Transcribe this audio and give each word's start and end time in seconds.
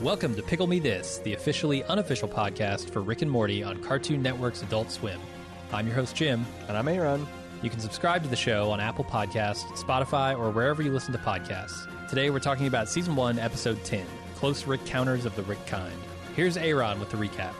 Welcome 0.00 0.34
to 0.34 0.42
Pickle 0.42 0.66
Me 0.66 0.78
This, 0.78 1.18
the 1.18 1.34
officially 1.34 1.84
unofficial 1.84 2.26
podcast 2.26 2.88
for 2.88 3.02
Rick 3.02 3.20
and 3.20 3.30
Morty 3.30 3.62
on 3.62 3.82
Cartoon 3.82 4.22
Network's 4.22 4.62
Adult 4.62 4.90
Swim. 4.90 5.20
I'm 5.72 5.86
your 5.86 5.94
host, 5.94 6.16
Jim. 6.16 6.46
And 6.68 6.76
I'm 6.78 6.88
Aaron. 6.88 7.26
You 7.62 7.68
can 7.68 7.80
subscribe 7.80 8.22
to 8.22 8.30
the 8.30 8.36
show 8.36 8.70
on 8.70 8.80
Apple 8.80 9.04
Podcasts, 9.04 9.66
Spotify, 9.76 10.38
or 10.38 10.50
wherever 10.50 10.80
you 10.80 10.92
listen 10.92 11.12
to 11.12 11.18
podcasts. 11.18 11.86
Today 12.08 12.30
we're 12.30 12.38
talking 12.38 12.66
about 12.66 12.88
Season 12.88 13.14
1, 13.14 13.38
Episode 13.38 13.84
10 13.84 14.06
Close 14.36 14.66
Rick 14.66 14.86
Counters 14.86 15.26
of 15.26 15.36
the 15.36 15.42
Rick 15.42 15.66
Kind. 15.66 15.92
Here's 16.34 16.56
Aaron 16.56 16.98
with 16.98 17.10
the 17.10 17.18
recap. 17.18 17.52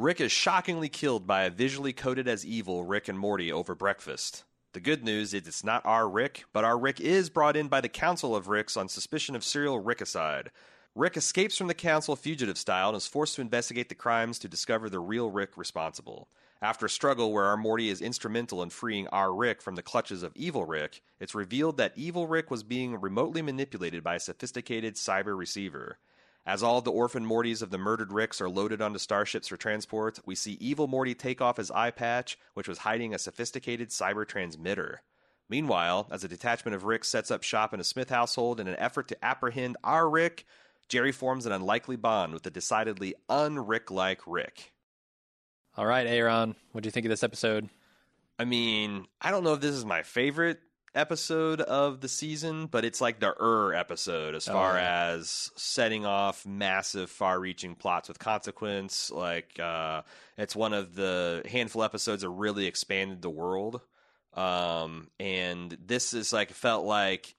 Rick 0.00 0.20
is 0.20 0.30
shockingly 0.30 0.88
killed 0.88 1.26
by 1.26 1.42
a 1.42 1.50
visually 1.50 1.92
coded 1.92 2.28
as 2.28 2.46
evil 2.46 2.84
Rick 2.84 3.08
and 3.08 3.18
Morty 3.18 3.50
over 3.50 3.74
breakfast. 3.74 4.44
The 4.72 4.78
good 4.78 5.02
news 5.02 5.34
is 5.34 5.48
it's 5.48 5.64
not 5.64 5.84
our 5.84 6.08
Rick, 6.08 6.44
but 6.52 6.62
our 6.62 6.78
Rick 6.78 7.00
is 7.00 7.28
brought 7.28 7.56
in 7.56 7.66
by 7.66 7.80
the 7.80 7.88
Council 7.88 8.36
of 8.36 8.46
Ricks 8.46 8.76
on 8.76 8.88
suspicion 8.88 9.34
of 9.34 9.42
serial 9.42 9.82
Rickicide. 9.82 10.50
Rick 10.94 11.16
escapes 11.16 11.56
from 11.58 11.66
the 11.66 11.74
Council 11.74 12.14
fugitive 12.14 12.56
style 12.56 12.90
and 12.90 12.96
is 12.96 13.08
forced 13.08 13.34
to 13.34 13.40
investigate 13.40 13.88
the 13.88 13.96
crimes 13.96 14.38
to 14.38 14.48
discover 14.48 14.88
the 14.88 15.00
real 15.00 15.32
Rick 15.32 15.56
responsible. 15.56 16.28
After 16.62 16.86
a 16.86 16.90
struggle 16.90 17.32
where 17.32 17.46
our 17.46 17.56
Morty 17.56 17.88
is 17.88 18.00
instrumental 18.00 18.62
in 18.62 18.70
freeing 18.70 19.08
our 19.08 19.34
Rick 19.34 19.60
from 19.60 19.74
the 19.74 19.82
clutches 19.82 20.22
of 20.22 20.30
Evil 20.36 20.64
Rick, 20.64 21.02
it's 21.18 21.34
revealed 21.34 21.76
that 21.78 21.94
Evil 21.96 22.28
Rick 22.28 22.52
was 22.52 22.62
being 22.62 23.00
remotely 23.00 23.42
manipulated 23.42 24.04
by 24.04 24.14
a 24.14 24.20
sophisticated 24.20 24.94
cyber 24.94 25.36
receiver. 25.36 25.98
As 26.48 26.62
all 26.62 26.80
the 26.80 26.90
orphan 26.90 27.26
Mortys 27.26 27.60
of 27.60 27.68
the 27.68 27.76
murdered 27.76 28.10
Ricks 28.10 28.40
are 28.40 28.48
loaded 28.48 28.80
onto 28.80 28.98
starships 28.98 29.48
for 29.48 29.58
transport, 29.58 30.18
we 30.24 30.34
see 30.34 30.56
Evil 30.60 30.86
Morty 30.86 31.14
take 31.14 31.42
off 31.42 31.58
his 31.58 31.70
eye 31.70 31.90
patch, 31.90 32.38
which 32.54 32.66
was 32.66 32.78
hiding 32.78 33.12
a 33.12 33.18
sophisticated 33.18 33.90
cyber 33.90 34.26
transmitter. 34.26 35.02
Meanwhile, 35.50 36.08
as 36.10 36.24
a 36.24 36.28
detachment 36.28 36.74
of 36.74 36.84
Ricks 36.84 37.08
sets 37.08 37.30
up 37.30 37.42
shop 37.42 37.74
in 37.74 37.80
a 37.80 37.84
Smith 37.84 38.08
household 38.08 38.60
in 38.60 38.66
an 38.66 38.76
effort 38.78 39.08
to 39.08 39.22
apprehend 39.22 39.76
our 39.84 40.08
Rick, 40.08 40.46
Jerry 40.88 41.12
forms 41.12 41.44
an 41.44 41.52
unlikely 41.52 41.96
bond 41.96 42.32
with 42.32 42.46
a 42.46 42.50
decidedly 42.50 43.14
un-Rick 43.28 43.90
like 43.90 44.22
Rick. 44.26 44.72
All 45.76 45.84
right, 45.84 46.06
Aaron, 46.06 46.56
what 46.72 46.82
do 46.82 46.86
you 46.86 46.92
think 46.92 47.04
of 47.04 47.10
this 47.10 47.22
episode? 47.22 47.68
I 48.38 48.46
mean, 48.46 49.06
I 49.20 49.30
don't 49.30 49.44
know 49.44 49.52
if 49.52 49.60
this 49.60 49.74
is 49.74 49.84
my 49.84 50.02
favorite 50.02 50.60
episode 50.94 51.60
of 51.60 52.00
the 52.00 52.08
season, 52.08 52.66
but 52.66 52.84
it's 52.84 53.00
like 53.00 53.20
the 53.20 53.34
er 53.40 53.74
episode 53.74 54.34
as 54.34 54.48
Oh, 54.48 54.52
far 54.52 54.76
yeah. 54.76 55.10
as 55.14 55.50
setting 55.56 56.06
off 56.06 56.46
massive, 56.46 57.10
far-reaching 57.10 57.74
plots 57.74 58.08
with 58.08 58.18
consequence. 58.18 59.10
Like, 59.10 59.58
uh, 59.60 60.02
it's 60.36 60.56
one 60.56 60.72
of 60.72 60.94
the 60.94 61.42
handful 61.50 61.82
episodes 61.82 62.22
that 62.22 62.30
really 62.30 62.66
expanded 62.66 63.22
the 63.22 63.30
world. 63.30 63.80
Um, 64.34 65.08
and 65.18 65.76
this 65.84 66.14
is 66.14 66.32
like 66.32 66.52
felt 66.52 66.84
like 66.84 67.34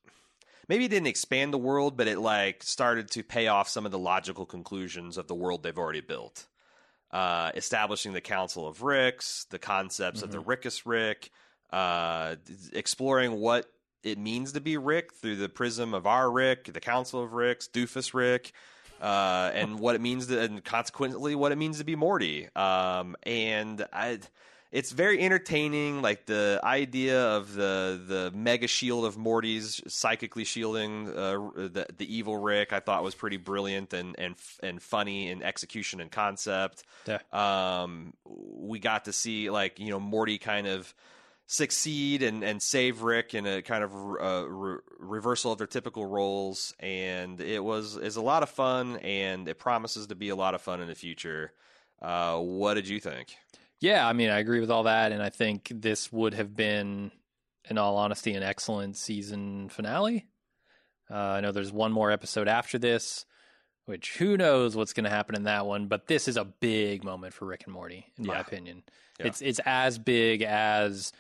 maybe 0.68 0.86
it 0.86 0.90
didn't 0.90 1.08
expand 1.08 1.54
the 1.54 1.58
world, 1.58 1.96
but 1.98 2.08
it 2.08 2.20
like 2.20 2.64
started 2.64 3.10
to 3.12 3.24
pay 3.24 3.48
off 3.48 3.70
some 3.70 3.86
of 3.86 3.92
the 3.92 4.00
logical 4.00 4.46
conclusions 4.46 5.18
of 5.18 5.28
the 5.28 5.36
world 5.36 5.64
they've 5.64 5.78
already 5.78 6.02
built. 6.02 6.48
Uh, 7.12 7.52
establishing 7.56 8.14
the 8.14 8.22
Council 8.22 8.68
of 8.68 8.84
Ricks, 8.84 9.46
the 9.50 9.58
concepts 9.58 10.22
of 10.22 10.32
the 10.32 10.40
Rickest 10.40 10.86
Rick, 10.86 11.32
uh, 11.72 12.36
exploring 12.74 13.40
what 13.40 13.66
it 14.04 14.18
means 14.18 14.54
to 14.54 14.62
be 14.62 14.78
Rick 14.78 15.14
through 15.14 15.36
the 15.38 15.50
prism 15.50 15.94
of 15.94 16.08
our 16.08 16.32
Rick, 16.32 16.72
the 16.74 16.80
Council 16.80 17.22
of 17.22 17.34
Ricks, 17.34 17.68
Doofus 17.68 18.14
Rick, 18.14 18.54
uh, 19.02 19.52
and 19.54 19.80
what 19.80 19.96
it 19.96 20.02
means 20.02 20.28
to, 20.28 20.40
and 20.40 20.64
consequently 20.64 21.36
what 21.36 21.52
it 21.52 21.58
means 21.58 21.78
to 21.80 21.84
be 21.84 21.96
Morty. 21.96 22.48
Um, 22.56 23.16
and 23.24 23.86
I, 23.94 24.20
it's 24.72 24.92
very 24.92 25.20
entertaining. 25.22 26.02
Like 26.02 26.26
the 26.26 26.60
idea 26.64 27.22
of 27.22 27.54
the 27.54 28.02
the 28.06 28.32
mega 28.36 28.68
shield 28.68 29.06
of 29.06 29.18
Morty's 29.18 29.82
psychically 29.88 30.44
shielding 30.44 31.10
uh, 31.10 31.38
the 31.56 31.88
the 31.98 32.16
evil 32.16 32.38
Rick, 32.38 32.72
I 32.72 32.80
thought 32.80 33.04
was 33.04 33.16
pretty 33.16 33.38
brilliant 33.38 33.94
and 33.94 34.16
and 34.18 34.36
and 34.62 34.82
funny 34.82 35.30
in 35.30 35.44
execution 35.44 36.02
and 36.02 36.12
concept. 36.12 36.84
Yeah. 37.08 37.20
Um, 37.32 38.14
we 38.26 38.80
got 38.80 39.06
to 39.06 39.14
see 39.14 39.50
like 39.50 39.80
you 39.80 39.90
know 39.90 40.00
Morty 40.00 40.38
kind 40.38 40.68
of 40.68 40.94
succeed 41.52 42.22
and, 42.22 42.44
and 42.44 42.62
save 42.62 43.02
Rick 43.02 43.34
in 43.34 43.48
a 43.48 43.64
kind 43.64 43.84
of 43.84 43.92
uh, 43.92 44.48
re- 44.48 44.78
reversal 45.00 45.52
of 45.52 45.58
their 45.58 45.66
typical 45.66 46.06
roles, 46.06 46.76
and 46.80 47.42
it 47.42 47.64
was 47.64 47.98
is 47.98 48.18
a 48.18 48.22
lot 48.22 48.44
of 48.44 48.52
fun, 48.52 48.98
and 48.98 49.48
it 49.50 49.58
promises 49.58 50.08
to 50.08 50.16
be 50.16 50.30
a 50.30 50.36
lot 50.36 50.54
of 50.54 50.62
fun 50.62 50.80
in 50.80 50.88
the 50.88 50.94
future. 50.94 51.52
Uh, 52.00 52.38
what 52.38 52.76
did 52.76 52.88
you 52.88 53.00
think? 53.00 53.36
Yeah, 53.80 54.08
I 54.08 54.14
mean, 54.14 54.30
I 54.30 54.38
agree 54.38 54.60
with 54.60 54.70
all 54.70 54.84
that, 54.84 55.12
and 55.12 55.24
I 55.24 55.30
think 55.30 55.72
this 55.74 56.12
would 56.12 56.36
have 56.36 56.56
been, 56.56 57.12
in 57.68 57.80
all 57.80 57.98
honesty, 57.98 58.34
an 58.34 58.44
excellent 58.44 58.96
season 58.96 59.70
finale. 59.70 60.28
Uh, 61.10 61.16
I 61.16 61.42
know 61.42 61.52
there's 61.52 61.72
one 61.72 61.92
more 61.92 62.12
episode 62.12 62.48
after 62.48 62.78
this, 62.78 63.26
which 63.86 64.18
who 64.18 64.38
knows 64.38 64.76
what's 64.76 64.94
going 64.94 65.06
to 65.06 65.10
happen 65.10 65.36
in 65.36 65.46
that 65.46 65.66
one, 65.66 65.88
but 65.88 66.06
this 66.06 66.28
is 66.28 66.38
a 66.38 66.46
big 66.46 67.04
moment 67.04 67.34
for 67.34 67.46
Rick 67.46 67.64
and 67.66 67.74
Morty, 67.74 68.06
in 68.20 68.28
my 68.28 68.40
opinion. 68.40 68.84
Yeah. 69.20 69.28
It's 69.28 69.42
it's 69.42 69.60
as 69.66 69.98
big 69.98 70.44
as 70.44 71.12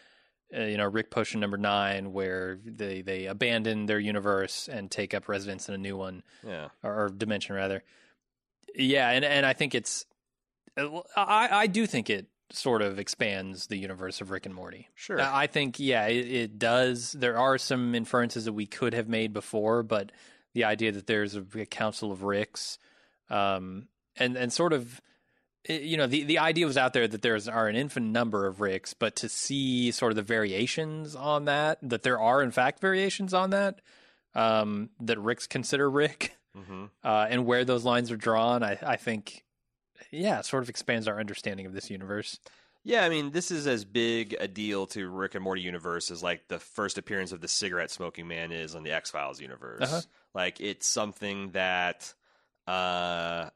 uh, 0.56 0.62
you 0.62 0.78
know 0.78 0.86
Rick 0.86 1.12
Potion 1.12 1.40
number 1.40 1.58
nine, 1.58 2.14
where 2.14 2.60
they 2.64 3.02
they 3.02 3.26
abandon 3.26 3.86
their 3.86 4.00
universe 4.00 4.68
and 4.68 4.90
take 4.90 5.14
up 5.14 5.28
residence 5.28 5.70
in 5.70 5.76
a 5.76 5.78
new 5.78 5.98
one 5.98 6.24
Yeah, 6.46 6.70
or, 6.84 7.06
or 7.06 7.10
dimension 7.10 7.56
rather. 7.56 7.84
Yeah, 8.76 9.09
and 9.09 9.26
and 9.26 9.46
I 9.46 9.54
think 9.54 9.76
it's 9.76 10.06
uh, 10.78 11.02
I 11.16 11.50
I 11.52 11.68
do 11.68 11.86
think 11.88 12.09
it 12.09 12.28
sort 12.52 12.82
of 12.82 12.98
expands 12.98 13.68
the 13.68 13.78
universe 13.78 14.22
of 14.22 14.32
Rick 14.32 14.48
and 14.48 14.56
Morty. 14.56 14.88
sure. 14.96 15.22
I 15.22 15.46
think 15.48 15.80
yeah, 15.80 16.08
it, 16.08 16.32
it 16.32 16.59
does. 16.59 17.12
There 17.12 17.38
are 17.38 17.58
some 17.58 17.94
inferences 17.94 18.46
that 18.46 18.54
we 18.54 18.66
could 18.66 18.94
have 18.94 19.08
made 19.08 19.34
before, 19.34 19.84
but 19.84 20.12
the 20.54 20.64
idea 20.64 20.92
that 20.92 21.06
there's 21.06 21.36
a, 21.36 21.46
a 21.56 21.66
council 21.66 22.12
of 22.12 22.24
Ricks, 22.24 22.80
um, 23.30 23.88
and 24.16 24.36
and 24.36 24.52
sort 24.52 24.74
of. 24.74 25.02
You 25.69 25.97
know, 25.97 26.07
the, 26.07 26.24
the 26.24 26.40
idea 26.40 26.66
was 26.66 26.78
out 26.78 26.94
there 26.94 27.07
that 27.07 27.22
there's 27.22 27.47
are 27.47 27.68
an 27.68 27.75
infinite 27.75 28.09
number 28.09 28.47
of 28.47 28.59
Ricks, 28.59 28.96
but 28.96 29.16
to 29.18 29.30
see 29.30 29.91
sort 29.91 30.12
of 30.12 30.16
the 30.16 30.24
variations 30.24 31.16
on 31.16 31.46
that, 31.46 31.78
that 31.84 32.02
there 32.02 32.19
are 32.19 32.41
in 32.41 32.50
fact 32.50 32.81
variations 32.81 33.35
on 33.35 33.52
that, 33.52 33.81
um, 34.34 34.90
that 35.00 35.19
Ricks 35.19 35.46
consider 35.46 35.88
Rick, 35.88 36.35
hmm 36.56 36.85
uh, 37.03 37.28
and 37.29 37.46
where 37.46 37.63
those 37.66 37.85
lines 37.85 38.12
are 38.12 38.18
drawn, 38.18 38.63
I, 38.63 38.79
I 38.81 38.96
think, 38.96 39.44
yeah, 40.09 40.41
sort 40.41 40.63
of 40.63 40.69
expands 40.69 41.08
our 41.08 41.19
understanding 41.19 41.68
of 41.68 41.74
this 41.74 41.91
universe. 41.91 42.40
Yeah, 42.84 43.03
I 43.06 43.09
mean, 43.09 43.29
this 43.29 43.52
is 43.52 43.68
as 43.68 43.85
big 43.85 44.35
a 44.40 44.47
deal 44.47 44.88
to 44.88 45.08
Rick 45.08 45.35
and 45.35 45.44
Morty 45.44 45.62
universe 45.62 46.09
as 46.09 46.24
like 46.24 46.47
the 46.47 46.59
first 46.59 46.97
appearance 46.97 47.31
of 47.31 47.41
the 47.41 47.47
cigarette 47.47 47.91
smoking 47.91 48.28
man 48.28 48.52
is 48.52 48.74
on 48.74 48.81
the 48.81 48.91
X 48.91 49.12
Files 49.12 49.40
universe. 49.40 49.81
Uh-huh. 49.81 50.02
Like, 50.34 50.62
it's 50.62 50.88
something 50.88 51.52
that 51.52 52.12
uh, 52.66 53.50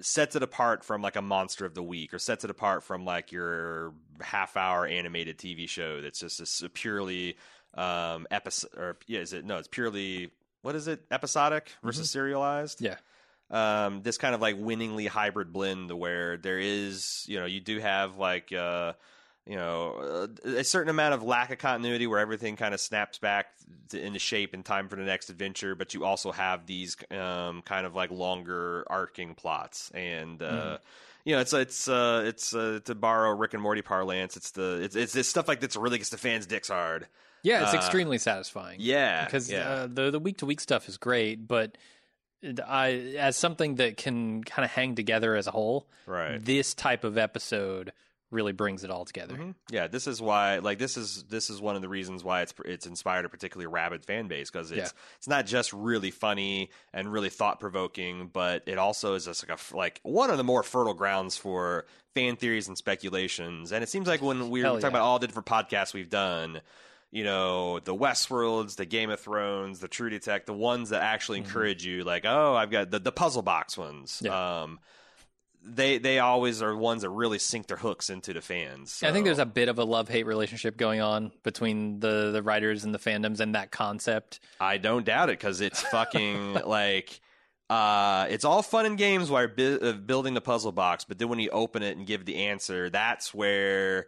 sets 0.00 0.36
it 0.36 0.42
apart 0.42 0.84
from 0.84 1.02
like 1.02 1.16
a 1.16 1.22
monster 1.22 1.64
of 1.64 1.74
the 1.74 1.82
week, 1.82 2.14
or 2.14 2.18
sets 2.18 2.44
it 2.44 2.50
apart 2.50 2.82
from 2.82 3.04
like 3.04 3.32
your 3.32 3.92
half 4.20 4.56
hour 4.56 4.86
animated 4.86 5.38
TV 5.38 5.68
show 5.68 6.00
that's 6.00 6.20
just 6.20 6.62
a 6.62 6.68
purely 6.68 7.36
um, 7.74 8.26
episode. 8.30 8.70
Or 8.76 8.96
yeah, 9.06 9.20
is 9.20 9.32
it 9.32 9.44
no? 9.44 9.58
It's 9.58 9.68
purely 9.68 10.30
what 10.62 10.74
is 10.74 10.88
it? 10.88 11.04
Episodic 11.10 11.70
versus 11.82 12.10
serialized. 12.10 12.80
Yeah. 12.80 12.96
um, 13.50 14.02
this 14.02 14.18
kind 14.18 14.34
of 14.34 14.40
like 14.40 14.56
winningly 14.58 15.06
hybrid 15.06 15.52
blend 15.52 15.90
where 15.92 16.36
there 16.36 16.58
is, 16.58 17.24
you 17.28 17.38
know, 17.38 17.46
you 17.46 17.60
do 17.60 17.78
have 17.78 18.18
like, 18.18 18.52
uh, 18.52 18.92
you 19.48 19.56
know, 19.56 20.28
uh, 20.44 20.48
a 20.50 20.62
certain 20.64 20.90
amount 20.90 21.14
of 21.14 21.22
lack 21.22 21.50
of 21.50 21.58
continuity 21.58 22.06
where 22.06 22.18
everything 22.20 22.54
kind 22.56 22.74
of 22.74 22.80
snaps 22.80 23.18
back 23.18 23.46
to, 23.88 24.00
into 24.00 24.18
shape 24.18 24.52
in 24.54 24.62
time 24.62 24.88
for 24.88 24.96
the 24.96 25.02
next 25.02 25.30
adventure, 25.30 25.74
but 25.74 25.94
you 25.94 26.04
also 26.04 26.30
have 26.32 26.66
these 26.66 26.96
um, 27.10 27.62
kind 27.62 27.86
of 27.86 27.94
like 27.94 28.10
longer 28.10 28.84
arcing 28.88 29.34
plots 29.34 29.90
and. 29.94 30.42
Uh, 30.42 30.52
Mhm. 30.76 30.78
You 31.24 31.34
know, 31.34 31.40
it's 31.42 31.52
it's 31.52 31.88
uh, 31.88 32.22
it's 32.24 32.54
uh, 32.54 32.80
to 32.86 32.94
borrow 32.94 33.36
Rick 33.36 33.52
and 33.52 33.62
Morty 33.62 33.82
parlance. 33.82 34.34
It's 34.38 34.52
the 34.52 34.80
it's 34.80 34.96
it's 34.96 35.12
this 35.12 35.28
stuff 35.28 35.46
like 35.46 35.60
this 35.60 35.76
really 35.76 35.98
gets 35.98 36.08
the 36.08 36.16
fans' 36.16 36.46
dicks 36.46 36.68
hard. 36.68 37.06
Yeah, 37.42 37.64
it's 37.64 37.74
Uh, 37.74 37.76
extremely 37.76 38.16
satisfying. 38.16 38.78
Yeah, 38.80 39.26
because 39.26 39.50
yeah. 39.50 39.68
uh, 39.68 39.86
the 39.92 40.10
the 40.10 40.20
week 40.20 40.38
to 40.38 40.46
week 40.46 40.58
stuff 40.60 40.88
is 40.88 40.96
great, 40.96 41.46
but 41.46 41.76
I 42.66 43.14
as 43.18 43.36
something 43.36 43.74
that 43.74 43.98
can 43.98 44.42
kind 44.44 44.64
of 44.64 44.70
hang 44.70 44.94
together 44.94 45.34
as 45.36 45.46
a 45.46 45.50
whole, 45.50 45.86
right. 46.06 46.42
this 46.42 46.72
type 46.72 47.04
of 47.04 47.18
episode 47.18 47.92
really 48.30 48.52
brings 48.52 48.84
it 48.84 48.90
all 48.90 49.04
together. 49.06 49.34
Mhm. 49.36 49.54
Yeah, 49.70 49.86
this 49.86 50.06
is 50.06 50.20
why 50.20 50.58
like 50.58 50.78
this 50.78 50.96
is 50.96 51.24
this 51.24 51.48
is 51.48 51.60
one 51.60 51.76
of 51.76 51.82
the 51.82 51.88
reasons 51.88 52.22
why 52.22 52.42
it's 52.42 52.52
it's 52.64 52.86
inspired 52.86 53.24
a 53.24 53.28
particularly 53.28 53.66
rabid 53.66 54.04
fan 54.04 54.28
base 54.28 54.50
because 54.50 54.70
it's 54.70 54.92
it's 55.16 55.28
not 55.28 55.46
just 55.46 55.72
really 55.72 56.10
funny 56.10 56.70
and 56.92 57.10
really 57.12 57.30
thought 57.30 57.58
provoking, 57.60 58.28
but 58.32 58.62
it 58.66 58.76
also 58.78 59.14
is 59.14 59.24
just 59.24 59.48
like 59.48 59.58
a 59.58 59.76
like 59.76 60.00
one 60.02 60.30
of 60.30 60.36
the 60.36 60.44
more 60.44 60.62
fertile 60.62 60.94
grounds 60.94 61.36
for 61.38 61.86
fan 62.14 62.36
theories 62.36 62.68
and 62.68 62.76
speculations. 62.76 63.72
And 63.72 63.82
it 63.82 63.88
seems 63.88 64.06
like 64.08 64.20
when 64.22 64.50
we 64.50 64.60
were 64.60 64.64
Hell 64.66 64.74
talking 64.74 64.82
yeah. 64.84 64.88
about 65.00 65.02
all 65.06 65.18
the 65.18 65.26
different 65.26 65.46
podcasts 65.46 65.94
we've 65.94 66.10
done. 66.10 66.60
You 67.10 67.24
know, 67.24 67.78
the 67.80 67.94
Westworlds, 67.94 68.76
the 68.76 68.84
Game 68.84 69.08
of 69.08 69.18
Thrones, 69.18 69.78
the 69.80 69.88
True 69.88 70.10
Detect, 70.10 70.44
the 70.44 70.52
ones 70.52 70.90
that 70.90 71.00
actually 71.00 71.40
Mhm. 71.40 71.44
encourage 71.46 71.82
you, 71.86 72.04
like, 72.04 72.26
oh, 72.26 72.54
I've 72.54 72.70
got 72.70 72.90
the, 72.90 72.98
the 72.98 73.10
puzzle 73.12 73.40
box 73.40 73.78
ones. 73.78 74.20
Yeah. 74.22 74.60
Um, 74.64 74.78
they 75.62 75.98
they 75.98 76.18
always 76.18 76.62
are 76.62 76.74
ones 76.76 77.02
that 77.02 77.10
really 77.10 77.38
sink 77.38 77.66
their 77.66 77.76
hooks 77.76 78.10
into 78.10 78.32
the 78.32 78.40
fans. 78.40 79.02
I 79.02 79.12
think 79.12 79.24
there's 79.24 79.38
a 79.38 79.46
bit 79.46 79.68
of 79.68 79.78
a 79.78 79.84
love 79.84 80.08
hate 80.08 80.26
relationship 80.26 80.76
going 80.76 81.00
on 81.00 81.32
between 81.42 82.00
the 82.00 82.30
the 82.32 82.42
writers 82.42 82.84
and 82.84 82.94
the 82.94 82.98
fandoms 82.98 83.40
and 83.40 83.54
that 83.54 83.70
concept. 83.70 84.40
I 84.60 84.78
don't 84.78 85.04
doubt 85.04 85.28
it 85.30 85.38
because 85.38 85.60
it's 85.60 85.82
fucking 85.82 86.54
like 86.66 87.20
uh, 87.70 88.26
it's 88.30 88.44
all 88.44 88.62
fun 88.62 88.86
and 88.86 88.96
games 88.96 89.30
while 89.30 89.46
bu- 89.48 89.78
uh, 89.82 89.92
building 89.92 90.34
the 90.34 90.40
puzzle 90.40 90.72
box, 90.72 91.04
but 91.04 91.18
then 91.18 91.28
when 91.28 91.38
you 91.38 91.50
open 91.50 91.82
it 91.82 91.96
and 91.96 92.06
give 92.06 92.24
the 92.24 92.36
answer, 92.46 92.88
that's 92.88 93.34
where 93.34 94.06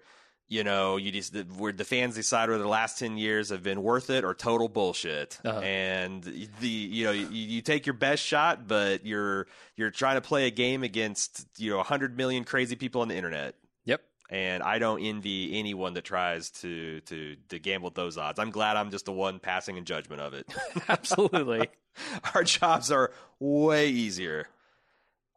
you 0.51 0.63
know 0.65 0.99
you 0.99 1.11
just 1.11 1.33
the, 1.33 1.45
where 1.57 1.73
the 1.73 1.85
fans 1.85 2.17
decide 2.17 2.51
whether 2.51 2.63
the 2.63 2.69
last 2.69 2.99
ten 2.99 3.17
years 3.17 3.49
have 3.49 3.63
been 3.63 3.83
worth 3.83 4.11
it 4.11 4.25
or 4.25 4.35
total 4.35 4.69
bullshit. 4.69 5.39
Uh-huh. 5.43 5.61
And 5.61 6.23
the 6.61 6.69
you 6.69 7.05
know 7.07 7.13
you, 7.13 7.27
you 7.29 7.63
take 7.63 7.87
your 7.87 7.95
best 7.95 8.23
shot, 8.23 8.69
but 8.69 9.07
you're 9.07 9.47
you're 9.77 9.91
trying 9.91 10.17
to 10.17 10.21
play 10.21 10.47
a 10.47 10.51
game 10.51 10.83
against 10.83 11.47
you 11.57 11.71
know 11.71 11.83
hundred 11.83 12.17
million 12.19 12.45
crazy 12.45 12.77
people 12.77 13.01
on 13.01 13.09
the 13.09 13.17
internet 13.17 13.55
Yep. 13.87 14.03
and 14.29 14.63
I 14.63 14.79
don't 14.79 15.01
envy 15.03 15.59
anyone 15.59 15.95
that 15.95 16.05
tries 16.05 16.51
to 16.63 17.01
to 17.03 17.37
to 17.49 17.59
gamble 17.59 17.91
those 17.91 18.19
odds. 18.19 18.39
I'm 18.39 18.51
glad 18.51 18.77
I'm 18.77 18.91
just 18.91 19.05
the 19.07 19.13
one 19.13 19.39
passing 19.39 19.77
in 19.79 19.85
judgment 19.85 20.21
of 20.21 20.35
it. 20.35 20.47
Absolutely. 20.89 21.69
Our 22.35 22.45
jobs 22.45 22.91
are 22.91 23.13
way 23.39 23.89
easier. 23.89 24.47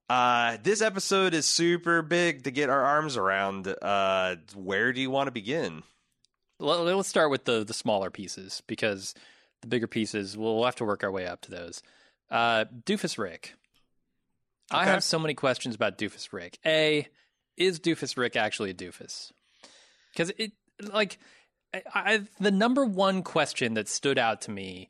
Uh, 0.09 0.57
this 0.61 0.81
episode 0.81 1.33
is 1.33 1.45
super 1.45 2.01
big 2.01 2.43
to 2.43 2.51
get 2.51 2.69
our 2.69 2.83
arms 2.83 3.17
around. 3.17 3.67
Uh, 3.81 4.35
where 4.55 4.91
do 4.93 5.01
you 5.01 5.09
want 5.09 5.27
to 5.27 5.31
begin? 5.31 5.83
Well, 6.59 6.83
let's 6.83 7.09
start 7.09 7.31
with 7.31 7.45
the 7.45 7.63
the 7.63 7.73
smaller 7.73 8.09
pieces 8.09 8.61
because 8.67 9.13
the 9.61 9.67
bigger 9.67 9.87
pieces 9.87 10.37
we'll, 10.37 10.63
have 10.65 10.75
to 10.75 10.85
work 10.85 11.03
our 11.03 11.11
way 11.11 11.25
up 11.25 11.41
to 11.41 11.51
those. 11.51 11.81
Uh, 12.29 12.65
Doofus 12.85 13.17
Rick. 13.17 13.55
I 14.71 14.85
have 14.85 15.03
so 15.03 15.19
many 15.19 15.33
questions 15.33 15.75
about 15.75 15.97
Doofus 15.97 16.31
Rick. 16.31 16.57
A, 16.65 17.07
is 17.57 17.79
Doofus 17.79 18.17
Rick 18.17 18.35
actually 18.35 18.71
a 18.71 18.73
doofus? 18.73 19.31
Because 20.11 20.31
it 20.37 20.53
like 20.81 21.17
I, 21.73 21.81
I, 21.93 22.21
the 22.39 22.51
number 22.51 22.85
one 22.85 23.23
question 23.23 23.75
that 23.75 23.87
stood 23.87 24.17
out 24.17 24.41
to 24.41 24.51
me 24.51 24.89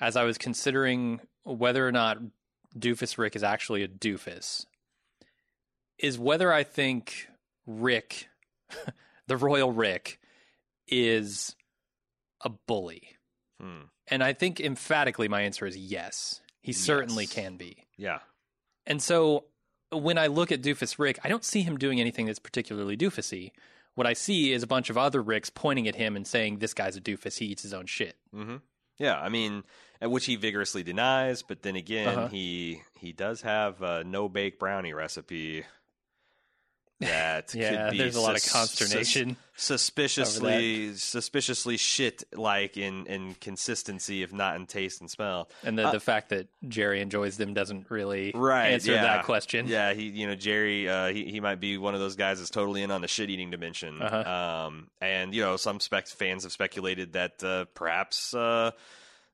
as 0.00 0.16
I 0.16 0.24
was 0.24 0.38
considering 0.38 1.20
whether 1.44 1.86
or 1.86 1.92
not 1.92 2.18
Doofus 2.78 3.18
Rick 3.18 3.36
is 3.36 3.42
actually 3.42 3.82
a 3.82 3.88
doofus 3.88 4.66
is 5.98 6.18
whether 6.18 6.52
I 6.52 6.64
think 6.64 7.28
Rick, 7.66 8.28
the 9.26 9.36
Royal 9.36 9.72
Rick, 9.72 10.20
is 10.88 11.54
a 12.42 12.50
bully. 12.50 13.16
Hmm. 13.60 13.82
And 14.08 14.22
I 14.22 14.32
think 14.32 14.60
emphatically 14.60 15.28
my 15.28 15.42
answer 15.42 15.64
is 15.64 15.76
yes. 15.76 16.40
He 16.60 16.72
certainly 16.72 17.26
can 17.26 17.56
be. 17.56 17.86
Yeah, 17.96 18.18
And 18.86 19.02
so 19.02 19.44
when 19.90 20.18
I 20.18 20.26
look 20.26 20.50
at 20.50 20.62
Doofus 20.62 20.98
Rick, 20.98 21.18
I 21.22 21.28
don't 21.28 21.44
see 21.44 21.62
him 21.62 21.76
doing 21.76 22.00
anything 22.00 22.26
that's 22.26 22.38
particularly 22.38 22.96
doofusy. 22.96 23.52
What 23.94 24.06
I 24.06 24.12
see 24.12 24.52
is 24.52 24.62
a 24.62 24.66
bunch 24.66 24.90
of 24.90 24.96
other 24.98 25.22
Ricks 25.22 25.50
pointing 25.50 25.86
at 25.86 25.96
him 25.96 26.16
and 26.16 26.26
saying, 26.26 26.58
This 26.58 26.74
guy's 26.74 26.96
a 26.96 27.00
doofus. 27.00 27.38
He 27.38 27.46
eats 27.46 27.62
his 27.62 27.74
own 27.74 27.86
shit. 27.86 28.16
hmm 28.32 28.56
yeah. 28.98 29.18
I 29.18 29.28
mean, 29.28 29.64
which 30.10 30.26
he 30.26 30.36
vigorously 30.36 30.82
denies, 30.82 31.42
but 31.42 31.62
then 31.62 31.76
again, 31.76 32.08
Uh-huh. 32.08 32.28
he 32.28 32.82
he 32.98 33.12
does 33.12 33.42
have 33.42 33.82
a 33.82 34.04
no 34.04 34.28
bake 34.28 34.58
brownie 34.58 34.92
recipe. 34.92 35.64
That 37.00 37.52
Yeah, 37.54 37.86
could 37.86 37.92
be 37.92 37.98
there's 37.98 38.14
a 38.16 38.20
lot 38.20 38.36
of 38.36 38.40
sus- 38.42 38.52
consternation. 38.52 39.36
suspiciously 39.56 40.94
suspiciously 40.94 41.76
shit 41.76 42.22
like 42.32 42.76
in 42.76 43.06
in 43.06 43.34
consistency 43.34 44.22
if 44.22 44.32
not 44.32 44.54
in 44.56 44.66
taste 44.66 45.00
and 45.00 45.10
smell 45.10 45.48
And 45.64 45.76
the, 45.78 45.88
Uh, 45.88 45.92
the 45.92 46.00
fact 46.00 46.28
that 46.30 46.46
Jerry 46.68 47.00
enjoys 47.00 47.36
them 47.36 47.54
doesn't 47.54 47.90
really 47.90 48.30
right 48.34 48.68
answer 48.68 48.92
yeah. 48.92 49.02
that 49.02 49.24
question. 49.24 49.66
yeah 49.66 49.94
he 49.94 50.04
you 50.04 50.26
know 50.28 50.34
jerry 50.36 50.88
uh 50.88 51.08
he, 51.08 51.24
he 51.24 51.40
might 51.40 51.60
be 51.60 51.76
one 51.76 51.94
of 51.94 52.00
those 52.00 52.14
guys 52.16 52.38
that's 52.38 52.50
totally 52.50 52.82
in 52.82 52.90
on 52.92 53.00
the 53.00 53.08
shit 53.08 53.30
eating 53.30 53.50
dimension 53.50 54.00
Uh-huh. 54.00 54.66
um 54.66 54.88
and 55.00 55.34
you 55.34 55.42
know 55.42 55.56
some 55.56 55.80
spec 55.80 56.06
fans 56.06 56.44
have 56.44 56.52
speculated 56.52 57.14
that 57.14 57.42
uh 57.42 57.64
perhaps 57.74 58.32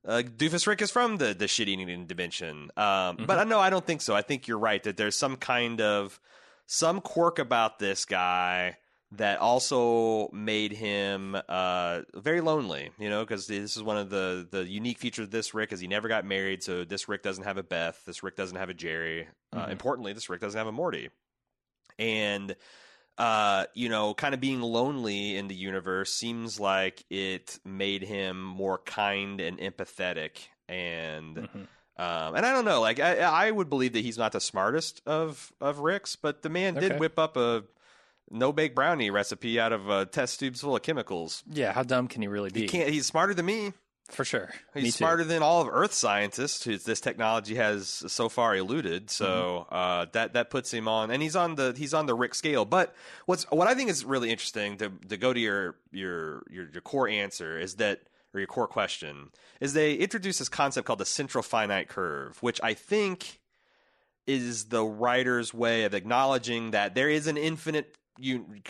uh 0.07 0.11
uh, 0.11 0.21
Doofus 0.23 0.65
Rick 0.67 0.81
is 0.81 0.91
from 0.91 1.17
the 1.17 1.33
the 1.33 1.47
shit 1.47 1.67
eating 1.67 2.05
dimension, 2.05 2.71
um, 2.77 3.17
but 3.27 3.37
I 3.39 3.43
know 3.43 3.59
I 3.59 3.69
don't 3.69 3.85
think 3.85 4.01
so. 4.01 4.15
I 4.15 4.21
think 4.21 4.47
you're 4.47 4.57
right 4.59 4.81
that 4.83 4.97
there's 4.97 5.15
some 5.15 5.35
kind 5.35 5.81
of 5.81 6.19
some 6.67 7.01
quirk 7.01 7.39
about 7.39 7.79
this 7.79 8.05
guy 8.05 8.77
that 9.13 9.39
also 9.39 10.29
made 10.31 10.71
him 10.71 11.35
uh, 11.49 12.01
very 12.13 12.41
lonely. 12.41 12.91
You 12.99 13.09
know, 13.09 13.23
because 13.25 13.47
this 13.47 13.75
is 13.75 13.83
one 13.83 13.97
of 13.97 14.09
the 14.09 14.47
the 14.49 14.63
unique 14.65 14.99
features 14.99 15.23
of 15.25 15.31
this 15.31 15.53
Rick 15.53 15.73
is 15.73 15.79
he 15.79 15.87
never 15.87 16.07
got 16.07 16.25
married. 16.25 16.63
So 16.63 16.85
this 16.85 17.09
Rick 17.09 17.23
doesn't 17.23 17.43
have 17.43 17.57
a 17.57 17.63
Beth. 17.63 18.01
This 18.05 18.21
Rick 18.23 18.35
doesn't 18.35 18.57
have 18.57 18.69
a 18.69 18.73
Jerry. 18.73 19.27
Uh, 19.51 19.65
Mhm. 19.65 19.71
importantly, 19.71 20.13
this 20.13 20.29
Rick 20.29 20.41
doesn't 20.41 20.57
have 20.57 20.67
a 20.67 20.71
Morty. 20.71 21.09
And 21.97 22.55
uh, 23.19 23.65
you 23.75 23.89
know, 23.89 24.13
kind 24.15 24.33
of 24.33 24.39
being 24.39 24.61
lonely 24.61 25.35
in 25.37 25.47
the 25.47 25.55
universe 25.55 26.11
seems 26.13 26.59
like 26.59 27.03
it 27.11 27.59
made 27.65 28.01
him 28.01 28.41
more 28.41 28.77
kind 28.79 29.39
and 29.41 29.59
empathetic 29.59 30.31
and. 30.67 31.35
Mhm. 31.35 31.67
Um, 31.97 32.33
and 32.35 32.45
I 32.45 32.53
don't 32.53 32.63
know, 32.63 32.79
like 32.79 33.01
I, 33.01 33.17
I 33.17 33.51
would 33.51 33.69
believe 33.69 33.91
that 33.91 33.99
he's 34.05 34.17
not 34.17 34.31
the 34.31 34.39
smartest 34.39 35.01
of 35.05 35.51
of 35.59 35.79
Ricks, 35.79 36.15
but 36.15 36.43
the 36.43 36.49
man 36.49 36.75
did 36.75 36.91
Okay. 36.93 36.97
whip 36.97 37.19
up 37.19 37.35
a 37.35 37.65
no 38.31 38.53
bake 38.53 38.73
brownie 38.73 39.09
recipe 39.09 39.59
out 39.59 39.73
of 39.73 39.89
uh, 39.89 40.05
test 40.05 40.39
tubes 40.39 40.61
full 40.61 40.77
of 40.77 40.81
chemicals. 40.81 41.43
Yeah, 41.51 41.73
how 41.73 41.83
dumb 41.83 42.07
can 42.07 42.21
he 42.21 42.29
really 42.29 42.51
be? 42.51 42.61
He 42.61 42.67
can't. 42.69 42.89
He's 42.89 43.05
smarter 43.05 43.33
than 43.33 43.45
me. 43.47 43.73
For 44.09 44.25
sure. 44.25 44.49
He's 44.73 44.83
Me 44.83 44.89
too. 44.89 44.97
smarter 44.97 45.23
than 45.23 45.41
all 45.43 45.61
of 45.61 45.67
Earth 45.69 45.93
scientists 45.93 46.63
who 46.63 46.77
this 46.77 46.99
technology 46.99 47.55
has 47.55 47.87
so 48.07 48.27
far 48.29 48.55
eluded. 48.55 49.09
So 49.09 49.65
Mm-hmm. 49.69 49.75
uh, 49.75 50.05
that 50.13 50.33
that 50.33 50.49
puts 50.49 50.71
him 50.73 50.87
on, 50.87 51.11
and 51.11 51.21
he's 51.21 51.35
on 51.35 51.55
the 51.55 51.73
he's 51.77 51.93
on 51.93 52.05
the 52.07 52.15
Rick 52.15 52.35
scale. 52.35 52.65
But 52.65 52.95
what's 53.25 53.43
what 53.51 53.67
I 53.67 53.75
think 53.75 53.89
is 53.89 54.03
really 54.05 54.31
interesting 54.31 54.77
to 54.77 54.89
to 55.09 55.17
go 55.17 55.31
to 55.33 55.39
your 55.39 55.75
your 55.91 56.43
your, 56.49 56.69
your 56.71 56.81
core 56.81 57.07
answer 57.07 57.59
is 57.59 57.75
that 57.75 58.01
or 58.33 58.39
your 58.39 58.47
core 58.47 58.67
question 58.67 59.29
is 59.59 59.73
they 59.73 59.93
introduce 59.95 60.37
this 60.39 60.49
concept 60.49 60.85
called 60.87 60.99
the 60.99 61.05
central 61.05 61.41
finite 61.43 61.87
curve, 61.87 62.37
which 62.41 62.59
I 62.63 62.73
think 62.75 63.39
is 64.27 64.65
the 64.65 64.83
writer's 64.83 65.53
way 65.53 65.83
of 65.85 65.93
acknowledging 65.95 66.71
that 66.71 66.93
there 66.93 67.09
is 67.09 67.25
an 67.27 67.37
infinite 67.37 67.95
un- 68.21 68.61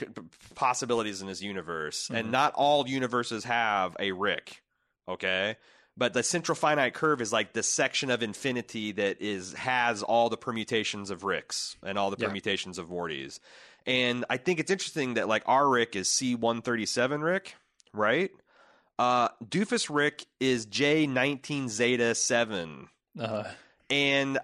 possibilities 0.56 1.22
in 1.22 1.28
this 1.28 1.42
universe, 1.42 2.10
and 2.14 2.28
Mhm. 2.28 2.32
not 2.32 2.54
all 2.56 2.88
universes 2.88 3.44
have 3.46 3.96
a 4.00 4.12
Rick. 4.12 4.62
Okay, 5.10 5.58
but 5.98 6.14
the 6.14 6.24
central 6.24 6.56
finite 6.56 6.94
curve 6.94 7.20
is 7.22 7.34
like 7.34 7.54
the 7.54 7.64
section 7.64 8.12
of 8.12 8.24
infinity 8.24 8.92
that 8.94 9.22
is 9.22 9.54
has 9.54 10.04
all 10.04 10.30
the 10.30 10.38
permutations 10.38 11.10
of 11.10 11.24
Ricks 11.24 11.76
and 11.84 11.98
all 11.98 12.12
the 12.12 12.18
Yeah. 12.20 12.28
permutations 12.28 12.78
of 12.78 12.88
Mortys. 12.88 13.40
And 13.86 14.24
I 14.30 14.38
think 14.38 14.60
it's 14.60 14.70
interesting 14.72 15.16
that 15.16 15.28
like 15.28 15.44
our 15.46 15.68
Rick 15.68 15.96
is 15.96 16.10
C 16.10 16.36
one 16.36 16.62
thirty 16.62 16.86
seven 16.86 17.22
Rick, 17.22 17.56
right? 17.94 18.30
Uh, 19.00 19.30
Doofus 19.44 19.90
Rick 19.94 20.26
is 20.40 20.66
J 20.66 21.08
nineteen 21.08 21.70
Zeta 21.70 22.14
seven, 22.14 22.90
uh-huh. 23.18 23.46
and 23.90 24.38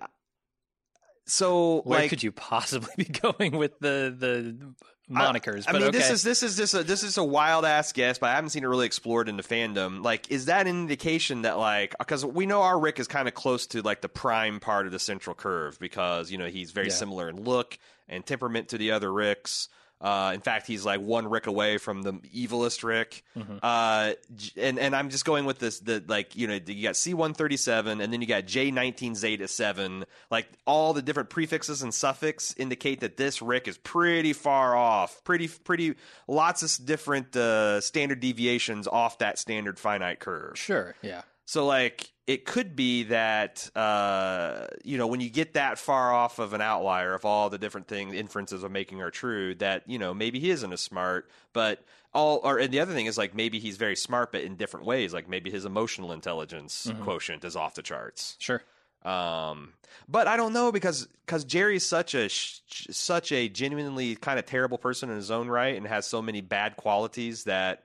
so 1.25 1.82
where 1.82 2.00
like 2.01 2.10
could 2.10 2.24
you 2.24 2.32
possibly 2.32 2.92
be 2.98 3.04
going 3.22 3.58
with 3.58 3.78
the 3.80 4.16
the 4.18 4.74
monikers? 5.10 5.66
I 5.68 5.72
but 5.72 5.82
mean, 5.82 5.90
okay. 5.90 5.98
this 5.98 6.10
is 6.10 6.24
this 6.24 6.44
is 6.44 6.58
just 6.58 6.74
a 6.74 6.84
this 6.84 7.04
is 7.04 7.18
a 7.18 7.24
wild 7.24 7.66
ass 7.66 7.92
guess, 7.94 8.18
but 8.18 8.30
I 8.30 8.36
haven't 8.36 8.50
seen 8.52 8.64
it 8.64 8.68
really 8.68 8.86
explored 8.86 9.30
in 9.30 9.38
the 9.38 9.44
fandom. 9.44 10.04
Like, 10.04 10.32
is 10.32 10.46
that 10.46 10.68
an 10.68 10.76
indication 10.76 11.44
that 11.44 11.58
like 11.58 11.96
because 11.98 12.26
we 12.26 12.46
know 12.46 12.62
our 12.62 12.80
Rick 12.80 13.00
is 13.00 13.08
kind 13.08 13.28
of 13.28 13.34
close 13.34 13.68
to 13.68 13.82
like 13.82 14.02
the 14.02 14.10
prime 14.10 14.60
part 14.60 14.86
of 14.86 14.92
the 14.92 15.00
central 15.00 15.36
curve 15.36 15.80
because 15.80 16.32
you 16.32 16.38
know 16.38 16.48
he's 16.48 16.72
very 16.72 16.88
Yeah. 16.88 16.94
similar 16.94 17.30
in 17.30 17.44
look 17.44 17.78
and 18.08 18.26
temperament 18.26 18.70
to 18.70 18.78
the 18.78 18.92
other 18.92 19.12
Ricks. 19.12 19.70
Uh, 20.02 20.32
in 20.34 20.42
fact, 20.42 20.68
he's 20.68 20.86
like 20.86 21.00
one 21.02 21.28
Rick 21.28 21.48
away 21.48 21.78
from 21.78 22.02
the 22.04 22.14
evilest 22.14 22.84
Rick. 22.84 23.24
Mhm. 23.36 23.60
Uh, 23.64 24.14
and 24.58 24.78
and 24.78 24.96
I'm 24.96 25.10
just 25.10 25.24
going 25.25 25.46
with 25.46 25.60
this 25.60 25.80
the 25.80 26.04
like 26.08 26.36
you 26.36 26.48
know 26.48 26.60
you 26.66 26.84
got 26.84 26.96
C137 26.96 28.04
and 28.04 28.12
then 28.14 28.22
you 28.22 28.28
got 28.28 28.44
J19 28.46 29.16
Zeta 29.16 29.48
7. 29.48 30.06
Like 30.30 30.48
all 30.68 30.94
the 30.94 31.02
different 31.02 31.30
prefixes 31.30 31.82
and 31.82 31.94
suffix 31.94 32.54
indicate 32.58 33.00
that 33.00 33.18
this 33.18 33.42
Rick 33.42 33.68
is 33.68 33.78
pretty 33.78 34.34
far 34.34 34.75
off. 34.75 35.24
Pretty 35.24 35.48
pretty 35.48 35.96
lots 36.28 36.62
of 36.80 36.86
different 36.86 37.36
uh, 37.36 37.80
standard 37.82 38.20
deviations 38.20 38.88
off 38.88 39.20
that 39.20 39.40
standard 39.40 39.80
finite 39.80 40.20
curve. 40.20 40.58
sure. 40.58 40.96
Yeah. 41.02 41.22
So 41.46 41.66
like 41.66 42.10
it 42.27 42.44
could 42.46 42.75
be 42.75 43.03
that 43.03 43.70
uh, 43.75 44.65
you 44.84 44.98
know 44.98 45.08
when 45.08 45.22
you 45.22 45.29
get 45.29 45.53
that 45.53 45.77
far 45.77 46.12
off 46.13 46.39
of 46.39 46.53
an 46.53 46.62
outlier 46.62 47.13
of 47.13 47.24
all 47.25 47.50
the 47.50 47.58
different 47.58 47.88
things 47.88 48.15
inferences 48.15 48.63
of 48.63 48.72
making 48.72 49.01
are 49.01 49.12
true 49.12 49.53
that 49.55 49.84
you 49.88 50.00
know 50.00 50.13
maybe 50.13 50.39
he 50.39 50.50
isn't 50.50 50.74
as 50.74 50.82
smart 50.82 51.29
but 51.53 51.84
all 52.13 52.39
or 52.44 52.58
and 52.58 52.74
the 52.74 52.79
other 52.79 52.94
thing 52.94 53.05
is 53.05 53.17
like 53.17 53.36
maybe 53.36 53.60
he's 53.60 53.77
very 53.77 53.96
smart 53.96 54.32
but 54.32 54.41
in 54.41 54.55
different 54.55 54.86
ways 54.86 55.13
like 55.13 55.29
maybe 55.29 55.51
his 55.51 55.65
emotional 55.65 56.12
intelligence 56.12 56.88
Mhm. 56.91 57.01
quotient 57.01 57.44
is 57.46 57.55
off 57.55 57.75
the 57.75 57.84
charts 57.84 58.36
Sure. 58.39 58.63
um, 59.03 59.74
but 60.10 60.27
I 60.27 60.36
don't 60.36 60.53
know 60.53 60.72
because 60.72 61.08
because 61.25 61.44
Jerry's 61.44 61.86
such 61.86 62.15
a 62.15 62.27
such 62.29 63.32
a 63.32 63.50
genuinely 63.50 64.15
kind 64.15 64.39
of 64.39 64.46
terrible 64.46 64.77
person 64.79 65.10
in 65.12 65.15
his 65.15 65.29
own 65.29 65.48
right 65.48 65.75
and 65.75 65.86
has 65.86 66.08
so 66.08 66.22
many 66.24 66.41
bad 66.41 66.75
qualities 66.75 67.44
that 67.44 67.84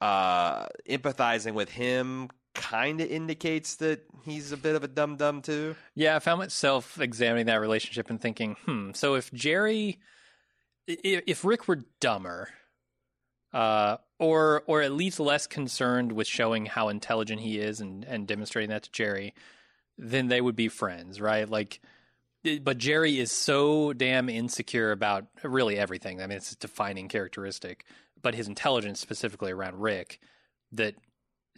uh, 0.00 0.66
empathizing 0.88 1.54
with 1.54 1.70
him 1.70 2.28
kind 2.58 3.00
of 3.00 3.08
indicates 3.08 3.76
that 3.76 4.04
he's 4.24 4.52
a 4.52 4.56
bit 4.56 4.74
of 4.74 4.84
a 4.84 4.88
dum 4.88 5.16
dum 5.16 5.40
too. 5.40 5.76
Yeah, 5.94 6.16
I 6.16 6.18
found 6.18 6.40
myself 6.40 7.00
examining 7.00 7.46
that 7.46 7.60
relationship 7.60 8.10
and 8.10 8.20
thinking, 8.20 8.56
hmm, 8.64 8.90
so 8.92 9.14
if 9.14 9.32
Jerry, 9.32 9.98
if 10.86 11.44
Rick 11.44 11.68
were 11.68 11.80
dumber, 12.00 12.48
uh, 13.52 13.96
or 14.18 14.62
or 14.66 14.82
at 14.82 14.92
least 14.92 15.20
less 15.20 15.46
concerned 15.46 16.12
with 16.12 16.26
showing 16.26 16.66
how 16.66 16.88
intelligent 16.88 17.40
he 17.40 17.58
is 17.58 17.80
and 17.80 18.04
and 18.04 18.26
demonstrating 18.26 18.70
that 18.70 18.82
to 18.84 18.92
Jerry, 18.92 19.34
then 19.96 20.28
they 20.28 20.40
would 20.40 20.56
be 20.56 20.68
friends, 20.68 21.20
right? 21.20 21.48
Like, 21.48 21.80
but 22.62 22.78
Jerry 22.78 23.18
is 23.18 23.32
so 23.32 23.92
damn 23.92 24.28
insecure 24.28 24.92
about 24.92 25.26
really 25.42 25.78
everything. 25.78 26.20
I 26.20 26.26
mean, 26.26 26.36
it's 26.36 26.52
a 26.52 26.56
defining 26.56 27.08
characteristic, 27.08 27.84
but 28.20 28.34
his 28.34 28.48
intelligence 28.48 29.00
specifically 29.00 29.52
around 29.52 29.80
Rick 29.80 30.20
that 30.72 30.94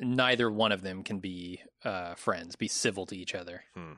neither 0.01 0.51
one 0.51 0.73
of 0.73 0.83
them 0.83 1.05
can 1.05 1.21
be 1.21 1.61
uh, 1.85 2.15
friends, 2.15 2.57
be 2.57 2.69
civil 2.69 3.07
to 3.07 3.17
each 3.17 3.35
other. 3.35 3.63
Hmm. 3.75 3.93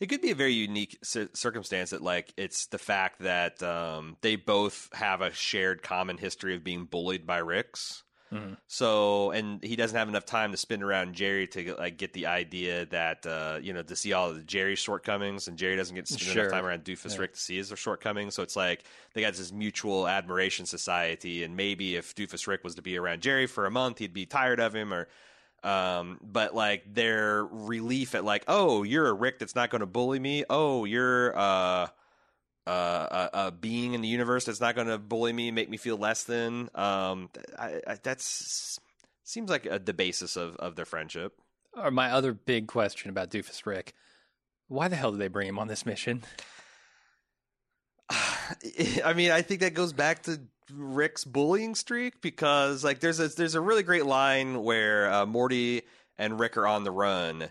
It 0.00 0.06
could 0.06 0.20
be 0.20 0.32
a 0.32 0.34
very 0.34 0.52
unique 0.52 0.98
circumstance 1.02 1.90
that, 1.90 2.02
like, 2.02 2.34
it's 2.36 2.66
the 2.66 2.78
fact 2.78 3.20
that 3.20 3.62
um, 3.62 4.18
they 4.20 4.36
both 4.36 4.90
have 4.92 5.22
a 5.22 5.32
shared 5.32 5.82
common 5.82 6.18
history 6.18 6.54
of 6.54 6.64
being 6.64 6.84
bullied 6.84 7.26
by 7.26 7.38
Ricks. 7.38 8.04
Mm-hmm. 8.32 8.54
So, 8.66 9.30
and 9.32 9.62
he 9.62 9.76
doesn't 9.76 9.96
have 9.96 10.08
enough 10.08 10.24
time 10.24 10.52
to 10.52 10.56
spin 10.56 10.82
around 10.82 11.14
Jerry 11.14 11.46
to 11.48 11.74
like 11.74 11.98
get 11.98 12.14
the 12.14 12.26
idea 12.26 12.86
that 12.86 13.26
uh, 13.26 13.58
you 13.60 13.72
know 13.74 13.82
to 13.82 13.94
see 13.94 14.14
all 14.14 14.30
of 14.30 14.46
Jerry's 14.46 14.78
shortcomings, 14.78 15.48
and 15.48 15.58
Jerry 15.58 15.76
doesn't 15.76 15.94
get 15.94 16.06
to 16.06 16.14
spend 16.14 16.32
sure. 16.32 16.42
enough 16.44 16.52
time 16.52 16.64
around 16.64 16.84
Doofus 16.84 17.14
yeah. 17.14 17.20
Rick 17.20 17.34
to 17.34 17.40
see 17.40 17.58
his 17.58 17.72
shortcomings. 17.76 18.34
So 18.34 18.42
it's 18.42 18.56
like 18.56 18.84
they 19.12 19.20
got 19.20 19.34
this 19.34 19.52
mutual 19.52 20.08
admiration 20.08 20.64
society, 20.64 21.44
and 21.44 21.56
maybe 21.56 21.96
if 21.96 22.14
Doofus 22.14 22.46
Rick 22.46 22.64
was 22.64 22.76
to 22.76 22.82
be 22.82 22.96
around 22.96 23.20
Jerry 23.20 23.46
for 23.46 23.66
a 23.66 23.70
month, 23.70 23.98
he'd 23.98 24.14
be 24.14 24.24
tired 24.24 24.60
of 24.60 24.74
him, 24.74 24.94
or 24.94 25.08
um, 25.62 26.18
but 26.22 26.54
like 26.54 26.92
their 26.92 27.44
relief 27.44 28.14
at 28.14 28.24
like, 28.24 28.44
oh, 28.48 28.82
you're 28.82 29.08
a 29.08 29.12
Rick 29.12 29.40
that's 29.40 29.54
not 29.54 29.68
going 29.68 29.80
to 29.80 29.86
bully 29.86 30.18
me. 30.18 30.44
Oh, 30.48 30.86
you're 30.86 31.38
uh, 31.38 31.88
uh, 32.66 33.28
a, 33.32 33.46
a, 33.46 33.50
being 33.50 33.94
in 33.94 34.02
the 34.02 34.08
universe 34.08 34.44
that's 34.44 34.60
not 34.60 34.74
going 34.74 34.86
to 34.86 34.98
bully 34.98 35.32
me, 35.32 35.50
make 35.50 35.68
me 35.68 35.76
feel 35.76 35.96
less 35.96 36.24
than. 36.24 36.70
Um, 36.74 37.30
I, 37.58 37.80
I, 37.86 37.98
that's 38.02 38.78
seems 39.24 39.50
like 39.50 39.66
a, 39.66 39.78
the 39.78 39.94
basis 39.94 40.36
of 40.36 40.56
of 40.56 40.76
their 40.76 40.84
friendship. 40.84 41.34
Or 41.76 41.90
my 41.90 42.10
other 42.10 42.32
big 42.32 42.68
question 42.68 43.10
about 43.10 43.30
Doofus 43.30 43.66
Rick: 43.66 43.94
Why 44.68 44.88
the 44.88 44.96
hell 44.96 45.10
did 45.10 45.20
they 45.20 45.28
bring 45.28 45.48
him 45.48 45.58
on 45.58 45.68
this 45.68 45.84
mission? 45.84 46.22
I 48.10 49.12
mean, 49.14 49.30
I 49.30 49.42
think 49.42 49.60
that 49.60 49.74
goes 49.74 49.92
back 49.92 50.22
to 50.24 50.40
Rick's 50.72 51.24
bullying 51.24 51.74
streak 51.74 52.20
because 52.20 52.84
like 52.84 53.00
there's 53.00 53.20
a 53.20 53.28
there's 53.28 53.54
a 53.54 53.60
really 53.60 53.82
great 53.82 54.06
line 54.06 54.62
where 54.62 55.12
uh, 55.12 55.26
Morty 55.26 55.82
and 56.18 56.38
Rick 56.38 56.56
are 56.56 56.66
on 56.66 56.84
the 56.84 56.90
run 56.90 57.50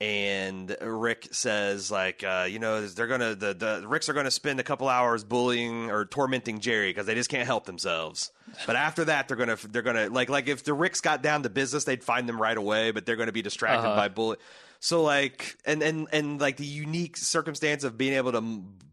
and 0.00 0.74
Rick 0.80 1.28
says 1.32 1.90
like 1.90 2.24
uh, 2.24 2.46
you 2.48 2.58
know 2.58 2.86
they're 2.86 3.06
gonna 3.06 3.34
the 3.34 3.52
the 3.52 3.84
Ricks 3.86 4.08
are 4.08 4.14
gonna 4.14 4.30
spend 4.30 4.58
a 4.58 4.62
couple 4.62 4.88
hours 4.88 5.24
bullying 5.24 5.90
or 5.90 6.06
tormenting 6.06 6.60
Jerry 6.60 6.90
because 6.90 7.06
they 7.06 7.14
just 7.14 7.28
can't 7.28 7.46
help 7.46 7.66
themselves. 7.66 8.30
But 8.66 8.76
after 8.76 9.04
that 9.04 9.28
they're 9.28 9.36
gonna 9.36 9.58
they're 9.68 9.82
gonna 9.82 10.08
like 10.08 10.30
like 10.30 10.48
if 10.48 10.64
the 10.64 10.72
Ricks 10.72 11.00
got 11.00 11.22
down 11.22 11.42
to 11.42 11.50
business 11.50 11.84
they'd 11.84 12.02
find 12.02 12.28
them 12.28 12.40
right 12.40 12.56
away, 12.56 12.92
but 12.92 13.04
they're 13.04 13.16
gonna 13.16 13.32
be 13.32 13.42
distracted 13.42 13.86
uh-huh. 13.86 13.96
by 13.96 14.08
bully. 14.08 14.38
So 14.80 15.02
like 15.02 15.56
and 15.66 15.82
and 15.82 16.08
and 16.12 16.40
like 16.40 16.56
the 16.56 16.64
unique 16.64 17.18
circumstance 17.18 17.84
of 17.84 17.98
being 17.98 18.14
able 18.14 18.32
to 18.32 18.40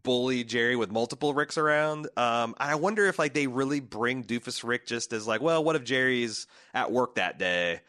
bully 0.04 0.44
Jerry 0.44 0.76
with 0.76 0.92
multiple 0.92 1.34
Ricks 1.34 1.58
around. 1.58 2.10
Um, 2.18 2.54
I 2.58 2.76
wonder 2.76 3.06
if 3.08 3.18
like 3.18 3.34
they 3.34 3.48
really 3.48 3.80
bring 3.80 4.26
Doofus 4.26 4.66
Rick 4.66 4.88
just 4.88 5.14
as 5.14 5.26
like, 5.26 5.42
well, 5.42 5.64
what 5.64 5.78
if 5.78 5.86
Jerry's 5.86 6.48
at 6.74 6.92
work 6.92 7.16
that 7.16 7.40
day? 7.40 7.80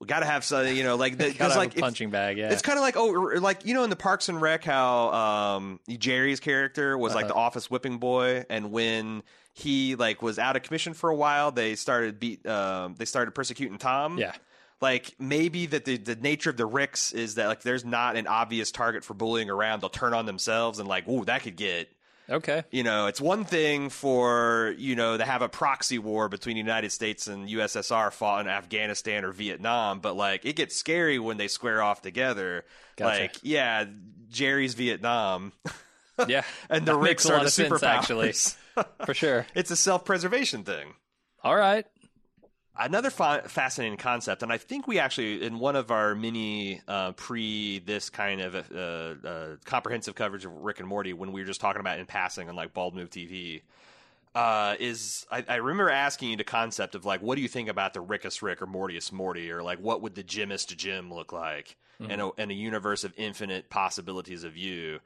We 0.00 0.06
got 0.06 0.20
to 0.20 0.26
have 0.26 0.44
some, 0.44 0.66
you 0.68 0.84
know, 0.84 0.96
like 0.96 1.18
because 1.18 1.56
like 1.56 1.76
punching 1.76 2.10
bag. 2.10 2.38
Yeah, 2.38 2.50
it's 2.50 2.62
kind 2.62 2.78
of 2.78 2.82
like 2.82 2.96
oh, 2.96 3.08
like 3.40 3.66
you 3.66 3.74
know, 3.74 3.84
in 3.84 3.90
the 3.90 3.96
Parks 3.96 4.28
and 4.28 4.40
Rec, 4.40 4.64
how 4.64 5.12
um, 5.12 5.80
Jerry's 5.88 6.40
character 6.40 6.96
was 6.96 7.12
uh-huh. 7.12 7.20
like 7.20 7.28
the 7.28 7.34
office 7.34 7.70
whipping 7.70 7.98
boy, 7.98 8.44
and 8.48 8.70
when 8.70 9.22
he 9.54 9.96
like 9.96 10.22
was 10.22 10.38
out 10.38 10.56
of 10.56 10.62
commission 10.62 10.94
for 10.94 11.10
a 11.10 11.16
while, 11.16 11.50
they 11.50 11.74
started 11.74 12.20
beat, 12.20 12.46
um, 12.46 12.94
they 12.96 13.04
started 13.04 13.32
persecuting 13.32 13.78
Tom. 13.78 14.18
Yeah, 14.18 14.34
like 14.80 15.16
maybe 15.18 15.66
that 15.66 15.84
the, 15.84 15.96
the 15.96 16.14
nature 16.14 16.50
of 16.50 16.56
the 16.56 16.66
Ricks 16.66 17.12
is 17.12 17.34
that 17.34 17.48
like 17.48 17.62
there's 17.62 17.84
not 17.84 18.16
an 18.16 18.26
obvious 18.26 18.70
target 18.70 19.04
for 19.04 19.14
bullying 19.14 19.50
around. 19.50 19.80
They'll 19.80 19.90
turn 19.90 20.14
on 20.14 20.26
themselves 20.26 20.78
and 20.78 20.88
like, 20.88 21.08
ooh, 21.08 21.24
that 21.24 21.42
could 21.42 21.56
get 21.56 21.88
Okay. 22.30 22.62
You 22.70 22.82
know, 22.82 23.06
it's 23.06 23.20
one 23.20 23.44
thing 23.44 23.88
for, 23.88 24.74
you 24.76 24.96
know, 24.96 25.16
to 25.16 25.24
have 25.24 25.42
a 25.42 25.48
proxy 25.48 25.98
war 25.98 26.28
between 26.28 26.54
the 26.54 26.60
United 26.60 26.92
States 26.92 27.26
and 27.26 27.48
USSR 27.48 28.12
fought 28.12 28.44
in 28.44 28.52
Afghanistan 28.52 29.24
or 29.24 29.32
Vietnam, 29.32 30.00
but 30.00 30.14
like 30.14 30.44
it 30.44 30.54
gets 30.54 30.76
scary 30.76 31.18
when 31.18 31.38
they 31.38 31.48
square 31.48 31.82
off 31.82 32.02
together. 32.02 32.64
Gotcha. 32.96 33.22
Like, 33.22 33.36
yeah, 33.42 33.86
Jerry's 34.30 34.74
Vietnam. 34.74 35.52
Yeah. 36.26 36.42
and 36.70 36.84
the 36.84 36.96
Ricks 36.96 37.28
are 37.30 37.40
the 37.40 37.46
superpowers. 37.46 37.82
Actually. 38.76 38.86
For 39.06 39.14
sure. 39.14 39.46
It's 39.54 39.70
a 39.70 39.76
self-preservation 39.76 40.64
thing. 40.64 40.94
All 41.42 41.56
right 41.56 41.86
another 42.78 43.10
fa- 43.10 43.42
fascinating 43.46 43.98
concept, 43.98 44.42
and 44.42 44.52
I 44.52 44.58
think 44.58 44.86
we 44.86 44.98
actually 44.98 45.42
in 45.44 45.58
one 45.58 45.76
of 45.76 45.90
our 45.90 46.14
mini 46.14 46.80
uh, 46.88 47.12
pre 47.12 47.80
this 47.80 48.10
kind 48.10 48.40
of 48.40 48.54
uh, 48.54 49.28
uh, 49.28 49.56
comprehensive 49.64 50.14
coverage 50.14 50.44
of 50.44 50.52
Rick 50.52 50.80
and 50.80 50.88
Morty 50.88 51.12
when 51.12 51.32
we 51.32 51.40
were 51.40 51.46
just 51.46 51.60
talking 51.60 51.80
about 51.80 51.98
in 51.98 52.06
passing 52.06 52.48
on 52.48 52.56
like 52.56 52.74
Bald 52.74 52.94
Move 52.94 53.10
TV. 53.10 53.62
Uh, 54.34 54.76
is 54.78 55.26
I, 55.30 55.44
I, 55.48 55.56
remember 55.56 55.90
asking 55.90 56.30
you 56.30 56.36
the 56.36 56.44
concept 56.44 56.94
of 56.94 57.04
like, 57.04 57.22
what 57.22 57.34
do 57.36 57.42
you 57.42 57.48
think 57.48 57.68
about 57.68 57.94
the 57.94 58.00
Rickest 58.00 58.42
Rick 58.42 58.62
or 58.62 58.66
Mortiest 58.66 59.12
Morty, 59.12 59.50
or 59.50 59.62
like, 59.62 59.80
what 59.80 60.02
would 60.02 60.14
the 60.14 60.22
Jimist 60.22 60.76
Jim 60.76 61.12
look 61.12 61.32
like 61.32 61.76
mm-hmm. 62.00 62.10
in, 62.10 62.20
a, 62.20 62.30
in 62.34 62.50
a 62.50 62.54
universe 62.54 63.04
of 63.04 63.12
infinite 63.16 63.70
possibilities 63.70 64.44
of 64.44 64.56
you? 64.56 65.00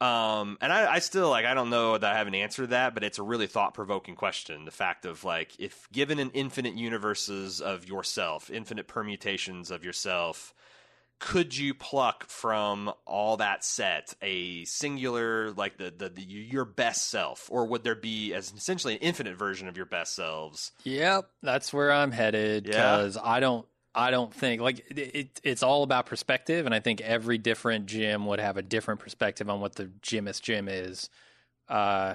Um, 0.00 0.56
and 0.62 0.72
I, 0.72 0.94
I, 0.94 0.98
still 1.00 1.28
like 1.28 1.44
I 1.44 1.52
don't 1.52 1.68
know 1.68 1.98
that 1.98 2.10
I 2.10 2.16
have 2.16 2.26
an 2.26 2.34
answer 2.34 2.62
to 2.62 2.68
that, 2.68 2.94
but 2.94 3.04
it's 3.04 3.18
a 3.18 3.22
really 3.22 3.46
thought 3.46 3.74
provoking 3.74 4.14
question. 4.14 4.64
The 4.64 4.70
fact 4.70 5.04
of 5.04 5.24
like 5.24 5.52
if 5.58 5.90
given 5.92 6.18
an 6.18 6.30
infinite 6.30 6.74
universes 6.74 7.60
of 7.60 7.86
yourself, 7.86 8.50
infinite 8.50 8.88
permutations 8.88 9.70
of 9.70 9.84
yourself, 9.84 10.54
could 11.20 11.54
you 11.54 11.74
pluck 11.74 12.26
from 12.28 12.90
all 13.04 13.36
that 13.36 13.62
set 13.62 14.14
a 14.22 14.64
singular 14.64 15.52
like 15.52 15.76
the, 15.76 15.92
the, 15.96 16.08
the 16.08 16.22
your 16.22 16.64
best 16.64 17.10
self, 17.10 17.48
or 17.52 17.66
would 17.66 17.84
there 17.84 17.94
be 17.94 18.32
as 18.32 18.52
essentially 18.56 18.94
an 18.94 19.00
infinite 19.00 19.36
version 19.36 19.68
of 19.68 19.76
your 19.76 19.86
best 19.86 20.16
selves? 20.16 20.72
Yep, 20.84 21.28
that's 21.42 21.74
where 21.74 21.92
I'm 21.92 22.10
headed 22.10 22.64
because 22.64 23.16
yeah. 23.16 23.22
I 23.22 23.40
don't 23.40 23.66
I 23.94 24.10
don't 24.10 24.32
think 24.32 24.62
like 24.62 24.78
it, 24.90 24.98
it, 24.98 25.40
it's 25.42 25.62
all 25.62 25.82
about 25.82 26.06
perspective, 26.06 26.66
and 26.66 26.74
I 26.74 26.80
think 26.80 27.00
every 27.00 27.38
different 27.38 27.86
Jim 27.86 28.26
would 28.26 28.38
have 28.38 28.56
a 28.56 28.62
different 28.62 29.00
perspective 29.00 29.50
on 29.50 29.60
what 29.60 29.74
the 29.74 29.90
Jimist 30.02 30.42
Jim 30.42 30.68
is. 30.68 31.10
Uh, 31.68 32.14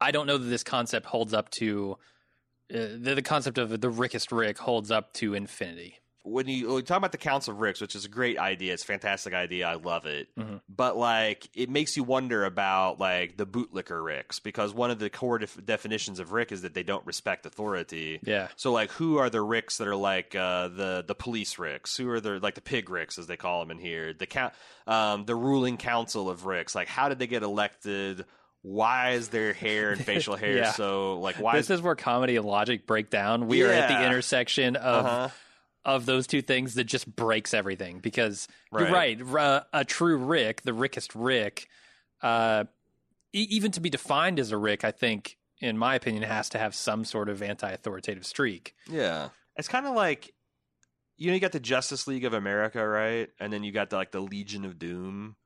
I 0.00 0.10
don't 0.10 0.26
know 0.26 0.38
that 0.38 0.46
this 0.46 0.62
concept 0.62 1.06
holds 1.06 1.32
up 1.32 1.50
to 1.50 1.98
uh, 2.72 2.78
the, 2.98 3.14
the, 3.16 3.22
concept 3.22 3.58
of 3.58 3.80
the 3.80 3.90
Rickest 3.90 4.32
Rick 4.32 4.58
holds 4.58 4.90
up 4.90 5.12
to 5.14 5.34
infinity 5.34 6.00
when 6.26 6.48
you, 6.48 6.66
when 6.66 6.76
you, 6.76 6.82
talk 6.82 6.98
about 6.98 7.12
the 7.12 7.18
Council 7.18 7.54
of 7.54 7.60
Ricks, 7.60 7.80
which 7.80 7.94
is 7.94 8.04
a 8.04 8.08
great 8.08 8.36
idea, 8.36 8.72
it's 8.72 8.82
a 8.82 8.86
fantastic 8.86 9.32
idea. 9.32 9.68
I 9.68 9.74
love 9.74 10.06
it. 10.06 10.28
Mm-hmm. 10.36 10.56
But 10.68 10.96
like, 10.96 11.48
it 11.54 11.70
makes 11.70 11.96
you 11.96 12.02
wonder 12.02 12.44
about 12.44 12.98
like 12.98 13.36
the 13.36 13.46
bootlicker 13.46 14.04
Ricks 14.04 14.40
because 14.40 14.74
one 14.74 14.90
of 14.90 14.98
the 14.98 15.08
core 15.08 15.38
def- 15.38 15.64
definitions 15.64 16.18
of 16.18 16.32
Rick 16.32 16.50
is 16.50 16.62
that 16.62 16.74
they 16.74 16.82
don't 16.82 17.06
respect 17.06 17.46
authority. 17.46 18.18
Yeah. 18.24 18.48
So 18.56 18.72
like, 18.72 18.90
who 18.90 19.18
are 19.18 19.30
the 19.30 19.40
Ricks 19.40 19.78
that 19.78 19.86
are 19.86 19.96
like 19.96 20.34
uh, 20.34 20.68
the 20.68 21.04
the 21.06 21.14
police 21.14 21.58
Ricks? 21.58 21.96
Who 21.96 22.10
are 22.10 22.20
the 22.20 22.40
like 22.40 22.54
the 22.54 22.60
pig 22.60 22.90
Ricks 22.90 23.18
as 23.18 23.28
they 23.28 23.36
call 23.36 23.60
them 23.60 23.70
in 23.70 23.78
here? 23.78 24.12
The 24.12 24.26
count, 24.26 24.52
um, 24.88 25.26
the 25.26 25.36
ruling 25.36 25.76
council 25.76 26.28
of 26.28 26.44
Ricks. 26.44 26.74
Like, 26.74 26.88
how 26.88 27.08
did 27.08 27.18
they 27.18 27.28
get 27.28 27.42
elected? 27.42 28.24
why 28.62 29.10
is 29.10 29.28
their 29.28 29.52
hair 29.52 29.92
and 29.92 30.04
facial 30.04 30.34
hair 30.34 30.56
yeah. 30.56 30.72
so 30.72 31.20
like 31.20 31.36
why 31.36 31.54
this 31.54 31.66
is, 31.66 31.78
is 31.78 31.82
where 31.82 31.94
comedy 31.94 32.34
and 32.34 32.44
logic 32.44 32.84
break 32.84 33.10
down 33.10 33.46
we 33.46 33.60
yeah. 33.60 33.68
are 33.68 33.72
at 33.72 33.88
the 33.88 34.04
intersection 34.04 34.74
of 34.74 35.06
uh-huh 35.06 35.28
of 35.86 36.04
those 36.04 36.26
two 36.26 36.42
things 36.42 36.74
that 36.74 36.84
just 36.84 37.14
breaks 37.14 37.54
everything 37.54 38.00
because 38.00 38.48
right. 38.72 39.16
you're 39.16 39.26
right. 39.28 39.62
a 39.72 39.84
true 39.84 40.16
Rick, 40.16 40.62
the 40.62 40.74
Rickest 40.74 41.14
Rick, 41.14 41.68
uh, 42.22 42.64
e- 43.32 43.46
even 43.50 43.70
to 43.70 43.80
be 43.80 43.88
defined 43.88 44.40
as 44.40 44.50
a 44.50 44.58
Rick, 44.58 44.84
I 44.84 44.90
think, 44.90 45.38
in 45.60 45.78
my 45.78 45.94
opinion, 45.94 46.24
has 46.24 46.48
to 46.50 46.58
have 46.58 46.74
some 46.74 47.04
sort 47.04 47.28
of 47.28 47.40
anti-authoritative 47.40 48.26
streak. 48.26 48.74
Yeah, 48.90 49.28
it's 49.54 49.68
kind 49.68 49.86
of 49.86 49.94
like 49.94 50.34
you 51.16 51.28
know 51.28 51.34
you 51.34 51.40
got 51.40 51.52
the 51.52 51.60
Justice 51.60 52.08
League 52.08 52.24
of 52.24 52.34
America, 52.34 52.86
right? 52.86 53.28
And 53.38 53.52
then 53.52 53.62
you 53.62 53.70
got 53.70 53.90
the, 53.90 53.96
like 53.96 54.10
the 54.10 54.20
Legion 54.20 54.64
of 54.64 54.80
Doom. 54.80 55.36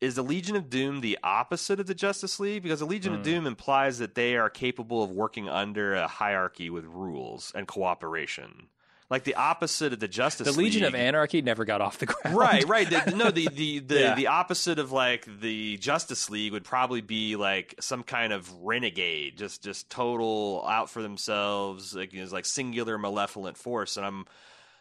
Is 0.00 0.14
the 0.14 0.24
Legion 0.24 0.56
of 0.56 0.70
Doom 0.70 1.02
the 1.02 1.18
opposite 1.22 1.78
of 1.78 1.86
the 1.86 1.94
Justice 1.94 2.40
League? 2.40 2.62
Because 2.62 2.80
the 2.80 2.86
Legion 2.86 3.12
mm. 3.12 3.16
of 3.16 3.20
hmm. 3.20 3.30
Doom 3.30 3.46
implies 3.46 3.98
that 3.98 4.14
they 4.14 4.36
are 4.36 4.50
capable 4.50 5.02
of 5.02 5.10
working 5.10 5.48
under 5.48 5.94
a 5.94 6.08
hierarchy 6.08 6.68
with 6.68 6.84
rules 6.84 7.52
and 7.54 7.68
cooperation 7.68 8.68
like 9.14 9.22
the 9.22 9.36
opposite 9.36 9.92
of 9.92 10.00
the 10.00 10.08
Justice. 10.08 10.48
League. 10.48 10.56
The 10.56 10.62
Legion 10.62 10.82
League. 10.82 10.94
of 10.94 10.94
Anarchy 10.96 11.40
never 11.40 11.64
got 11.64 11.80
off 11.80 11.98
the 11.98 12.06
ground. 12.06 12.36
Right, 12.36 12.68
right. 12.68 12.90
The, 12.94 13.14
no, 13.16 13.30
the 13.30 13.48
the 13.48 13.78
the, 13.78 14.00
yeah. 14.00 14.14
the 14.16 14.26
opposite 14.26 14.80
of 14.80 14.90
like 14.90 15.28
the 15.40 15.76
Justice 15.76 16.30
League 16.30 16.52
would 16.52 16.64
probably 16.64 17.00
be 17.00 17.36
like 17.36 17.76
some 17.78 18.02
kind 18.02 18.32
of 18.32 18.52
renegade, 18.60 19.38
just 19.38 19.62
just 19.62 19.88
total 19.88 20.64
out 20.68 20.90
for 20.90 21.00
themselves, 21.00 21.94
like 21.94 22.12
is 22.12 22.32
like 22.32 22.44
singular 22.44 22.98
malevolent 22.98 23.56
force. 23.56 23.96
And 23.96 24.04
I'm 24.04 24.26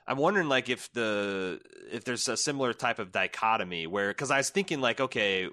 I'm 0.08 0.18
wondering 0.18 0.50
like 0.50 0.68
if 0.68 0.92
the 0.94 1.62
if 1.92 2.04
there's 2.06 2.28
a 2.28 2.36
similar 2.36 2.74
type 2.74 2.98
of 2.98 3.12
dichotomy 3.12 3.86
where 3.86 4.10
because 4.10 4.32
I 4.32 4.38
was 4.38 4.50
thinking 4.50 4.82
like 4.82 5.00
okay 5.00 5.50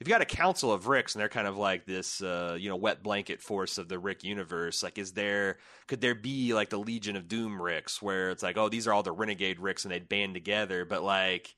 if 0.00 0.08
you 0.08 0.12
got 0.12 0.22
a 0.22 0.26
council 0.26 0.72
of 0.72 0.88
Ricks 0.88 1.14
and 1.14 1.20
they're 1.20 1.28
kind 1.28 1.46
of 1.46 1.56
like 1.56 1.86
this 1.86 2.20
uh, 2.20 2.56
you 2.58 2.68
know 2.68 2.76
wet 2.76 3.02
blanket 3.02 3.40
force 3.40 3.78
of 3.78 3.88
the 3.88 3.98
Rick 3.98 4.24
universe 4.24 4.82
like 4.82 4.98
is 4.98 5.12
there 5.12 5.58
could 5.86 6.00
there 6.00 6.14
be 6.14 6.54
like 6.54 6.70
the 6.70 6.78
Legion 6.78 7.16
of 7.16 7.28
Doom 7.28 7.60
Ricks 7.60 8.02
where 8.02 8.30
it's 8.30 8.42
like 8.42 8.56
oh 8.56 8.68
these 8.68 8.86
are 8.86 8.92
all 8.92 9.02
the 9.02 9.12
renegade 9.12 9.60
Ricks 9.60 9.84
and 9.84 9.92
they'd 9.92 10.08
band 10.08 10.34
together 10.34 10.84
but 10.84 11.02
like 11.02 11.54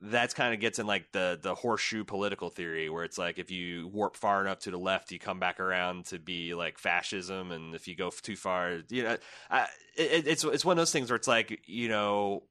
that's 0.00 0.34
kind 0.34 0.52
of 0.52 0.60
gets 0.60 0.78
in 0.78 0.86
like 0.86 1.10
the 1.12 1.38
the 1.40 1.54
horseshoe 1.54 2.04
political 2.04 2.50
theory 2.50 2.90
where 2.90 3.04
it's 3.04 3.16
like 3.16 3.38
if 3.38 3.50
you 3.50 3.88
warp 3.88 4.16
far 4.16 4.42
enough 4.42 4.58
to 4.58 4.70
the 4.70 4.78
left 4.78 5.10
you 5.10 5.18
come 5.18 5.40
back 5.40 5.58
around 5.58 6.04
to 6.04 6.18
be 6.18 6.54
like 6.54 6.78
fascism 6.78 7.50
and 7.50 7.74
if 7.74 7.88
you 7.88 7.96
go 7.96 8.10
too 8.10 8.36
far 8.36 8.80
you 8.90 9.02
know 9.02 9.16
I, 9.50 9.68
it, 9.96 10.26
it's 10.26 10.44
it's 10.44 10.64
one 10.64 10.72
of 10.72 10.78
those 10.78 10.92
things 10.92 11.10
where 11.10 11.16
it's 11.16 11.28
like 11.28 11.62
you 11.66 11.88
know 11.88 12.42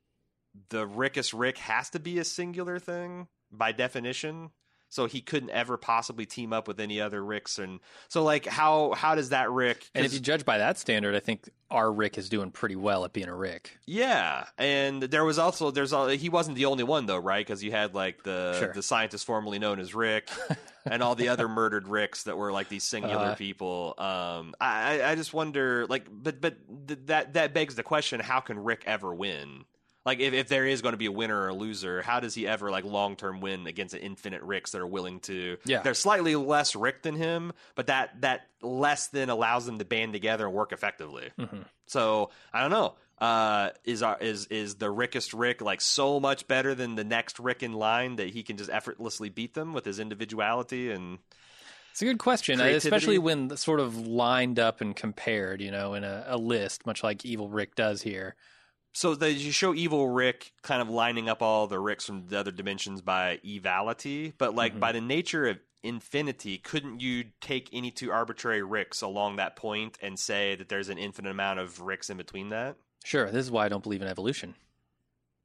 the 0.69 0.87
Rickest 0.87 1.33
Rick 1.33 1.57
has 1.59 1.89
to 1.91 1.99
be 1.99 2.17
a 2.17 2.23
singular 2.23 2.79
thing 2.79 3.27
by 3.51 3.71
definition 3.71 4.49
so 4.95 5.05
he 5.07 5.19
couldn't 5.21 5.49
ever 5.49 5.75
possibly 5.77 6.25
team 6.25 6.53
up 6.53 6.67
with 6.67 6.79
any 6.79 7.01
other 7.01 7.23
Ricks 7.23 7.59
and 7.59 7.79
so 8.07 8.23
like 8.23 8.45
how 8.45 8.93
how 8.93 9.13
does 9.15 9.29
that 9.29 9.51
Rick 9.51 9.89
And 9.93 10.05
if 10.05 10.13
you 10.13 10.19
judge 10.19 10.45
by 10.45 10.57
that 10.59 10.77
standard, 10.77 11.13
I 11.15 11.19
think 11.19 11.49
our 11.69 11.91
Rick 11.91 12.17
is 12.17 12.29
doing 12.29 12.51
pretty 12.51 12.75
well 12.75 13.03
at 13.05 13.11
being 13.11 13.27
a 13.27 13.35
Rick. 13.35 13.77
Yeah, 13.87 14.45
and 14.57 15.01
there 15.03 15.25
was 15.25 15.37
also 15.39 15.71
there's 15.71 15.91
a, 15.93 16.15
he 16.15 16.29
wasn't 16.29 16.55
the 16.55 16.65
only 16.65 16.83
one 16.83 17.07
though, 17.07 17.17
right? 17.17 17.45
Because 17.45 17.63
you 17.63 17.71
had 17.71 17.93
like 17.95 18.23
the 18.23 18.55
Sure. 18.59 18.71
the 18.73 18.83
scientist 18.83 19.25
formerly 19.25 19.59
known 19.59 19.79
as 19.79 19.93
Rick, 19.95 20.29
and 20.85 21.01
all 21.03 21.15
the 21.15 21.27
other 21.29 21.49
murdered 21.49 21.87
Ricks 21.87 22.23
that 22.23 22.37
were 22.37 22.51
like 22.51 22.69
these 22.69 22.83
singular 22.83 23.15
Uh-huh. 23.17 23.35
people. 23.35 23.95
Um, 23.97 24.53
I 24.61 24.99
I- 25.01 25.11
I 25.11 25.15
just 25.15 25.33
wonder 25.33 25.85
like, 25.87 26.05
but 26.09 26.39
but 26.39 26.55
th- 26.87 26.99
that 27.07 27.33
that 27.33 27.53
begs 27.53 27.75
the 27.75 27.83
question: 27.83 28.19
How 28.21 28.39
can 28.39 28.59
Rick 28.63 28.83
ever 28.85 29.13
win? 29.13 29.65
Like 30.05 30.19
if, 30.19 30.33
if 30.33 30.47
there 30.49 30.65
is 30.65 30.81
going 30.83 30.93
to 30.93 30.97
be 30.97 31.07
a 31.07 31.11
winner 31.11 31.35
or 31.41 31.47
a 31.47 31.53
loser, 31.53 32.01
how 32.03 32.19
does 32.19 32.35
he 32.35 32.47
ever 32.47 32.69
like 32.69 32.83
long 32.85 33.15
term 33.15 33.41
win 33.41 33.65
against 33.65 33.95
an 33.95 34.01
infinite 34.01 34.43
Ricks 34.43 34.71
that 34.71 34.81
are 34.81 34.87
willing 34.87 35.19
to? 35.21 35.57
Yeah. 35.65 35.81
they're 35.81 35.93
slightly 35.95 36.35
less 36.35 36.75
Rick 36.75 37.01
than 37.01 37.15
him, 37.15 37.53
but 37.73 37.87
that 37.87 38.21
that 38.21 38.47
less 38.61 39.07
than 39.07 39.29
allows 39.29 39.65
them 39.65 39.79
to 39.79 39.85
band 39.85 40.13
together 40.13 40.45
and 40.45 40.53
work 40.53 40.71
effectively. 40.71 41.29
Mhm. 41.39 41.65
So 41.87 42.29
I 42.53 42.61
don't 42.61 42.71
know. 42.71 42.95
Uh, 43.17 43.69
is 43.85 44.03
our 44.03 44.17
is 44.19 44.45
is 44.47 44.75
the 44.75 44.91
Rickest 44.91 45.33
Rick 45.33 45.61
like 45.61 45.79
so 45.81 46.19
much 46.19 46.47
better 46.47 46.75
than 46.75 46.95
the 46.95 47.03
next 47.05 47.39
Rick 47.39 47.63
in 47.63 47.71
line 47.73 48.17
that 48.17 48.29
he 48.29 48.43
can 48.43 48.57
just 48.57 48.69
effortlessly 48.69 49.29
beat 49.29 49.53
them 49.53 49.73
with 49.73 49.85
his 49.85 49.99
individuality 49.99 50.91
and 50.91 51.19
It's 51.91 52.01
a 52.01 52.05
good 52.05 52.19
question, 52.19 52.59
Creativity. 52.59 52.87
especially 52.89 53.17
when 53.17 53.55
sort 53.55 53.79
of 53.79 54.05
lined 54.05 54.59
up 54.59 54.81
and 54.81 54.93
compared, 54.95 55.61
you 55.61 55.71
know, 55.71 55.93
in 55.93 56.03
a, 56.03 56.25
a 56.27 56.37
list, 56.37 56.85
much 56.85 57.03
like 57.03 57.23
Evil 57.23 57.47
Rick 57.49 57.75
does 57.75 58.01
here. 58.01 58.35
So 58.95 59.13
they 59.13 59.31
you 59.31 59.51
show 59.51 59.73
evil 59.75 60.07
Rick 60.09 60.53
kind 60.63 60.81
of 60.81 60.89
lining 60.89 61.27
up 61.29 61.41
all 61.41 61.67
the 61.67 61.79
Ricks 61.79 62.05
from 62.05 62.27
the 62.27 62.39
other 62.39 62.51
dimensions 62.51 63.01
by 63.01 63.39
evality, 63.45 64.33
but 64.37 64.55
like 64.55 64.75
Mhm. 64.75 64.79
by 64.79 64.91
the 64.93 65.01
nature 65.01 65.47
of 65.47 65.59
infinity, 65.83 66.57
couldn't 66.57 66.99
you 67.01 67.25
take 67.41 67.69
any 67.71 67.91
two 67.91 68.11
arbitrary 68.11 68.63
Ricks 68.63 69.01
along 69.01 69.35
that 69.35 69.55
point 69.55 69.97
and 70.01 70.17
say 70.17 70.55
that 70.55 70.69
there's 70.69 70.89
an 70.89 70.97
infinite 70.97 71.29
amount 71.29 71.59
of 71.59 71.81
Ricks 71.81 72.09
in 72.09 72.17
between 72.17 72.49
that? 72.49 72.77
Sure, 73.03 73.29
this 73.29 73.45
is 73.45 73.51
why 73.51 73.65
I 73.65 73.69
don't 73.69 73.83
believe 73.83 74.01
in 74.01 74.07
evolution. 74.07 74.55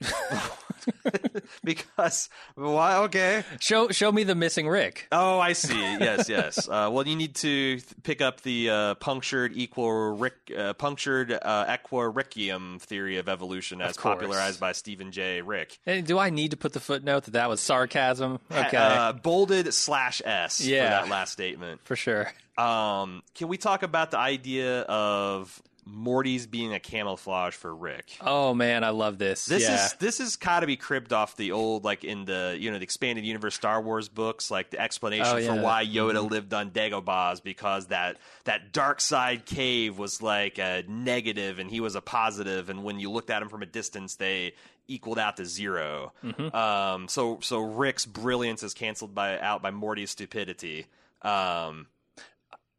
because 1.65 2.29
why? 2.55 2.97
Okay. 3.05 3.45
Show 3.61 3.89
show 3.91 4.11
me 4.13 4.25
the 4.25 4.35
missing 4.35 4.69
Rick. 4.69 5.09
Oh, 5.13 5.39
I 5.39 5.53
see. 5.53 5.79
Yes, 5.79 6.29
yes. 6.29 6.69
Uh, 6.71 6.89
well, 6.93 7.07
you 7.07 7.17
need 7.17 7.35
to 7.35 7.77
th- 7.81 7.85
pick 8.05 8.21
up 8.21 8.43
the 8.43 8.71
uh, 8.71 8.95
punctured 8.97 9.53
equal 9.57 10.17
Rick, 10.17 10.35
uh, 10.57 10.73
punctured 10.75 11.33
uh, 11.33 11.67
equiricium 11.67 12.81
theory 12.81 13.19
of 13.19 13.29
evolution, 13.29 13.81
as 13.81 13.97
Of 13.97 14.03
popularized 14.03 14.61
by 14.61 14.73
Stephen 14.73 15.11
J. 15.11 15.43
Rick. 15.43 15.79
Hey, 15.85 16.01
do 16.01 16.19
I 16.19 16.31
need 16.31 16.53
to 16.53 16.57
put 16.57 16.73
the 16.75 16.81
footnote 16.81 17.25
that 17.25 17.33
that 17.33 17.49
was 17.49 17.61
sarcasm? 17.61 18.39
Okay, 18.53 18.77
Uh, 18.77 19.13
bolded 19.13 19.75
slash 19.75 20.23
s 20.25 20.61
Yeah. 20.61 20.85
for 21.01 21.07
that 21.07 21.11
last 21.11 21.33
statement. 21.33 21.81
for 21.85 21.97
sure. 21.97 22.33
Um, 22.57 23.23
can 23.35 23.49
we 23.49 23.57
talk 23.57 23.83
about 23.83 24.11
the 24.13 24.19
idea 24.19 24.83
of 24.83 25.61
Morty's 25.85 26.47
being 26.47 26.75
a 26.75 26.81
camouflage 26.81 27.55
for 27.55 27.75
Rick? 27.75 28.17
Oh 28.21 28.55
man, 28.55 28.85
I 28.85 28.91
love 28.91 29.19
this. 29.19 29.47
This 29.47 29.63
yeah. 29.63 29.87
is 29.87 29.93
this 29.95 30.21
is 30.21 30.37
got 30.37 30.61
to 30.61 30.67
be 30.67 30.77
cribbed 30.77 31.13
off 31.13 31.37
the 31.37 31.53
old 31.53 31.85
like 31.85 32.05
in 32.05 32.25
the 32.25 32.57
you 32.59 32.71
know 32.71 32.79
the 32.79 32.85
expanded 32.85 33.25
universe 33.25 33.55
Star 33.55 33.81
Wars 33.81 34.09
books 34.09 34.51
like 34.51 34.71
the 34.71 34.81
explanation 34.81 35.37
Oh, 35.37 35.57
for 35.57 35.63
why 35.63 35.85
Yoda 35.85 36.29
lived 36.29 36.53
on 36.55 36.71
Dagobah 36.71 37.43
because 37.43 37.87
that 37.89 38.17
that 38.45 38.73
dark 38.73 39.01
side 39.01 39.47
cave 39.47 39.99
was 39.99 40.23
like 40.23 40.59
a 40.59 40.85
negative 40.89 41.59
and 41.59 41.71
he 41.71 41.81
was 41.81 41.95
a 41.95 42.01
positive 42.01 42.71
and 42.71 42.83
when 42.83 42.99
you 42.99 43.11
looked 43.11 43.31
at 43.31 43.43
him 43.43 43.49
from 43.49 43.63
a 43.63 43.67
distance 43.67 44.17
they 44.17 44.55
equaled 44.89 45.19
out 45.19 45.37
to 45.37 45.45
0 45.45 46.13
Mhm. 46.25 46.55
Um, 46.55 47.09
so 47.09 47.39
so 47.41 47.61
Rick's 47.61 48.07
brilliance 48.07 48.63
is 48.63 48.75
canceled 48.75 49.15
by 49.15 49.39
out 49.39 49.63
by 49.63 49.71
Morty's 49.71 50.11
stupidity. 50.11 50.87
Um, 51.23 51.87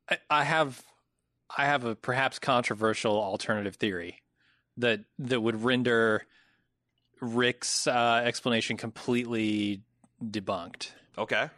I, 0.10 0.18
I 0.30 0.44
have 0.44 0.84
I 1.58 1.66
have 1.66 1.84
a 1.86 1.96
perhaps 1.96 2.40
controversial 2.40 3.14
alternative 3.22 3.76
theory 3.76 4.22
that 4.78 5.02
that 5.20 5.42
would 5.42 5.64
render 5.64 6.24
Rick's 7.20 7.88
uh, 7.88 8.22
explanation 8.26 8.78
completely 8.78 9.82
debunked. 10.24 10.92
okay, 11.18 11.50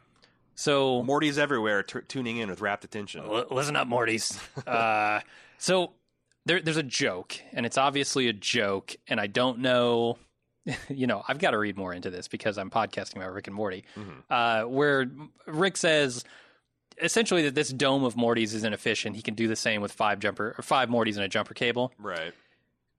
So 0.55 1.03
Morty's 1.03 1.37
everywhere, 1.37 1.83
t- 1.83 1.99
tuning 2.07 2.37
in 2.37 2.49
with 2.49 2.59
rapt 2.61 2.83
attention. 2.83 3.23
L- 3.23 3.45
listen 3.49 3.75
up, 3.75 3.87
Mortys. 3.87 4.37
uh, 4.67 5.21
so 5.57 5.93
there, 6.45 6.61
there's 6.61 6.77
a 6.77 6.83
joke, 6.83 7.35
and 7.53 7.65
it's 7.65 7.77
obviously 7.77 8.27
a 8.27 8.33
joke, 8.33 8.95
and 9.07 9.19
I 9.19 9.27
don't 9.27 9.59
know. 9.59 10.17
You 10.89 11.07
know, 11.07 11.21
I've 11.27 11.39
got 11.39 11.51
to 11.51 11.57
read 11.57 11.75
more 11.77 11.93
into 11.93 12.09
this 12.09 12.29
because 12.29 12.57
I'm 12.57 12.69
podcasting 12.69 13.17
about 13.17 13.33
Rick 13.33 13.47
and 13.47 13.55
Morty, 13.55 13.83
Mhm. 13.97 14.23
uh, 14.29 14.65
where 14.65 15.05
Rick 15.45 15.75
says 15.75 16.23
essentially 17.01 17.43
that 17.43 17.55
this 17.55 17.69
dome 17.69 18.03
of 18.03 18.15
Morty's 18.15 18.53
is 18.53 18.63
inefficient. 18.63 19.15
He 19.15 19.21
can 19.21 19.33
do 19.35 19.47
the 19.47 19.55
same 19.55 19.81
with 19.81 19.91
five 19.91 20.19
jumper 20.19 20.55
or 20.57 20.61
five 20.61 20.89
Mortys 20.89 21.15
and 21.15 21.23
a 21.23 21.27
jumper 21.27 21.53
cable. 21.53 21.93
Right. 21.97 22.33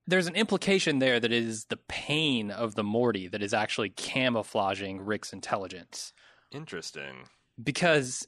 There's 0.07 0.27
an 0.27 0.35
implication 0.37 0.99
there 0.99 1.19
that 1.19 1.33
it 1.33 1.43
is 1.45 1.65
the 1.67 1.79
pain 1.79 2.51
of 2.51 2.75
the 2.75 2.85
Morty 2.85 3.27
that 3.29 3.43
is 3.43 3.55
actually 3.55 3.89
camouflaging 3.91 5.01
Rick's 5.01 5.33
intelligence 5.33 6.13
Interesting. 6.53 7.29
because 7.63 8.27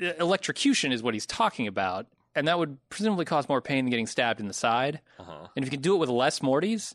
e- 0.00 0.10
electrocution 0.18 0.90
is 0.92 1.02
what 1.02 1.14
he's 1.14 1.26
talking 1.26 1.66
about, 1.66 2.06
and 2.34 2.48
that 2.48 2.58
would 2.58 2.78
presumably 2.88 3.24
cause 3.26 3.48
more 3.48 3.60
pain 3.60 3.84
than 3.84 3.90
getting 3.90 4.06
stabbed 4.06 4.40
in 4.40 4.48
the 4.48 4.54
side. 4.54 5.00
Uh 5.18 5.24
huh. 5.24 5.48
And 5.54 5.62
if 5.62 5.66
you 5.66 5.76
can 5.76 5.82
do 5.82 5.94
it 5.94 5.98
with 5.98 6.08
less 6.08 6.38
Mortys 6.40 6.94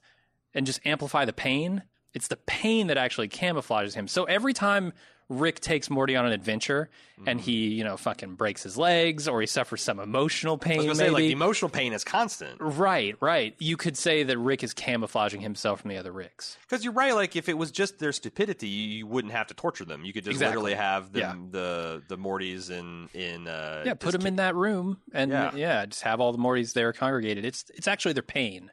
and 0.53 0.65
just 0.65 0.79
amplify 0.85 1.25
the 1.25 1.33
pain, 1.33 1.83
it's 2.15 2.27
the 2.27 2.37
pain 2.37 2.87
that 2.87 2.97
actually 2.97 3.29
camouflages 3.29 3.93
him. 3.93 4.07
So 4.07 4.23
every 4.23 4.53
time 4.53 4.93
Rick 5.29 5.59
takes 5.59 5.89
Morty 5.89 6.15
on 6.15 6.25
an 6.25 6.31
adventure 6.31 6.89
and 7.25 7.41
he, 7.41 7.69
you 7.69 7.83
know, 7.83 7.97
fucking 7.97 8.35
breaks 8.35 8.61
his 8.63 8.77
legs 8.77 9.27
or 9.27 9.41
he 9.41 9.47
suffers 9.47 9.81
some 9.81 9.99
emotional 9.99 10.53
I 10.53 10.55
was 10.55 10.63
pain, 10.65 10.77
gonna 10.83 10.95
say 10.95 11.09
like 11.09 11.21
the 11.23 11.31
emotional 11.31 11.69
pain 11.69 11.91
is 11.93 12.03
constant. 12.03 12.57
right, 12.61 13.15
right. 13.19 13.55
You 13.57 13.75
could 13.75 13.97
say 13.97 14.23
that 14.23 14.37
Rick 14.37 14.63
is 14.63 14.73
camouflaging 14.73 15.41
himself 15.41 15.81
from 15.81 15.89
the 15.89 15.97
other 15.97 16.11
Ricks. 16.11 16.57
Because 16.61 16.83
you're 16.85 16.93
right. 16.93 17.13
Like 17.15 17.35
if 17.35 17.49
it 17.49 17.57
was 17.57 17.71
just 17.71 17.99
their 17.99 18.11
stupidity, 18.11 18.67
you, 18.67 19.07
wouldn't 19.07 19.33
have 19.33 19.47
to 19.47 19.53
torture 19.53 19.83
them. 19.85 20.05
You 20.05 20.13
could 20.13 20.23
just 20.23 20.35
Exactly. 20.35 20.55
literally 20.57 20.75
have 20.75 21.11
them 21.11 21.49
the 21.51 22.03
the 22.07 22.17
Mortys 22.17 22.69
in 22.69 23.09
in 23.13 23.47
uh, 23.47 23.83
yeah, 23.85 23.95
put 23.95 24.11
them 24.11 24.25
in 24.27 24.35
that 24.37 24.55
room 24.55 24.99
and 25.13 25.31
Yeah. 25.31 25.51
yeah. 25.55 25.85
just 25.87 26.03
have 26.03 26.21
all 26.21 26.31
the 26.31 26.37
Mortys 26.37 26.73
there 26.73 26.93
congregated. 26.93 27.43
It's 27.45 27.65
it's 27.75 27.87
actually 27.87 28.13
their 28.13 28.23
pain 28.23 28.71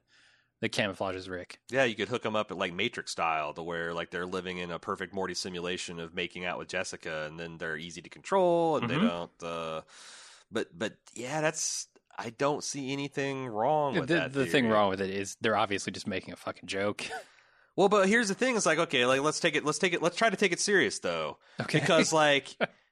that 0.65 0.73
camouflages 0.73 1.29
Rick. 1.29 1.59
Yeah, 1.71 1.85
you 1.85 1.95
could 1.95 2.09
hook 2.09 2.23
them 2.23 2.35
up 2.35 2.51
at 2.51 2.57
like 2.57 2.73
Matrix 2.73 3.13
style, 3.13 3.53
to 3.55 3.63
where 3.63 3.93
like 3.93 4.11
they're 4.11 4.27
living 4.27 4.59
in 4.59 4.71
a 4.71 4.79
perfect 4.79 5.13
Morty 5.15 5.35
simulation 5.35 6.01
of 6.01 6.15
making 6.15 6.45
out 6.45 6.59
with 6.59 6.69
Jessica, 6.69 7.27
and 7.27 7.39
then 7.39 7.59
they're 7.59 7.77
easy 7.77 8.01
to 8.03 8.09
control, 8.09 8.77
and 8.79 8.87
Mhm. 8.87 8.89
they 8.89 8.99
don't. 8.99 9.43
Uh, 9.43 9.81
but 10.51 10.77
but 10.77 10.95
yeah, 11.15 11.41
that's 11.41 11.89
I 12.17 12.31
don't 12.31 12.65
see 12.65 12.93
anything 12.93 13.47
wrong 13.49 13.99
with 13.99 14.09
The, 14.09 14.15
that. 14.15 14.33
the 14.33 14.47
thing 14.47 14.69
wrong 14.69 14.89
with 14.89 15.01
it 15.01 15.11
is 15.11 15.37
they're 15.41 15.57
obviously 15.57 15.93
just 15.93 16.07
making 16.07 16.33
a 16.33 16.37
fucking 16.37 16.67
joke. 16.69 17.05
Well, 17.77 17.89
but 17.89 18.09
here's 18.09 18.29
the 18.29 18.35
thing: 18.37 18.57
it's 18.57 18.67
like 18.67 18.79
okay, 18.79 19.05
like 19.05 19.21
let's 19.21 19.41
take 19.41 19.57
it, 19.57 19.65
let's 19.65 19.81
take 19.81 19.93
it, 19.95 20.01
let's 20.01 20.15
try 20.17 20.31
to 20.31 20.37
take 20.37 20.53
it 20.53 20.61
serious 20.61 21.01
though. 21.01 21.39
Okay. 21.61 21.81
because 21.81 22.13
like 22.13 22.57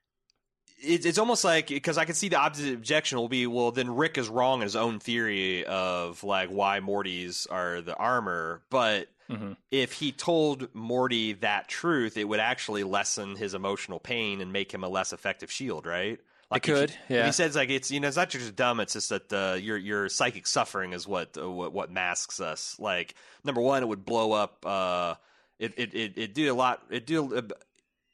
it, 0.83 1.07
it's 1.07 1.19
almost 1.19 1.45
like 1.45 1.69
because 1.69 1.97
I 1.99 2.05
can 2.05 2.15
see 2.15 2.29
the 2.29 2.37
opposite 2.39 2.75
objection 2.75 3.19
will 3.19 3.29
be 3.29 3.47
well 3.47 3.71
then 3.73 3.95
Rick 3.95 4.19
is 4.19 4.29
wrong 4.29 4.61
in 4.61 4.63
his 4.65 4.77
own 4.77 4.99
theory 5.01 5.65
of 5.65 6.23
like 6.25 6.49
why 6.51 6.81
Mortys 6.81 7.47
are 7.51 7.81
the 7.81 7.97
armor, 7.97 8.63
but 8.71 9.09
Mhm. 9.31 9.57
if 9.71 9.93
he 9.93 10.13
told 10.13 10.75
Morty 10.75 11.33
that 11.35 11.69
truth, 11.69 12.17
it 12.19 12.25
would 12.25 12.41
actually 12.41 12.85
lessen 12.85 13.37
his 13.37 13.55
emotional 13.55 13.99
pain 13.99 14.41
and 14.43 14.53
make 14.53 14.73
him 14.75 14.85
a 14.85 14.89
less 14.89 15.13
effective 15.15 15.51
shield, 15.51 15.87
right? 15.87 16.19
Like 16.51 16.69
if 16.69 16.75
could, 16.75 16.91
he- 16.91 16.97
If 16.97 17.11
yeah. 17.11 17.27
he 17.27 17.33
says 17.33 17.57
like 17.57 17.71
it's 17.71 17.91
you 17.91 17.99
know 18.01 18.09
it's 18.09 18.17
not 18.19 18.29
just 18.29 18.55
dumb, 18.57 18.79
it's 18.81 18.93
just 18.93 19.09
that 19.09 19.33
uh, 19.33 19.55
your 19.55 19.79
your 19.79 20.09
psychic 20.11 20.47
suffering 20.47 20.93
is 20.93 21.07
what 21.09 21.39
uh, 21.41 21.49
what 21.51 21.73
what 21.73 21.91
masks 21.91 22.41
us. 22.41 22.77
Like 22.79 23.15
number 23.43 23.61
one, 23.63 23.83
it 23.83 23.87
would 23.87 24.05
blow 24.05 24.33
up. 24.33 24.67
Uh, 24.67 25.15
it 25.59 25.73
it 25.79 25.95
it 25.95 26.13
it 26.19 26.35
do 26.35 26.53
a 26.53 26.55
lot. 26.55 26.83
It 26.91 27.07
do. 27.07 27.49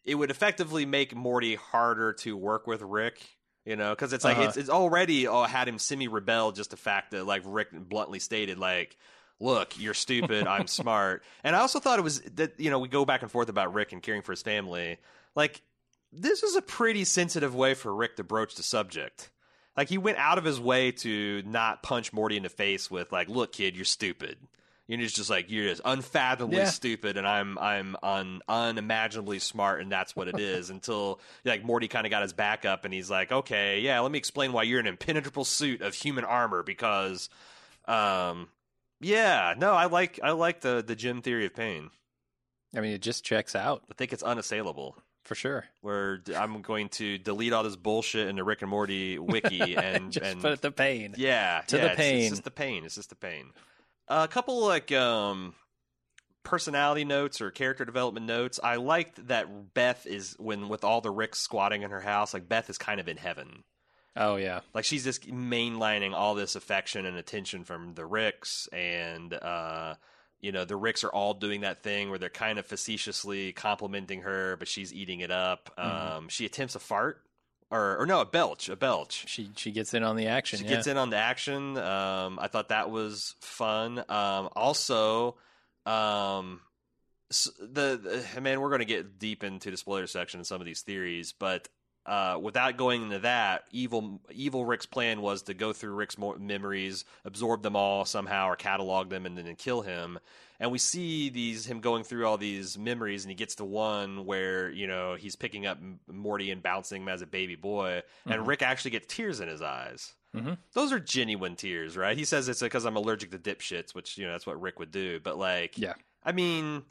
It 0.08 0.14
would 0.14 0.30
effectively 0.30 0.86
make 0.86 1.14
Morty 1.14 1.54
harder 1.54 2.12
to 2.14 2.36
work 2.36 2.66
with 2.66 2.82
Rick. 2.82 3.20
You 3.64 3.76
know, 3.76 3.90
because 3.90 4.14
it's 4.14 4.24
like 4.24 4.38
Uh-huh. 4.38 4.48
it's 4.48 4.56
it's 4.56 4.70
already 4.70 5.28
oh, 5.28 5.42
had 5.44 5.68
him 5.68 5.78
semi 5.78 6.08
rebel 6.08 6.52
just 6.52 6.70
the 6.70 6.78
fact 6.78 7.10
that 7.10 7.26
like 7.26 7.42
Rick 7.44 7.68
bluntly 7.72 8.18
stated 8.18 8.58
like 8.58 8.96
look, 9.40 9.78
you're 9.78 9.94
stupid, 9.94 10.46
I'm 10.46 10.66
smart. 10.80 11.22
And 11.44 11.54
I 11.54 11.60
also 11.60 11.78
thought 11.78 11.98
it 11.98 12.02
was 12.02 12.20
that 12.36 12.58
you 12.58 12.70
know 12.70 12.78
we 12.78 12.88
go 12.88 13.04
back 13.04 13.22
and 13.22 13.30
forth 13.30 13.48
about 13.50 13.74
Rick 13.74 13.92
and 13.92 14.02
caring 14.02 14.22
for 14.22 14.32
his 14.32 14.42
family. 14.42 14.96
Like 15.36 15.60
this 16.12 16.42
is 16.42 16.56
a 16.56 16.62
pretty 16.62 17.04
sensitive 17.04 17.54
way 17.54 17.74
for 17.74 17.94
Rick 17.94 18.16
to 18.16 18.24
broach 18.24 18.54
the 18.54 18.62
subject. 18.62 19.30
Like 19.76 19.90
he 19.90 19.98
went 19.98 20.16
out 20.16 20.38
of 20.38 20.44
his 20.44 20.58
way 20.58 20.90
to 20.92 21.42
not 21.44 21.82
punch 21.82 22.12
Morty 22.12 22.36
in 22.38 22.42
the 22.44 22.48
face 22.48 22.90
with 22.90 23.12
like, 23.12 23.28
"Look, 23.28 23.52
kid, 23.52 23.76
you're 23.76 23.84
stupid." 23.84 24.38
You're 24.88 24.98
just 25.06 25.28
like 25.28 25.50
you're 25.50 25.68
just 25.68 25.82
unfathomably 25.84 26.56
Yeah. 26.56 26.64
stupid, 26.64 27.18
and 27.18 27.26
I'm 27.26 27.58
I'm 27.58 27.94
un, 28.02 28.40
unimaginably 28.48 29.38
smart, 29.38 29.82
and 29.82 29.92
that's 29.92 30.16
what 30.16 30.28
it 30.28 30.38
is. 30.40 30.70
Until 30.70 31.20
like 31.44 31.62
Morty 31.62 31.88
kind 31.88 32.06
of 32.06 32.10
got 32.10 32.22
his 32.22 32.32
back 32.32 32.64
up, 32.64 32.86
and 32.86 32.94
he's 32.94 33.10
like, 33.10 33.30
"Okay, 33.30 33.80
yeah, 33.80 34.00
let 34.00 34.10
me 34.10 34.16
explain 34.18 34.52
why 34.52 34.62
you're 34.62 34.80
an 34.80 34.86
impenetrable 34.86 35.44
suit 35.44 35.82
of 35.82 35.92
human 35.94 36.24
armor 36.24 36.62
because, 36.62 37.28
um, 37.86 38.48
yeah, 39.00 39.54
no, 39.58 39.72
I 39.72 39.86
like 39.86 40.18
I 40.22 40.30
like 40.30 40.62
the 40.62 40.82
the 40.86 40.96
Jim 40.96 41.20
theory 41.20 41.44
of 41.44 41.54
pain. 41.54 41.90
I 42.74 42.80
mean, 42.80 42.92
it 42.92 43.02
just 43.02 43.24
checks 43.24 43.54
out 43.54 43.82
I 43.90 43.94
think 43.94 44.12
it's 44.12 44.22
unassailable." 44.22 44.96
for 45.24 45.34
sure. 45.34 45.66
where 45.82 46.22
I'm 46.34 46.62
going 46.62 46.88
to 46.90 47.18
delete 47.18 47.52
all 47.52 47.62
this 47.62 47.76
bullshit 47.76 48.28
in 48.28 48.36
the 48.36 48.44
Rick 48.44 48.62
and 48.62 48.70
Morty 48.70 49.18
wiki 49.18 49.76
and 49.76 50.10
just 50.10 50.24
and 50.24 50.40
put 50.40 50.52
it 50.52 50.62
the 50.62 50.70
pain. 50.70 51.12
yeah, 51.18 51.60
to 51.66 51.76
yeah, 51.76 51.82
the 51.82 51.92
it's- 51.92 51.96
pain. 51.98 52.20
It's, 52.22 52.30
just 52.30 52.44
the 52.44 52.50
pain. 52.50 52.84
It's 52.86 52.94
just 52.94 53.10
the 53.10 53.14
pain. 53.14 53.50
A 54.08 54.28
couple 54.28 54.64
like 54.66 54.90
um 54.92 55.54
personality 56.44 57.04
notes 57.04 57.40
or 57.40 57.50
character 57.50 57.84
development 57.84 58.26
notes. 58.26 58.58
I 58.62 58.76
liked 58.76 59.28
that 59.28 59.74
Beth 59.74 60.06
is 60.06 60.34
when 60.38 60.68
with 60.68 60.82
all 60.84 61.00
the 61.00 61.10
Ricks 61.10 61.38
squatting 61.40 61.82
in 61.82 61.90
her 61.90 62.00
house. 62.00 62.32
Like 62.32 62.48
Beth 62.48 62.70
is 62.70 62.78
kind 62.78 63.00
of 63.00 63.08
in 63.08 63.16
heaven. 63.18 63.64
Oh 64.16 64.34
yeah, 64.36 64.60
Like 64.74 64.84
she's 64.84 65.04
just 65.04 65.28
mainlining 65.30 66.12
all 66.12 66.34
this 66.34 66.56
affection 66.56 67.06
and 67.06 67.16
attention 67.16 67.62
from 67.62 67.94
the 67.94 68.04
Ricks, 68.04 68.66
and 68.72 69.32
uh, 69.32 69.94
you 70.40 70.50
know 70.50 70.64
the 70.64 70.74
Ricks 70.74 71.04
are 71.04 71.10
all 71.12 71.34
doing 71.34 71.60
that 71.60 71.84
thing 71.84 72.10
where 72.10 72.18
they're 72.18 72.28
kind 72.28 72.58
of 72.58 72.66
facetiously 72.66 73.52
complimenting 73.52 74.22
her, 74.22 74.56
but 74.56 74.66
she's 74.66 74.92
eating 74.92 75.20
it 75.20 75.30
up. 75.30 75.70
Mhm. 75.78 76.16
Um, 76.16 76.28
she 76.30 76.46
attempts 76.46 76.74
a 76.74 76.80
fart, 76.80 77.22
or 77.70 77.98
or 77.98 78.06
no, 78.06 78.20
a 78.20 78.24
belch, 78.26 78.68
a 78.68 78.76
belch. 78.76 79.24
she 79.28 79.50
she 79.56 79.70
gets 79.70 79.94
in 79.94 80.02
on 80.02 80.16
the 80.16 80.26
action. 80.28 80.58
She 80.58 80.64
yeah. 80.64 80.70
gets 80.76 80.86
in 80.86 80.96
on 80.96 81.10
the 81.10 81.16
action. 81.16 81.76
Um, 81.76 82.38
I 82.40 82.48
thought 82.48 82.68
that 82.70 82.90
was 82.90 83.34
fun. 83.40 83.98
Um, 84.08 84.48
also, 84.56 85.36
um, 85.84 86.60
s- 87.30 87.50
the, 87.60 88.00
the 88.02 88.24
I 88.36 88.40
mean, 88.40 88.60
we're 88.60 88.70
going 88.70 88.80
to 88.80 88.84
get 88.86 89.18
deep 89.18 89.44
into 89.44 89.70
the 89.70 89.76
spoiler 89.76 90.06
section 90.06 90.40
in 90.40 90.44
some 90.44 90.60
of 90.60 90.66
these 90.66 90.80
theories, 90.80 91.32
but 91.38 91.68
uh, 92.08 92.38
without 92.40 92.76
going 92.76 93.02
into 93.02 93.18
that, 93.20 93.64
evil 93.70 94.20
evil 94.30 94.64
Rick's 94.64 94.86
plan 94.86 95.20
was 95.20 95.42
to 95.42 95.54
go 95.54 95.72
through 95.72 95.92
Rick's 95.94 96.16
mo- 96.18 96.36
memories, 96.38 97.04
absorb 97.24 97.62
them 97.62 97.76
all 97.76 98.04
somehow, 98.04 98.48
or 98.48 98.56
catalog 98.56 99.10
them, 99.10 99.26
and 99.26 99.36
then 99.36 99.54
kill 99.56 99.82
him. 99.82 100.18
And 100.60 100.72
we 100.72 100.78
see 100.78 101.28
these 101.28 101.66
him 101.66 101.80
going 101.80 102.02
through 102.02 102.26
all 102.26 102.36
these 102.38 102.76
memories, 102.78 103.24
and 103.24 103.30
he 103.30 103.34
gets 103.36 103.54
to 103.56 103.64
one 103.64 104.24
where 104.26 104.70
you 104.70 104.86
know 104.86 105.14
he's 105.14 105.36
picking 105.36 105.66
up 105.66 105.78
Morty 106.10 106.50
and 106.50 106.62
bouncing 106.62 107.02
him 107.02 107.08
as 107.08 107.22
a 107.22 107.26
baby 107.26 107.54
boy, 107.56 108.02
and 108.26 108.42
Mhm. 108.42 108.46
Rick 108.46 108.62
actually 108.62 108.90
gets 108.92 109.14
tears 109.14 109.40
in 109.40 109.48
his 109.48 109.62
eyes. 109.62 110.14
Mhm. 110.34 110.58
Those 110.72 110.92
are 110.92 111.00
genuine 111.00 111.56
tears, 111.56 111.96
right? 111.96 112.16
He 112.16 112.24
says 112.24 112.48
it's 112.48 112.60
because 112.60 112.84
I'm 112.86 112.96
allergic 112.96 113.30
to 113.30 113.38
dipshits, 113.38 113.94
which 113.94 114.18
you 114.18 114.26
know 114.26 114.32
that's 114.32 114.46
what 114.46 114.60
Rick 114.60 114.78
would 114.78 114.90
do. 114.90 115.20
But 115.20 115.38
like, 115.38 115.78
Yeah. 115.78 115.94
I 116.24 116.32
mean, 116.32 116.84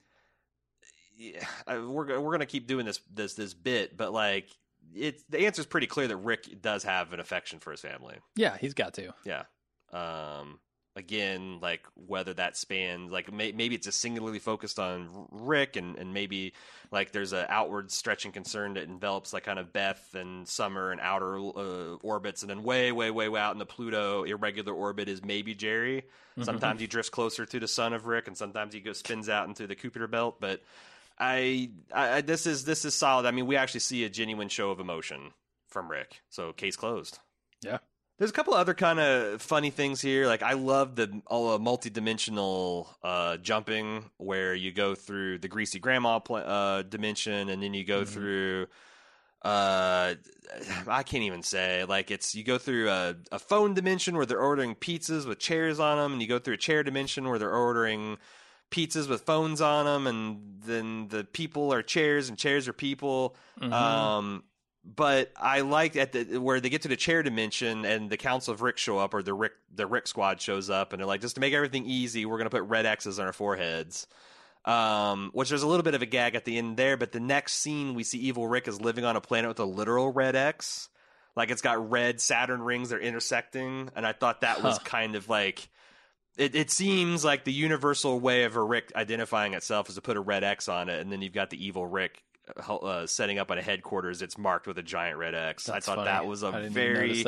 yeah, 1.17 1.45
I- 1.65 1.79
we're 1.79 2.19
we're 2.19 2.31
gonna 2.31 2.45
keep 2.45 2.67
doing 2.67 2.85
this 2.85 2.99
this 3.13 3.33
this 3.33 3.53
bit, 3.53 3.97
but 3.97 4.13
like, 4.13 4.49
it's 4.95 5.23
the 5.29 5.45
answer 5.45 5.61
is 5.61 5.65
pretty 5.65 5.87
clear 5.87 6.07
that 6.07 6.17
Rick 6.17 6.61
does 6.61 6.83
have 6.83 7.13
an 7.13 7.19
affection 7.19 7.59
for 7.59 7.71
his 7.71 7.81
family. 7.81 8.15
Yeah, 8.35 8.57
he's 8.57 8.73
got 8.73 8.93
to. 8.95 9.13
Yeah. 9.25 9.43
Um. 9.91 10.59
Again, 10.95 11.59
like 11.61 11.85
whether 11.93 12.33
that 12.33 12.57
spans, 12.57 13.11
like 13.11 13.31
may, 13.31 13.51
maybe 13.51 13.75
it's 13.75 13.85
just 13.85 14.01
singularly 14.01 14.39
focused 14.39 14.79
on 14.79 15.27
Rick, 15.29 15.75
and 15.75 15.95
and 15.95 16.11
maybe 16.11 16.53
like 16.89 17.11
there's 17.11 17.33
an 17.33 17.45
outward 17.49 17.91
stretching 17.91 18.31
concern 18.31 18.73
that 18.73 18.85
envelops 18.85 19.31
like 19.31 19.43
kind 19.43 19.59
of 19.59 19.71
Beth 19.71 20.15
and 20.15 20.47
Summer 20.47 20.89
and 20.91 20.99
outer 20.99 21.37
uh, 21.37 21.97
orbits, 22.01 22.41
and 22.41 22.49
then 22.49 22.63
way, 22.63 22.91
way, 22.91 23.11
way, 23.11 23.29
way 23.29 23.39
out 23.39 23.53
in 23.53 23.59
the 23.59 23.65
Pluto 23.67 24.23
irregular 24.23 24.73
orbit 24.73 25.07
is 25.07 25.23
maybe 25.23 25.53
Jerry. 25.53 26.03
Mhm. 26.35 26.45
Sometimes 26.45 26.81
he 26.81 26.87
drifts 26.87 27.11
closer 27.11 27.45
to 27.45 27.59
the 27.59 27.67
sun 27.67 27.93
of 27.93 28.07
Rick, 28.07 28.27
and 28.27 28.35
sometimes 28.35 28.73
he 28.73 28.79
goes 28.79 28.97
spins 28.97 29.29
out 29.29 29.47
into 29.47 29.67
the 29.67 29.75
Kuiper 29.75 30.09
belt. 30.09 30.37
But 30.41 30.63
I, 31.19 31.71
I, 31.93 32.21
this 32.21 32.45
is 32.45 32.65
this 32.65 32.85
is 32.85 32.93
solid. 32.93 33.25
I 33.25 33.31
mean, 33.31 33.47
we 33.47 33.55
actually 33.55 33.79
see 33.79 34.03
a 34.03 34.09
genuine 34.09 34.49
show 34.49 34.69
of 34.71 34.79
emotion 34.79 35.31
from 35.67 35.89
Rick. 35.89 36.21
So 36.29 36.53
case 36.53 36.75
closed. 36.75 37.19
Yeah. 37.61 37.79
There's 38.19 38.31
a 38.31 38.33
couple 38.33 38.55
other 38.55 38.73
kind 38.73 38.99
of 38.99 39.41
funny 39.41 39.69
things 39.69 40.01
here. 40.01 40.25
Like 40.25 40.41
I 40.41 40.53
love 40.53 40.95
the 40.95 41.21
all 41.27 41.51
uh, 41.53 41.59
multi-dimensional 41.59 42.89
uh, 43.03 43.37
jumping, 43.37 44.05
where 44.17 44.55
you 44.55 44.71
go 44.71 44.95
through 44.95 45.37
the 45.39 45.47
greasy 45.47 45.77
grandma 45.79 46.17
pl- 46.19 46.37
uh, 46.37 46.81
dimension, 46.83 47.49
and 47.49 47.61
then 47.61 47.73
you 47.73 47.83
go 47.83 48.01
Mhm. 48.01 48.07
through. 48.07 48.67
Uh, 49.43 50.15
I 50.87 51.03
can't 51.03 51.23
even 51.23 51.43
say 51.43 51.85
like 51.85 52.09
it's 52.09 52.33
you 52.33 52.43
go 52.43 52.57
through 52.57 52.89
a, 52.89 53.15
a 53.31 53.37
phone 53.39 53.75
dimension 53.75 54.17
where 54.17 54.25
they're 54.25 54.41
ordering 54.41 54.73
pizzas 54.73 55.27
with 55.27 55.37
chairs 55.39 55.79
on 55.79 55.97
them, 55.97 56.13
and 56.13 56.21
you 56.21 56.27
go 56.27 56.39
through 56.39 56.55
a 56.55 56.57
chair 56.57 56.81
dimension 56.83 57.29
where 57.29 57.37
they're 57.37 57.53
ordering 57.53 58.17
pizzas 58.71 59.07
with 59.07 59.21
phones 59.21 59.61
on 59.61 59.85
them, 59.85 60.07
and 60.07 60.61
then 60.65 61.07
the 61.07 61.23
people 61.23 61.73
are 61.73 61.81
chairs 61.81 62.29
and 62.29 62.37
chairs 62.37 62.67
are 62.67 62.73
people. 62.73 63.35
Mhm. 63.61 63.71
Um, 63.71 64.43
but 64.83 65.31
I 65.35 65.61
like 65.61 65.95
at 65.95 66.11
the 66.13 66.37
where 66.37 66.59
they 66.59 66.69
get 66.69 66.83
to 66.83 66.87
the 66.87 66.95
chair 66.95 67.23
dimension 67.23 67.85
and 67.85 68.09
the 68.09 68.17
Council 68.17 68.53
of 68.53 68.61
Rick 68.61 68.77
show 68.77 68.97
up, 68.97 69.13
or 69.13 69.21
the 69.21 69.33
Rick 69.33 69.53
the 69.73 69.85
Rick 69.85 70.07
Squad 70.07 70.39
shows 70.41 70.69
up, 70.69 70.93
and 70.93 70.99
they're 70.99 71.07
like, 71.07 71.21
just 71.21 71.35
to 71.35 71.41
make 71.41 71.53
everything 71.53 71.85
easy, 71.85 72.25
we're 72.25 72.37
gonna 72.37 72.49
put 72.49 72.63
red 72.63 72.85
X's 72.85 73.19
on 73.19 73.25
our 73.25 73.33
foreheads. 73.33 74.07
Um, 74.65 75.29
which 75.33 75.47
there's 75.47 75.63
a 75.63 75.67
little 75.67 75.83
bit 75.83 75.95
of 75.95 76.01
a 76.01 76.05
gag 76.05 76.35
at 76.35 76.43
the 76.43 76.57
end 76.57 76.75
there, 76.75 76.97
but 76.97 77.13
the 77.13 77.21
next 77.21 77.53
scene 77.53 77.93
we 77.93 78.03
see 78.03 78.17
Evil 78.19 78.47
Rick 78.47 78.67
is 78.67 78.81
living 78.81 79.05
on 79.05 79.15
a 79.15 79.21
planet 79.21 79.47
with 79.47 79.59
a 79.59 79.65
literal 79.65 80.11
red 80.11 80.35
X, 80.35 80.89
like 81.37 81.51
it's 81.51 81.61
got 81.61 81.89
red 81.89 82.19
Saturn 82.19 82.61
rings 82.61 82.89
that 82.89 82.97
are 82.97 83.01
intersecting, 83.01 83.89
and 83.95 84.05
I 84.05 84.11
thought 84.11 84.41
that 84.41 84.63
was 84.63 84.77
kind 84.79 85.15
of 85.15 85.29
like. 85.29 85.69
It, 86.37 86.55
it 86.55 86.71
seems 86.71 87.25
like 87.25 87.43
the 87.43 87.53
universal 87.53 88.19
way 88.19 88.43
of 88.43 88.55
a 88.55 88.63
Rick 88.63 88.91
identifying 88.95 89.53
itself 89.53 89.89
is 89.89 89.95
to 89.95 90.01
put 90.01 90.17
a 90.17 90.21
red 90.21 90.43
X 90.43 90.69
on 90.69 90.89
it, 90.89 90.99
and 91.01 91.11
then 91.11 91.21
you've 91.21 91.33
got 91.33 91.49
the 91.49 91.63
evil 91.63 91.85
Rick 91.85 92.23
uh, 92.69 93.05
setting 93.07 93.39
up 93.39 93.51
at 93.51 93.57
a 93.57 93.61
headquarters 93.61 94.19
that's 94.19 94.37
marked 94.37 94.67
with 94.67 94.77
a 94.77 94.83
giant 94.83 95.17
red 95.17 95.35
X. 95.35 95.65
That's 95.65 95.87
I 95.87 95.91
thought 95.91 96.05
funny. 96.05 96.09
that 96.09 96.25
was 96.25 96.43
a 96.43 96.69
very, 96.69 97.25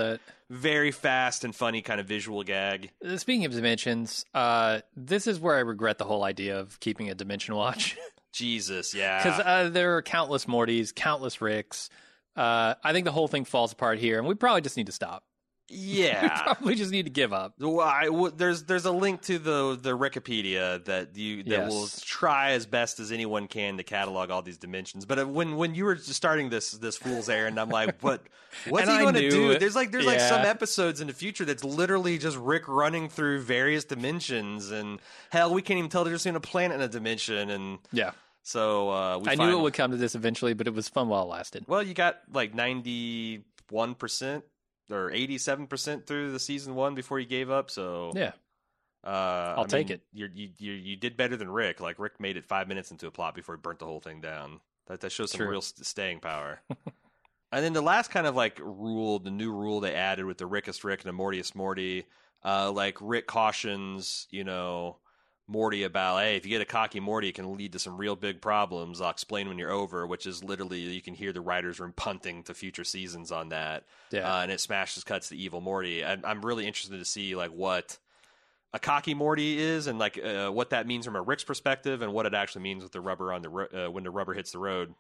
very 0.50 0.92
fast 0.92 1.44
and 1.44 1.56
funny 1.56 1.82
kind 1.82 2.00
of 2.00 2.06
visual 2.06 2.44
gag. 2.44 2.92
Uh, 3.06 3.18
Speaking 3.18 3.46
of 3.46 3.52
dimensions, 3.52 4.26
uh, 4.34 4.82
this 4.96 5.28
is 5.28 5.40
where 5.40 5.56
I 5.56 5.62
regret 5.62 5.98
the 5.98 6.06
whole 6.06 6.24
idea 6.24 6.60
of 6.60 6.80
keeping 6.80 7.10
a 7.10 7.16
dimension 7.16 7.56
watch 7.56 7.98
Jesus, 8.34 8.94
yeah. 8.94 9.24
because 9.24 9.40
uh, 9.40 9.70
there 9.70 9.98
are 9.98 10.02
countless 10.02 10.46
Mortys, 10.46 10.94
countless 10.94 11.42
Ricks. 11.42 11.90
Uh, 12.36 12.76
I 12.84 12.94
think 12.94 13.06
the 13.06 13.12
whole 13.12 13.28
thing 13.28 13.44
falls 13.44 13.74
apart 13.74 14.00
here, 14.00 14.18
and 14.20 14.28
we 14.28 14.36
probably 14.36 14.62
just 14.62 14.78
need 14.78 14.86
to 14.86 14.92
stop. 14.92 15.24
Yeah. 15.70 16.42
probably 16.44 16.76
just 16.76 16.92
need 16.92 17.04
to 17.04 17.10
give 17.12 17.32
up. 17.34 17.54
Well, 17.60 17.80
I 17.82 18.06
w- 18.06 18.32
there's 18.36 18.64
there's 18.64 18.86
a 18.86 18.92
link 18.92 19.22
to 19.24 19.38
the 19.40 19.78
the 19.82 19.98
Wikipedia 19.98 20.84
that 20.86 21.16
you 21.16 21.44
that 21.44 21.50
Yes. 21.50 21.70
will 21.72 21.88
try 22.06 22.52
as 22.52 22.66
best 22.66 23.00
as 23.00 23.12
anyone 23.12 23.48
can 23.48 23.78
to 23.78 23.84
catalog 23.84 24.30
all 24.30 24.42
these 24.42 24.58
dimensions. 24.58 25.06
But 25.06 25.20
uh, 25.20 25.28
when 25.28 25.56
when 25.58 25.76
you 25.76 25.86
were 25.86 25.96
starting 25.98 26.50
this 26.50 26.72
this 26.72 26.98
fool's 26.98 27.30
errand, 27.30 27.60
I'm 27.60 27.70
like, 27.70 27.98
what 28.02 28.24
what's 28.68 28.90
he 28.90 28.98
going 28.98 29.14
to 29.16 29.30
do? 29.30 29.52
it. 29.52 29.60
There's 29.60 29.76
like 29.76 29.92
there's 29.92 30.06
like 30.06 30.20
some 30.20 30.42
episodes 30.46 31.02
in 31.02 31.08
the 31.08 31.14
future 31.14 31.46
that's 31.46 31.64
literally 31.64 32.18
just 32.18 32.38
Rick 32.38 32.68
running 32.68 33.10
through 33.10 33.42
various 33.42 33.86
dimensions, 33.86 34.72
and 34.72 35.00
hell, 35.30 35.54
we 35.54 35.62
can't 35.62 35.78
even 35.78 35.90
tell 35.90 36.04
they're 36.04 36.14
just 36.14 36.26
in 36.26 36.36
a 36.36 36.40
planet 36.40 36.76
in 36.76 36.82
a 36.82 36.88
dimension, 36.88 37.50
and 37.50 37.80
Yeah, 37.92 38.12
so 38.44 38.90
uh, 38.90 39.18
we 39.20 39.30
I 39.30 39.36
knew 39.36 39.58
it 39.60 39.62
would 39.62 39.74
come 39.74 39.92
to 39.92 39.98
this 39.98 40.16
eventually, 40.16 40.54
but 40.54 40.68
it 40.68 40.74
was 40.74 40.90
fun 40.90 41.08
while 41.10 41.24
it 41.24 41.28
lasted. 41.28 41.66
Well, 41.68 41.84
you 41.84 41.94
got 41.94 42.18
like 42.34 42.54
ninety 42.56 43.44
one 43.70 43.94
percent 43.94 44.44
or 44.90 45.12
eighty 45.12 45.38
seven 45.38 45.68
percent 45.68 46.06
through 46.08 46.32
the 46.32 46.40
season 46.40 46.76
one 46.76 46.96
before 46.96 47.20
you 47.20 47.26
gave 47.28 47.50
up, 47.50 47.70
so 47.72 48.16
Yeah, 48.16 48.34
uh, 49.04 49.58
I'll 49.58 49.66
I 49.66 49.68
take 49.68 49.90
mean, 49.90 49.92
it. 49.92 50.02
You're, 50.12 50.30
you 50.34 50.50
you 50.58 50.74
you 50.74 50.96
did 50.96 51.18
better 51.18 51.38
than 51.38 51.50
Rick. 51.50 51.80
Like 51.80 52.00
Rick 52.00 52.20
made 52.20 52.38
it 52.38 52.46
five 52.46 52.68
minutes 52.68 52.92
into 52.92 53.08
a 53.08 53.12
plot 53.12 53.36
before 53.36 53.56
he 53.56 53.62
burnt 53.62 53.80
the 53.80 53.86
whole 53.86 54.00
thing 54.02 54.22
down. 54.22 54.60
That 54.88 55.02
that 55.02 55.12
shows 55.12 55.32
some 55.32 55.42
True. 55.42 55.50
real 55.50 55.62
st- 55.62 55.86
staying 55.86 56.20
power. 56.20 56.62
and 57.52 57.64
then 57.64 57.74
the 57.74 57.82
last 57.82 58.12
kind 58.12 58.28
of 58.28 58.36
like 58.36 58.60
rule, 58.60 59.20
the 59.20 59.32
new 59.32 59.52
rule 59.52 59.80
they 59.80 59.96
added 59.96 60.26
with 60.26 60.38
the 60.38 60.46
Rickest 60.46 60.84
Rick 60.84 61.02
and 61.02 61.10
the 61.10 61.14
Mortiest 61.14 61.56
Morty, 61.56 62.06
uh, 62.44 62.72
like 62.72 62.98
Rick 63.02 63.28
cautions, 63.28 64.28
you 64.32 64.44
know. 64.44 64.98
Morty 65.50 65.84
about 65.84 66.22
hey, 66.22 66.36
if 66.36 66.46
you 66.46 66.52
get 66.52 66.62
a 66.62 66.66
cocky 66.66 67.00
Morty, 67.00 67.30
it 67.30 67.36
can 67.36 67.58
lead 67.58 67.74
to 67.74 67.80
some 67.80 67.98
real 67.98 68.16
big 68.16 68.40
problems. 68.40 69.02
I'll 69.02 69.10
explain 69.10 69.48
when 69.48 69.58
you're 69.58 69.72
over, 69.72 70.06
which 70.06 70.26
is 70.26 70.44
literally 70.44 70.80
you 70.80 71.02
can 71.02 71.16
hear 71.16 71.34
the 71.34 71.42
writers 71.42 71.80
room 71.80 71.94
punting 71.96 72.44
to 72.44 72.54
future 72.54 72.84
seasons 72.84 73.32
on 73.32 73.50
that 73.50 73.86
yeah. 74.12 74.32
uh, 74.32 74.42
and 74.42 74.52
it 74.52 74.62
smashes 74.62 75.04
cuts 75.04 75.30
to 75.30 75.36
evil 75.36 75.60
Morty. 75.60 76.06
I'm, 76.06 76.22
I'm 76.24 76.46
really 76.46 76.68
interested 76.68 76.98
to 76.98 77.06
see 77.06 77.36
like 77.36 77.52
what 77.52 77.98
a 78.74 78.80
cocky 78.80 79.14
Morty 79.14 79.58
is 79.58 79.88
and 79.88 79.98
like 79.98 80.24
uh, 80.24 80.50
what 80.50 80.70
that 80.70 80.86
means 80.86 81.06
from 81.06 81.16
a 81.16 81.22
Rick's 81.22 81.44
perspective 81.44 82.02
and 82.02 82.14
what 82.14 82.26
it 82.26 82.34
actually 82.34 82.62
means 82.62 82.84
with 82.84 82.92
the 82.92 83.02
rubber 83.02 83.34
on 83.34 83.42
the 83.42 83.50
ro- 83.50 83.68
uh, 83.74 83.92
when 83.92 84.04
the 84.04 84.12
rubber 84.12 84.34
hits 84.34 84.52
the 84.52 84.60
road. 84.60 84.94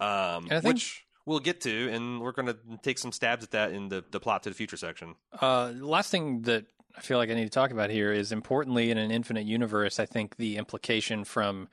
Um, 0.00 0.48
think- 0.48 0.64
which 0.64 1.06
we'll 1.24 1.40
get 1.40 1.60
to, 1.62 1.90
and 1.90 2.20
we're 2.20 2.32
going 2.32 2.46
to 2.46 2.56
take 2.82 2.98
some 2.98 3.12
stabs 3.12 3.44
at 3.44 3.52
that 3.52 3.72
in 3.72 3.88
the 3.88 4.04
the 4.10 4.20
plot 4.20 4.42
to 4.44 4.48
the 4.48 4.54
future 4.54 4.76
section. 4.76 5.14
Uh, 5.40 5.72
last 5.76 6.10
thing 6.10 6.42
that 6.42 6.66
I 6.96 7.00
feel 7.00 7.18
like 7.18 7.30
I 7.30 7.34
need 7.34 7.44
to 7.44 7.50
talk 7.50 7.70
about 7.70 7.90
here 7.90 8.12
is 8.12 8.32
importantly 8.32 8.90
in 8.90 8.98
an 8.98 9.10
infinite 9.10 9.46
universe. 9.46 9.98
I 9.98 10.06
think 10.06 10.36
the 10.36 10.56
implication 10.56 11.24
from 11.24 11.68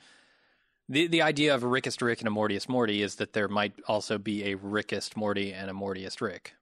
the 0.88 1.08
the 1.08 1.21
idea 1.21 1.53
of 1.53 1.63
a 1.63 1.67
Rickest 1.67 2.01
Rick 2.01 2.19
and 2.19 2.27
a 2.27 2.32
Mortiest 2.32 2.69
Morty 2.69 3.01
is 3.01 3.15
that 3.15 3.34
there 3.34 3.47
might 3.47 3.73
also 3.88 4.17
be 4.17 4.45
a 4.51 4.55
Rickest 4.55 5.15
Morty 5.17 5.53
and 5.53 5.69
a 5.69 5.73
Mortiest 5.73 6.21
Rick, 6.21 6.53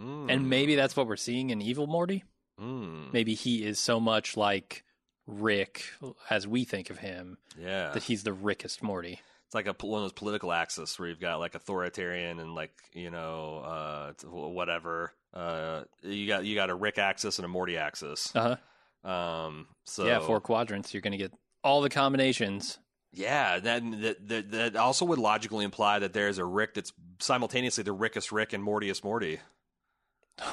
Mm. 0.00 0.30
and 0.32 0.48
maybe 0.48 0.76
that's 0.76 0.96
what 0.96 1.06
we're 1.06 1.16
seeing 1.16 1.50
in 1.50 1.60
Evil 1.60 1.86
Morty. 1.86 2.24
Mm. 2.58 3.12
Maybe 3.12 3.34
he 3.34 3.64
is 3.64 3.78
so 3.78 4.00
much 4.00 4.36
like 4.36 4.84
Rick 5.26 5.84
as 6.30 6.46
we 6.46 6.64
think 6.64 6.88
of 6.90 6.98
him 6.98 7.36
Yeah. 7.58 7.90
that 7.92 8.04
he's 8.04 8.22
the 8.22 8.32
Rickest 8.32 8.82
Morty. 8.82 9.20
It's 9.50 9.54
like 9.56 9.66
a 9.66 9.74
one 9.84 9.98
of 10.00 10.04
those 10.04 10.12
political 10.12 10.52
axis 10.52 10.96
where 10.96 11.08
you've 11.08 11.18
got 11.18 11.40
like 11.40 11.56
authoritarian 11.56 12.38
and 12.38 12.54
like 12.54 12.70
you 12.92 13.10
know 13.10 13.58
uh, 13.58 14.12
whatever. 14.28 15.12
Uh, 15.34 15.82
you 16.02 16.28
got 16.28 16.44
you 16.44 16.54
got 16.54 16.70
a 16.70 16.74
Rick 16.76 16.98
axis 16.98 17.38
and 17.40 17.44
a 17.44 17.48
Morty 17.48 17.76
axis. 17.76 18.30
Uh 18.36 18.56
huh. 19.04 19.10
Um, 19.10 19.66
so 19.84 20.06
yeah, 20.06 20.20
four 20.20 20.40
quadrants. 20.40 20.94
You're 20.94 21.00
going 21.00 21.10
to 21.12 21.18
get 21.18 21.32
all 21.64 21.80
the 21.80 21.88
combinations. 21.88 22.78
Yeah, 23.12 23.58
that, 23.58 23.82
that 24.02 24.28
that 24.28 24.50
that 24.52 24.76
also 24.76 25.04
would 25.06 25.18
logically 25.18 25.64
imply 25.64 25.98
that 25.98 26.12
there's 26.12 26.38
a 26.38 26.44
Rick 26.44 26.74
that's 26.74 26.92
simultaneously 27.18 27.82
the 27.82 27.90
Rickest 27.92 28.30
Rick 28.30 28.52
and 28.52 28.62
Mortiest 28.62 29.02
Morty 29.02 29.40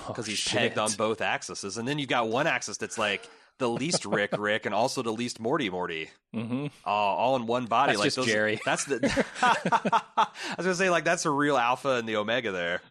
because 0.08 0.26
Oh, 0.26 0.30
he's 0.32 0.40
shit. 0.40 0.54
pegged 0.58 0.80
on 0.80 0.92
both 0.94 1.22
axes, 1.22 1.78
and 1.78 1.88
then 1.88 2.00
you've 2.00 2.10
got 2.10 2.30
one 2.30 2.48
axis 2.48 2.78
that's 2.78 2.98
like 2.98 3.30
the 3.60 3.70
least 3.70 4.06
Rick 4.06 4.32
Rick 4.38 4.66
and 4.66 4.76
also 4.76 5.02
the 5.02 5.12
least 5.14 5.40
Morty 5.40 5.70
Morty, 5.70 6.10
Mhm. 6.36 6.70
uh, 6.86 6.90
all 6.90 7.36
in 7.36 7.48
one 7.48 7.66
body. 7.66 7.92
That's 7.94 8.00
like 8.00 8.06
just 8.08 8.16
those, 8.18 8.26
Jerry. 8.28 8.60
That's 8.66 8.86
the. 8.86 9.00
I 9.42 10.28
was 10.58 10.66
gonna 10.66 10.76
say 10.76 10.90
like 10.90 11.04
that's 11.04 11.26
a 11.26 11.32
real 11.32 11.58
alpha 11.58 11.90
and 11.96 12.08
the 12.08 12.18
omega 12.18 12.52
there. 12.52 12.82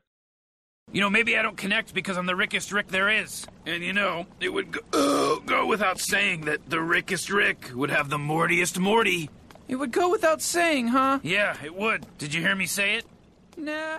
You 0.93 1.01
know, 1.01 1.11
maybe 1.11 1.37
I 1.37 1.43
don't 1.43 1.57
connect 1.57 1.93
because 1.95 2.17
I'm 2.17 2.27
the 2.27 2.37
rickest 2.37 2.73
Rick 2.73 2.89
there 2.89 3.09
is. 3.09 3.45
And 3.67 3.83
you 3.83 3.93
know, 3.93 4.27
it 4.41 4.51
would 4.53 4.71
go, 4.73 4.81
uh, 4.93 5.41
go 5.47 5.67
without 5.67 5.99
saying 6.01 6.43
that 6.43 6.69
the 6.71 6.81
rickest 6.81 7.31
Rick 7.31 7.71
would 7.75 7.91
have 7.91 8.09
the 8.09 8.19
Mortiest 8.19 8.79
Morty. 8.79 9.29
It 9.69 9.77
would 9.77 9.91
go 9.91 10.09
without 10.11 10.43
saying, 10.43 10.89
huh? 10.89 11.19
Yeah, 11.25 11.57
it 11.65 11.75
would. 11.75 12.07
Did 12.19 12.33
you 12.35 12.41
hear 12.41 12.55
me 12.55 12.67
say 12.67 12.95
it? 12.95 13.05
Nah. 13.57 13.99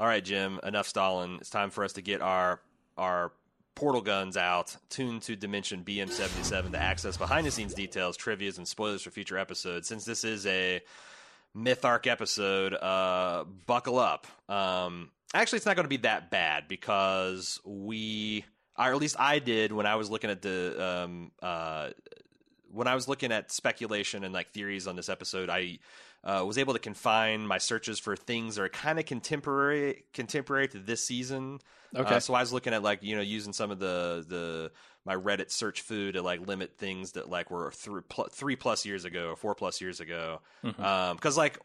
All 0.00 0.06
right, 0.06 0.24
Jim. 0.24 0.60
Enough 0.62 0.86
stalling. 0.86 1.38
It's 1.40 1.50
time 1.50 1.70
for 1.70 1.84
us 1.84 1.94
to 1.94 2.02
get 2.02 2.22
our 2.22 2.60
our 2.96 3.32
portal 3.74 4.00
guns 4.00 4.36
out, 4.36 4.76
tuned 4.90 5.22
to 5.22 5.36
Dimension 5.36 5.84
BM77 5.84 6.72
to 6.72 6.82
access 6.82 7.16
behind 7.16 7.46
the 7.46 7.50
scenes 7.50 7.74
details, 7.74 8.16
trivia's, 8.16 8.58
and 8.58 8.66
spoilers 8.66 9.02
for 9.02 9.10
future 9.10 9.38
episodes. 9.38 9.86
Since 9.86 10.04
this 10.04 10.24
is 10.24 10.46
a 10.46 10.80
Myth 11.54 11.84
Arc 11.84 12.06
episode, 12.06 12.74
uh, 12.74 13.44
buckle 13.66 13.98
up. 13.98 14.26
Um, 14.48 15.10
actually, 15.32 15.58
it's 15.58 15.66
not 15.66 15.76
going 15.76 15.84
to 15.84 15.88
be 15.88 15.98
that 15.98 16.30
bad 16.30 16.66
because 16.68 17.60
we, 17.64 18.44
or 18.76 18.86
at 18.86 18.96
least 18.96 19.16
I 19.18 19.38
did 19.38 19.72
when 19.72 19.86
I 19.86 19.94
was 19.94 20.10
looking 20.10 20.30
at 20.30 20.42
the 20.42 21.04
um, 21.04 21.30
uh, 21.40 21.90
when 22.72 22.86
I 22.86 22.94
was 22.94 23.08
looking 23.08 23.32
at 23.32 23.50
speculation 23.50 24.24
and 24.24 24.34
like 24.34 24.50
theories 24.50 24.86
on 24.86 24.96
this 24.96 25.08
episode, 25.08 25.50
I 25.50 25.78
uh, 26.28 26.44
was 26.44 26.58
able 26.58 26.74
to 26.74 26.78
confine 26.78 27.46
my 27.46 27.56
searches 27.56 27.98
for 27.98 28.14
things 28.14 28.56
that 28.56 28.62
are 28.62 28.68
kind 28.68 28.98
of 28.98 29.06
contemporary 29.06 30.04
contemporary 30.12 30.68
to 30.68 30.78
this 30.78 31.02
season. 31.02 31.58
Okay. 31.96 32.16
Uh, 32.16 32.20
so 32.20 32.34
I 32.34 32.40
was 32.40 32.52
looking 32.52 32.74
at 32.74 32.82
like 32.82 33.02
you 33.02 33.16
know 33.16 33.22
using 33.22 33.54
some 33.54 33.70
of 33.70 33.78
the 33.78 34.26
the 34.28 34.70
my 35.06 35.14
Reddit 35.14 35.50
search 35.50 35.80
food 35.80 36.14
to 36.14 36.22
like 36.22 36.46
limit 36.46 36.76
things 36.76 37.12
that 37.12 37.30
like 37.30 37.50
were 37.50 37.70
three, 37.70 38.02
pl- 38.06 38.28
three 38.30 38.56
plus 38.56 38.84
years 38.84 39.06
ago 39.06 39.30
or 39.30 39.36
four 39.36 39.54
plus 39.54 39.80
years 39.80 40.00
ago. 40.00 40.42
Because 40.62 41.38
like 41.38 41.58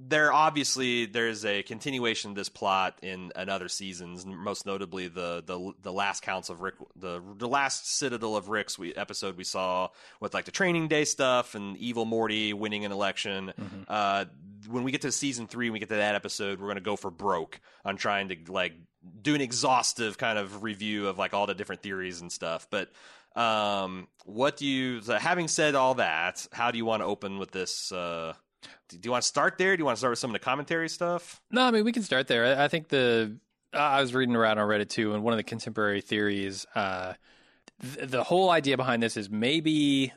there 0.00 0.32
obviously 0.32 1.06
there's 1.06 1.44
a 1.44 1.62
continuation 1.64 2.30
of 2.30 2.36
this 2.36 2.48
plot 2.48 2.98
in 3.02 3.32
another 3.34 3.68
seasons, 3.68 4.24
most 4.24 4.64
notably 4.64 5.08
the 5.08 5.42
the 5.44 5.72
the 5.82 5.92
last 5.92 6.22
counts 6.22 6.48
of 6.50 6.60
Rick, 6.60 6.74
the 6.94 7.20
the 7.36 7.48
last 7.48 7.96
Citadel 7.96 8.36
of 8.36 8.48
Rick's 8.48 8.78
we, 8.78 8.94
episode 8.94 9.36
we 9.36 9.44
saw 9.44 9.88
with 10.20 10.34
like 10.34 10.44
the 10.44 10.50
Training 10.52 10.88
Day 10.88 11.04
stuff 11.04 11.54
and 11.54 11.76
Evil 11.78 12.04
Morty 12.04 12.52
winning 12.52 12.84
an 12.84 12.92
election. 12.92 13.52
Uh, 13.88 14.26
when 14.68 14.84
we 14.84 14.92
get 14.92 15.02
to 15.02 15.10
season 15.10 15.46
three, 15.46 15.70
we 15.70 15.78
get 15.78 15.88
to 15.88 15.96
that 15.96 16.14
episode, 16.14 16.60
we're 16.60 16.68
gonna 16.68 16.80
go 16.80 16.96
for 16.96 17.10
broke 17.10 17.60
on 17.84 17.96
trying 17.96 18.28
to 18.28 18.36
like 18.52 18.74
do 19.22 19.34
an 19.34 19.40
exhaustive 19.40 20.18
kind 20.18 20.38
of 20.38 20.62
review 20.62 21.08
of 21.08 21.18
like 21.18 21.34
all 21.34 21.46
the 21.46 21.54
different 21.54 21.82
theories 21.82 22.20
and 22.20 22.30
stuff. 22.30 22.68
But 22.70 22.90
um, 23.34 24.08
what 24.24 24.56
do 24.56 24.66
you? 24.66 25.00
So 25.00 25.14
having 25.14 25.48
said 25.48 25.74
all 25.74 25.94
that, 25.94 26.46
how 26.52 26.70
do 26.70 26.78
you 26.78 26.84
want 26.84 27.02
to 27.02 27.06
open 27.06 27.38
with 27.38 27.50
this? 27.50 27.90
Uh, 27.90 28.34
do 28.88 28.98
you 29.02 29.10
want 29.10 29.22
to 29.22 29.28
start 29.28 29.58
there? 29.58 29.76
Do 29.76 29.80
you 29.80 29.84
want 29.84 29.96
to 29.96 29.98
start 29.98 30.12
with 30.12 30.18
some 30.18 30.30
of 30.30 30.34
the 30.34 30.44
commentary 30.44 30.88
stuff? 30.88 31.40
No, 31.50 31.62
I 31.62 31.70
mean 31.70 31.84
we 31.84 31.92
can 31.92 32.02
start 32.02 32.26
there. 32.26 32.58
I, 32.60 32.68
think 32.68 32.88
the 32.88 33.36
I 33.72 34.00
was 34.00 34.14
reading 34.14 34.36
around 34.36 34.58
on 34.58 34.68
Reddit 34.68 34.88
too, 34.88 35.14
and 35.14 35.22
one 35.22 35.32
of 35.32 35.38
the 35.38 35.44
contemporary 35.44 36.00
theories, 36.00 36.66
uh, 36.74 37.14
th- 37.82 38.08
the 38.08 38.24
whole 38.24 38.50
idea 38.50 38.76
behind 38.76 39.02
this 39.02 39.16
is 39.16 39.28
maybe 39.30 40.12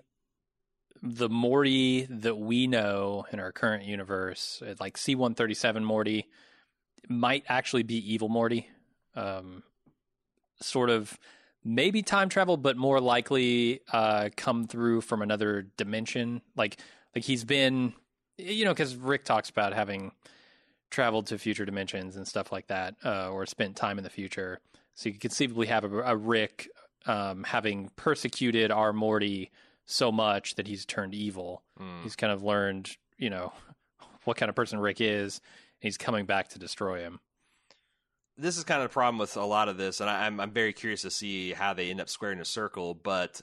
the 1.01 1.29
Morty 1.29 2.07
that 2.09 2.37
we 2.37 2.67
know 2.67 3.25
in 3.31 3.39
our 3.39 3.51
current 3.51 3.83
universe, 3.83 4.61
uh, 4.65 4.75
like 4.79 4.97
C 4.97 5.15
one 5.15 5.33
thirty 5.33 5.53
seven 5.53 5.83
Morty, 5.83 6.27
might 7.09 7.43
actually 7.47 7.83
be 7.83 8.13
evil 8.13 8.29
Morty. 8.29 8.69
Um, 9.15 9.63
sort 10.61 10.89
of 10.89 11.17
maybe 11.63 12.01
time 12.01 12.29
travel, 12.29 12.55
but 12.55 12.77
more 12.77 12.99
likely 12.99 13.81
uh, 13.91 14.29
come 14.37 14.67
through 14.67 15.01
from 15.01 15.21
another 15.21 15.67
dimension. 15.75 16.41
Like 16.55 16.77
like 17.15 17.25
he's 17.25 17.43
been, 17.43 17.93
you 18.41 18.65
know, 18.65 18.71
because 18.71 18.95
Rick 18.95 19.25
talks 19.25 19.49
about 19.49 19.73
having 19.73 20.11
traveled 20.89 21.27
to 21.27 21.37
future 21.37 21.65
dimensions 21.65 22.15
and 22.17 22.27
stuff 22.27 22.51
like 22.51 22.67
that, 22.67 22.95
uh, 23.05 23.29
or 23.29 23.45
spent 23.45 23.75
time 23.75 23.97
in 23.97 24.03
the 24.03 24.09
future. 24.09 24.59
So 24.95 25.07
you 25.09 25.13
could 25.13 25.21
conceivably 25.21 25.67
have 25.67 25.83
a, 25.85 25.99
a 26.01 26.15
Rick 26.15 26.69
um, 27.05 27.43
having 27.43 27.89
persecuted 27.95 28.71
our 28.71 28.91
Morty 28.93 29.51
so 29.85 30.11
much 30.11 30.55
that 30.55 30.67
he's 30.67 30.85
turned 30.85 31.15
evil. 31.15 31.63
He's 32.03 32.15
kind 32.15 32.31
of 32.31 32.43
learned, 32.43 32.89
you 33.17 33.29
know, 33.29 33.53
what 34.25 34.37
kind 34.37 34.49
of 34.49 34.55
person 34.55 34.79
Rick 34.79 35.01
is. 35.01 35.41
And 35.81 35.87
he's 35.87 35.97
coming 35.97 36.25
back 36.25 36.49
to 36.49 36.59
destroy 36.59 36.99
him. 37.01 37.19
this 38.37 38.57
is 38.57 38.63
kind 38.63 38.81
of 38.81 38.89
the 38.89 38.93
problem 38.93 39.17
with 39.17 39.35
a 39.37 39.43
lot 39.45 39.69
of 39.69 39.77
this, 39.77 39.99
and 40.01 40.09
I, 40.09 40.25
I'm 40.25 40.39
I'm 40.39 40.51
very 40.51 40.73
curious 40.73 41.01
to 41.03 41.11
see 41.11 41.53
how 41.53 41.73
they 41.73 41.89
end 41.89 42.01
up 42.01 42.09
squaring 42.09 42.39
a 42.39 42.45
circle. 42.45 42.93
But 42.93 43.41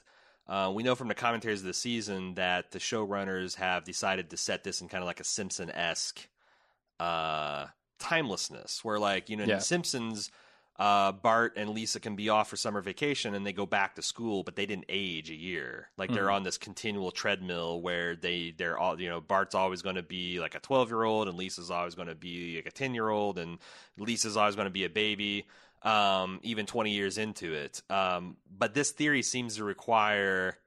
uh, 0.49 0.71
we 0.73 0.81
know 0.81 0.95
from 0.95 1.07
the 1.07 1.15
commentaries 1.15 1.61
of 1.61 1.67
the 1.67 1.73
season 1.73 2.33
that 2.33 2.71
the 2.71 2.79
showrunners 2.79 3.55
have 3.55 3.83
decided 3.83 4.31
to 4.31 4.37
set 4.37 4.63
this 4.63 4.81
in 4.81 4.89
kind 4.89 5.03
of 5.03 5.07
like 5.07 5.19
a 5.19 5.23
Simpson 5.23 5.69
esque 5.69 6.27
uh, 6.99 7.67
timelessness, 7.99 8.83
where 8.83 8.97
like 8.97 9.29
you 9.29 9.37
know 9.37 9.43
in 9.43 9.49
Yeah. 9.49 9.55
The 9.55 9.61
Simpsons. 9.61 10.31
Uh, 10.77 11.11
Bart 11.11 11.55
and 11.57 11.71
Lisa 11.71 11.99
can 11.99 12.15
be 12.15 12.29
off 12.29 12.47
for 12.49 12.55
summer 12.55 12.79
vacation 12.79 13.35
and 13.35 13.45
they 13.45 13.51
go 13.51 13.65
back 13.65 13.95
to 13.95 14.01
school, 14.01 14.43
but 14.43 14.55
they 14.55 14.65
didn't 14.65 14.85
age 14.87 15.29
a 15.29 15.35
year. 15.35 15.89
Like 15.97 16.09
they're 16.09 16.31
on 16.31 16.43
this 16.43 16.57
continual 16.57 17.11
treadmill 17.11 17.81
where 17.81 18.15
they 18.15 18.53
they're 18.57 18.77
all 18.77 18.97
you 18.97 19.09
know 19.09 19.19
Bart's 19.19 19.55
always 19.55 19.81
going 19.81 19.97
to 19.97 20.01
be 20.01 20.39
like 20.39 20.55
a 20.55 20.59
twelve 20.61 20.87
year 20.89 21.03
old 21.03 21.27
and 21.27 21.37
Lisa's 21.37 21.69
always 21.69 21.95
going 21.95 22.07
to 22.07 22.15
be 22.15 22.55
like 22.55 22.65
a 22.65 22.71
ten 22.71 22.93
year 22.93 23.09
old 23.09 23.37
and 23.37 23.57
Lisa's 23.97 24.37
always 24.37 24.55
going 24.55 24.67
to 24.67 24.71
be 24.71 24.85
a 24.85 24.89
baby, 24.89 25.47
um, 25.81 26.39
even 26.43 26.65
20 26.65 26.91
years 26.91 27.17
into 27.17 27.53
it. 27.53 27.81
Um, 27.89 28.37
but 28.49 28.73
this 28.73 28.91
theory 28.91 29.21
seems 29.21 29.55
to 29.57 29.63
require 29.63 30.57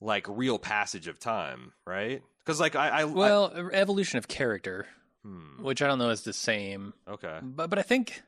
like 0.00 0.26
real 0.28 0.58
passage 0.58 1.08
of 1.08 1.18
time, 1.18 1.72
right? 1.86 2.22
Because 2.40 2.60
like 2.60 2.76
I, 2.76 2.88
I 2.88 3.04
Well, 3.04 3.52
evolution 3.72 4.18
of 4.18 4.28
character, 4.28 4.86
hmm, 5.22 5.62
which 5.62 5.80
I 5.80 5.86
don't 5.86 5.98
know 5.98 6.10
is 6.10 6.22
the 6.22 6.32
same, 6.32 6.92
okay, 7.08 7.38
but 7.40 7.70
but 7.70 7.78
I 7.78 7.82
think 7.82 8.22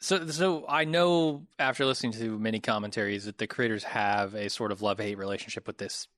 so. 0.00 0.26
So 0.26 0.64
I 0.68 0.84
know 0.84 1.46
after 1.58 1.86
listening 1.86 2.12
to 2.12 2.38
many 2.38 2.60
commentaries 2.60 3.26
that 3.26 3.38
the 3.38 3.46
creators 3.46 3.84
have 3.84 4.34
a 4.34 4.50
sort 4.50 4.72
of 4.72 4.82
love 4.82 4.98
hate 4.98 5.18
relationship 5.18 5.66
with 5.66 5.78
this 5.78 6.08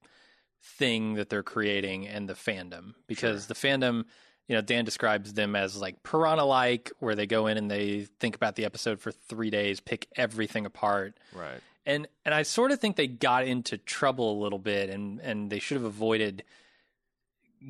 thing 0.62 1.14
that 1.14 1.28
they're 1.28 1.42
creating 1.42 2.08
and 2.08 2.28
the 2.28 2.34
fandom 2.34 2.94
because 3.06 3.46
the 3.46 3.54
fandom. 3.54 4.04
You 4.50 4.56
know, 4.56 4.62
Dan 4.62 4.84
describes 4.84 5.32
them 5.32 5.54
as 5.54 5.76
like 5.76 6.02
piranha 6.02 6.44
like, 6.44 6.90
where 6.98 7.14
they 7.14 7.28
go 7.28 7.46
in 7.46 7.56
and 7.56 7.70
they 7.70 8.08
think 8.18 8.34
about 8.34 8.56
the 8.56 8.64
episode 8.64 8.98
for 9.00 9.12
three 9.12 9.48
days, 9.48 9.78
pick 9.78 10.08
everything 10.16 10.66
apart, 10.66 11.16
right, 11.32 11.60
and 11.86 12.08
and 12.24 12.34
I 12.34 12.42
sort 12.42 12.72
of 12.72 12.80
think 12.80 12.96
they 12.96 13.06
got 13.06 13.46
into 13.46 13.78
trouble 13.78 14.40
a 14.40 14.42
little 14.42 14.58
bit, 14.58 14.90
and 14.90 15.20
and 15.20 15.50
they 15.50 15.60
should 15.60 15.76
have 15.76 15.84
avoided 15.84 16.42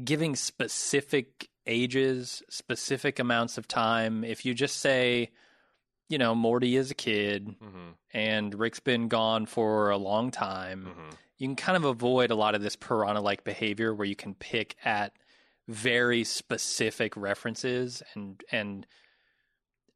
giving 0.04 0.34
specific 0.34 1.50
ages, 1.66 2.42
specific 2.48 3.18
amounts 3.18 3.58
of 3.58 3.68
time. 3.68 4.24
If 4.24 4.46
you 4.46 4.54
just 4.54 4.78
say, 4.78 5.32
you 6.08 6.16
know, 6.16 6.34
Morty 6.34 6.76
is 6.76 6.90
a 6.90 6.94
kid 6.94 7.56
hmm 7.60 7.90
and 8.14 8.54
Rick's 8.58 8.80
been 8.80 9.08
gone 9.08 9.44
for 9.44 9.90
a 9.90 9.98
long 9.98 10.30
time, 10.30 10.94
hmm 10.96 11.10
you 11.36 11.46
can 11.46 11.56
kind 11.56 11.76
of 11.76 11.84
avoid 11.84 12.30
a 12.30 12.34
lot 12.34 12.54
of 12.54 12.62
this 12.62 12.76
piranha 12.76 13.20
like 13.20 13.44
behavior 13.44 13.94
where 13.94 14.06
you 14.06 14.16
can 14.16 14.34
pick 14.34 14.76
at 14.82 15.12
very 15.68 16.24
specific 16.24 17.16
references 17.16 18.02
and 18.14 18.42
and 18.50 18.86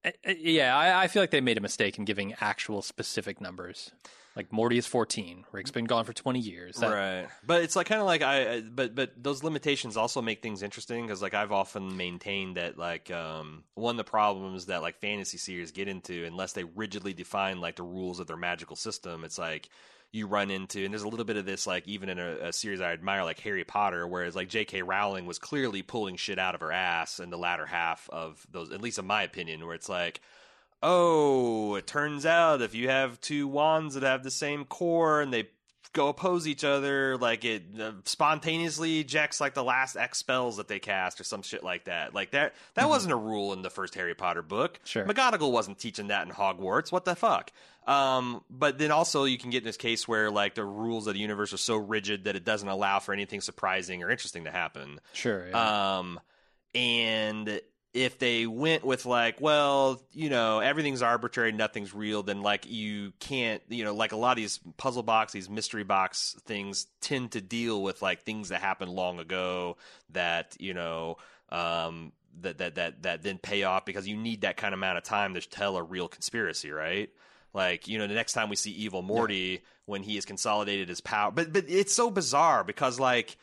uh, 0.05 0.11
uh, 0.29 0.33
yeah, 0.39 0.77
I, 0.77 1.05
I 1.05 1.09
feel 1.09 1.23
like 1.23 1.31
they 1.31 1.41
made 1.41 1.57
a 1.59 1.63
mistake 1.63 1.99
in 1.99 2.05
giving 2.05 2.35
actual 2.41 2.83
specific 2.83 3.41
numbers. 3.41 3.91
Like 4.37 4.53
Morty 4.53 4.77
is 4.79 4.87
fourteen, 4.87 5.45
Rick's 5.53 5.71
been 5.71 5.85
gone 5.85 6.05
for 6.05 6.13
twenty 6.13 6.41
years. 6.41 6.77
That- 6.77 6.93
right. 6.93 7.29
But 7.47 7.63
it's 7.63 7.77
like 7.77 7.87
kind 7.87 8.01
of 8.01 8.07
like 8.07 8.21
I, 8.21 8.55
I- 8.57 8.61
but 8.63 8.95
but 8.95 9.13
those 9.17 9.45
limitations 9.45 9.97
also 9.97 10.21
make 10.21 10.43
things 10.43 10.63
interesting 10.63 11.07
because 11.07 11.23
like 11.23 11.35
I've 11.35 11.53
often 11.53 11.97
maintained 11.97 12.57
that 12.57 12.77
like 12.77 13.11
um, 13.13 13.63
one 13.75 13.93
of 13.95 13.97
the 14.05 14.11
problems 14.11 14.67
that 14.67 14.83
like 14.83 15.01
fantasy 15.01 15.39
series 15.39 15.71
get 15.71 15.87
into 15.87 16.25
unless 16.25 16.53
they 16.53 16.65
rigidly 16.65 17.13
define 17.15 17.61
like 17.61 17.77
the 17.77 17.85
rules 17.85 18.19
of 18.19 18.27
their 18.27 18.37
magical 18.37 18.75
system, 18.75 19.23
it's 19.23 19.39
like 19.39 19.69
you 20.15 20.27
run 20.27 20.51
into 20.51 20.85
and 20.85 20.93
there's 20.93 21.03
a 21.03 21.09
little 21.09 21.25
bit 21.25 21.37
of 21.37 21.45
this 21.45 21.67
like 21.67 21.87
even 21.89 22.09
in 22.09 22.19
a, 22.19 22.37
a 22.49 22.53
series 22.53 22.81
I 22.81 22.93
admire 22.93 23.25
like 23.25 23.41
Harry 23.41 23.65
Potter, 23.65 24.07
whereas 24.07 24.37
like 24.37 24.49
J.K. 24.49 24.83
Rowling 24.83 25.27
was 25.27 25.39
clearly 25.39 25.83
pulling 25.83 26.17
shit 26.17 26.39
out 26.39 26.55
of 26.55 26.61
her 26.61 26.73
ass 26.73 27.19
in 27.19 27.31
the 27.31 27.39
latter 27.39 27.67
half 27.67 28.09
of 28.11 28.47
those, 28.51 28.71
at 28.73 28.81
least 28.81 28.99
in 28.99 29.07
my 29.07 29.23
opinion, 29.23 29.65
where 29.67 29.75
it's 29.75 29.89
like 29.89 30.21
oh, 30.85 31.77
it 31.77 31.87
turns 31.87 32.27
out 32.27 32.61
if 32.61 32.75
you 32.75 32.91
have 32.91 33.21
two 33.21 33.49
wands 33.49 33.95
that 33.95 34.03
have 34.03 34.23
the 34.23 34.31
same 34.31 34.67
core 34.67 35.23
and 35.23 35.33
they 35.33 35.49
go 35.95 36.09
oppose 36.09 36.47
each 36.47 36.63
other, 36.63 37.17
like 37.17 37.45
it 37.45 37.63
uh, 37.81 37.93
spontaneously 38.05 39.01
ejects 39.01 39.41
like 39.41 39.55
the 39.55 39.65
last 39.65 39.97
X 39.97 40.19
spells 40.19 40.59
that 40.59 40.69
they 40.69 40.79
cast 40.79 41.21
or 41.21 41.25
some 41.25 41.41
shit 41.41 41.65
like 41.65 41.85
that. 41.85 42.13
Like 42.13 42.33
that, 42.33 42.55
that 42.75 42.89
wasn't 42.89 43.13
a 43.13 43.17
rule 43.17 43.53
in 43.55 43.63
the 43.63 43.71
first 43.71 43.95
Harry 43.95 44.15
Potter 44.15 44.43
book. 44.43 44.79
Sure. 44.85 45.07
McGonagall 45.07 45.53
wasn't 45.53 45.79
teaching 45.79 46.09
that 46.09 46.27
in 46.27 46.33
Hogwarts. 46.33 46.93
What 46.93 47.07
the 47.07 47.15
fuck? 47.15 47.51
Um, 47.87 48.43
but 48.49 48.79
then 48.79 48.91
also 48.91 49.25
you 49.25 49.37
can 49.37 49.51
get 49.51 49.59
in 49.59 49.65
this 49.65 49.77
case 49.77 50.09
where 50.09 50.31
like 50.31 50.55
the 50.55 50.65
rules 50.65 51.07
of 51.07 51.15
the 51.15 51.21
universe 51.21 51.53
are 51.53 51.59
so 51.59 51.77
rigid 51.77 52.25
that 52.25 52.35
it 52.35 52.45
doesn't 52.45 52.69
allow 52.69 52.99
for 52.99 53.13
anything 53.13 53.41
surprising 53.41 54.03
or 54.03 54.11
interesting 54.11 54.45
to 54.45 54.51
happen. 54.51 55.01
Sure. 55.13 55.49
Yeah. 55.49 55.99
Um, 55.99 56.21
and 56.75 57.61
if 57.95 58.19
they 58.19 58.47
went 58.47 58.85
with 58.85 59.07
like, 59.07 59.41
well, 59.41 60.03
you 60.13 60.29
know, 60.29 60.59
everything's 60.59 61.01
arbitrary, 61.01 61.53
nothing's 61.53 61.95
real, 61.95 62.25
then 62.25 62.43
like 62.43 62.69
you 62.69 63.13
can't, 63.21 63.63
you 63.69 63.85
know, 63.85 63.95
like 63.95 64.13
a 64.13 64.17
lot 64.17 64.33
of 64.33 64.37
these 64.37 64.59
puzzle 64.77 65.05
box, 65.05 65.33
these 65.33 65.49
mystery 65.49 65.85
box 65.85 66.37
things 66.45 66.87
tend 67.01 67.33
to 67.33 67.41
deal 67.41 67.83
with 67.83 68.03
like 68.03 68.23
things 68.23 68.49
that 68.49 68.61
happened 68.61 68.91
long 68.91 69.21
ago 69.21 69.77
that 70.11 70.57
you 70.59 70.75
know, 70.75 71.19
um, 71.51 72.13
that 72.41 72.59
that 72.59 72.75
that 72.75 73.03
that 73.03 73.23
then 73.23 73.39
pay 73.39 73.63
off 73.63 73.85
because 73.85 74.09
you 74.09 74.17
need 74.17 74.41
that 74.41 74.57
kind 74.57 74.75
of 74.75 74.81
amount 74.81 74.99
of 74.99 75.05
time 75.05 75.35
to 75.35 75.41
tell 75.41 75.77
a 75.77 75.83
real 75.83 76.09
conspiracy, 76.09 76.73
right? 76.73 77.11
Like 77.55 77.89
you 77.89 77.99
know, 77.99 78.07
the 78.07 78.15
next 78.15 78.33
time 78.33 78.51
we 78.51 78.57
see 78.57 78.73
Evil 78.73 79.01
Morty 79.03 79.63
when 79.87 80.03
he 80.03 80.17
has 80.17 80.25
consolidated 80.25 80.89
his 80.89 81.01
power, 81.01 81.31
but 81.31 81.53
but 81.53 81.65
it's 81.69 81.95
so 81.95 82.11
bizarre 82.11 82.65
because 82.65 82.99
like 82.99 83.37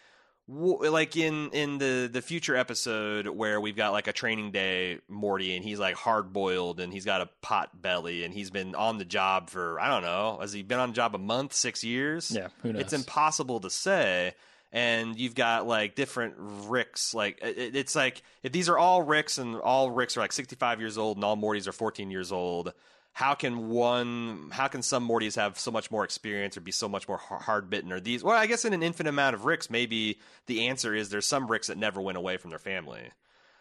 like 0.47 1.15
in 1.15 1.49
in 1.51 1.77
the 1.77 2.09
the 2.11 2.21
future 2.21 2.55
episode 2.55 3.27
where 3.27 3.61
we've 3.61 3.75
got 3.75 3.93
like 3.93 4.07
a 4.07 4.13
training 4.13 4.51
day 4.51 4.99
Morty 5.07 5.55
and 5.55 5.63
he's 5.63 5.79
like 5.79 5.95
hard 5.95 6.33
boiled 6.33 6.81
and 6.81 6.91
he's 6.91 7.05
got 7.05 7.21
a 7.21 7.29
pot 7.41 7.81
belly 7.81 8.25
and 8.25 8.33
he's 8.33 8.49
been 8.49 8.75
on 8.75 8.97
the 8.97 9.05
job 9.05 9.49
for 9.49 9.79
I 9.79 9.87
don't 9.87 10.01
know 10.01 10.39
has 10.41 10.51
he 10.51 10.61
been 10.61 10.79
on 10.79 10.89
the 10.89 10.95
job 10.95 11.15
a 11.15 11.19
month 11.19 11.53
six 11.53 11.83
years? 11.83 12.31
Yeah, 12.31 12.49
who 12.63 12.73
knows? 12.73 12.81
it's 12.81 12.93
impossible 12.93 13.61
to 13.61 13.69
say. 13.69 14.33
And 14.73 15.19
you've 15.19 15.35
got 15.35 15.67
like 15.67 15.95
different 15.95 16.35
Ricks 16.37 17.13
like 17.13 17.39
it, 17.41 17.75
it's 17.75 17.95
like 17.95 18.21
if 18.41 18.51
these 18.51 18.67
are 18.67 18.77
all 18.77 19.03
Ricks 19.03 19.37
and 19.37 19.55
all 19.57 19.91
Ricks 19.91 20.17
are 20.17 20.21
like 20.21 20.31
65 20.33 20.79
years 20.79 20.97
old 20.97 21.17
and 21.17 21.23
all 21.23 21.37
Mortys 21.37 21.67
are 21.67 21.73
14 21.73 22.09
years 22.09 22.31
old 22.31 22.73
how 23.13 23.33
can 23.33 23.69
one 23.69 24.49
how 24.51 24.67
can 24.67 24.81
some 24.81 25.07
mortys 25.07 25.35
have 25.35 25.59
so 25.59 25.71
much 25.71 25.91
more 25.91 26.03
experience 26.03 26.55
or 26.57 26.61
be 26.61 26.71
so 26.71 26.87
much 26.87 27.07
more 27.07 27.17
hard 27.17 27.69
bitten 27.69 27.91
or 27.91 27.99
these 27.99 28.23
well 28.23 28.35
i 28.37 28.45
guess 28.45 28.65
in 28.65 28.73
an 28.73 28.83
infinite 28.83 29.09
amount 29.09 29.35
of 29.35 29.45
ricks 29.45 29.69
maybe 29.69 30.19
the 30.47 30.67
answer 30.67 30.95
is 30.95 31.09
there's 31.09 31.27
some 31.27 31.47
ricks 31.47 31.67
that 31.67 31.77
never 31.77 31.99
went 32.01 32.17
away 32.17 32.37
from 32.37 32.49
their 32.49 32.59
family 32.59 33.01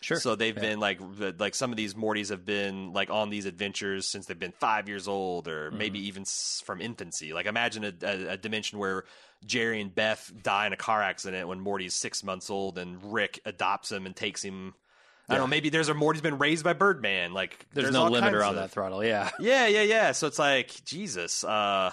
sure. 0.02 0.18
so 0.20 0.36
they've 0.36 0.56
Yeah. 0.56 0.60
been 0.62 0.80
like 0.80 1.00
like 1.38 1.54
some 1.54 1.70
of 1.72 1.76
these 1.76 1.94
mortys 1.94 2.30
have 2.30 2.44
been 2.46 2.92
like 2.92 3.10
on 3.10 3.28
these 3.28 3.44
adventures 3.46 4.06
since 4.06 4.26
they've 4.26 4.38
been 4.38 4.52
five 4.52 4.88
years 4.88 5.08
old 5.08 5.48
or 5.48 5.68
mm-hmm. 5.68 5.78
maybe 5.78 6.06
even 6.06 6.24
from 6.64 6.80
infancy 6.80 7.32
like 7.32 7.46
imagine 7.46 7.84
a, 7.84 7.92
a, 8.02 8.26
a 8.32 8.36
dimension 8.36 8.78
where 8.78 9.04
jerry 9.44 9.80
and 9.80 9.94
beth 9.94 10.32
die 10.42 10.66
in 10.66 10.72
a 10.72 10.76
car 10.76 11.02
accident 11.02 11.48
when 11.48 11.60
morty's 11.60 11.94
six 11.94 12.22
months 12.22 12.50
old 12.50 12.78
and 12.78 13.12
rick 13.12 13.40
adopts 13.44 13.90
him 13.90 14.06
and 14.06 14.14
takes 14.14 14.42
him 14.42 14.74
I 15.30 15.34
don't 15.36 15.44
know. 15.44 15.46
Maybe 15.46 15.68
there's 15.70 15.88
a 15.88 15.94
Morty's 15.94 16.22
been 16.22 16.38
raised 16.38 16.64
by 16.64 16.72
Birdman. 16.72 17.32
Like 17.32 17.66
There's, 17.72 17.90
no 17.92 18.02
all 18.04 18.10
limiter 18.10 18.42
on 18.44 18.50
of- 18.50 18.54
that 18.56 18.70
throttle. 18.70 19.04
Yeah. 19.04 19.30
yeah, 19.40 19.66
yeah, 19.66 19.82
yeah. 19.82 20.12
So 20.12 20.26
it's 20.26 20.38
like 20.38 20.84
Jesus. 20.84 21.44
Uh, 21.44 21.92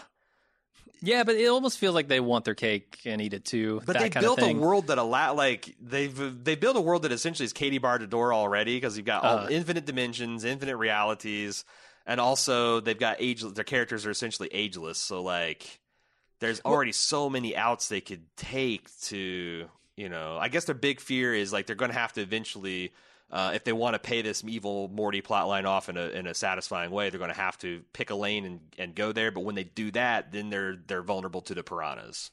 Yeah, 1.02 1.24
but 1.24 1.36
it 1.36 1.48
almost 1.48 1.78
feels 1.78 1.94
like 1.94 2.08
they 2.08 2.20
want 2.20 2.46
their 2.46 2.56
cake 2.56 2.98
and 3.06 3.22
eat 3.22 3.34
it 3.34 3.46
too. 3.46 3.82
but 3.86 4.00
they 4.00 4.10
built 4.10 4.42
a 4.42 4.54
world 4.54 4.88
that 4.88 4.98
allow 4.98 5.36
like 5.36 5.76
they've 5.80 6.44
they 6.44 6.56
built 6.56 6.76
a 6.76 6.82
world 6.82 7.04
that 7.04 7.12
essentially 7.12 7.46
is 7.46 7.54
Katie 7.54 7.78
barred 7.78 8.02
the 8.02 8.08
door 8.08 8.34
already 8.34 8.76
because 8.78 8.98
you've 8.98 9.06
got 9.06 9.24
all 9.24 9.38
Uh. 9.46 9.48
infinite 9.50 9.86
dimensions, 9.86 10.44
infinite 10.44 10.78
realities, 10.78 11.64
and 12.08 12.20
also 12.20 12.80
they've 12.80 12.98
got 13.00 13.18
age. 13.20 13.44
Their 13.44 13.64
characters 13.64 14.06
are 14.08 14.10
essentially 14.12 14.50
ageless. 14.52 14.98
So 14.98 15.22
like, 15.22 15.80
there's 16.40 16.62
already 16.62 16.94
so 16.94 17.30
many 17.30 17.56
outs 17.56 17.90
they 17.90 18.02
could 18.02 18.24
take 18.36 18.90
to 19.04 19.68
you 19.96 20.10
know. 20.10 20.38
I 20.40 20.48
guess 20.50 20.66
their 20.66 20.74
big 20.76 21.00
fear 21.00 21.34
is 21.36 21.54
like 21.54 21.68
they're 21.68 21.76
going 21.76 21.92
to 21.92 21.98
have 21.98 22.14
to 22.14 22.22
eventually. 22.22 22.92
Uh, 23.30 23.52
if 23.54 23.64
they 23.66 23.74
want 23.74 23.94
to 23.94 24.00
pay 24.00 24.22
this 24.22 24.42
evil 24.48 24.88
Morty 24.88 25.22
plotline 25.22 25.66
off 25.66 25.90
in 25.90 25.98
a 25.98 26.08
in 26.10 26.28
a 26.28 26.34
satisfying 26.34 26.92
way, 26.92 27.10
they're 27.10 27.20
going 27.20 27.32
to 27.34 27.38
have 27.40 27.58
to 27.60 27.82
pick 27.92 28.10
a 28.10 28.16
lane 28.16 28.46
and, 28.46 28.60
and 28.78 28.96
go 28.96 29.12
there. 29.12 29.32
But 29.32 29.42
when 29.42 29.56
they 29.56 29.66
do 29.66 29.92
that, 29.92 30.32
then 30.32 30.50
they're 30.50 30.78
they're 30.88 31.02
vulnerable 31.02 31.42
to 31.42 31.54
the 31.54 31.62
piranhas. 31.64 32.32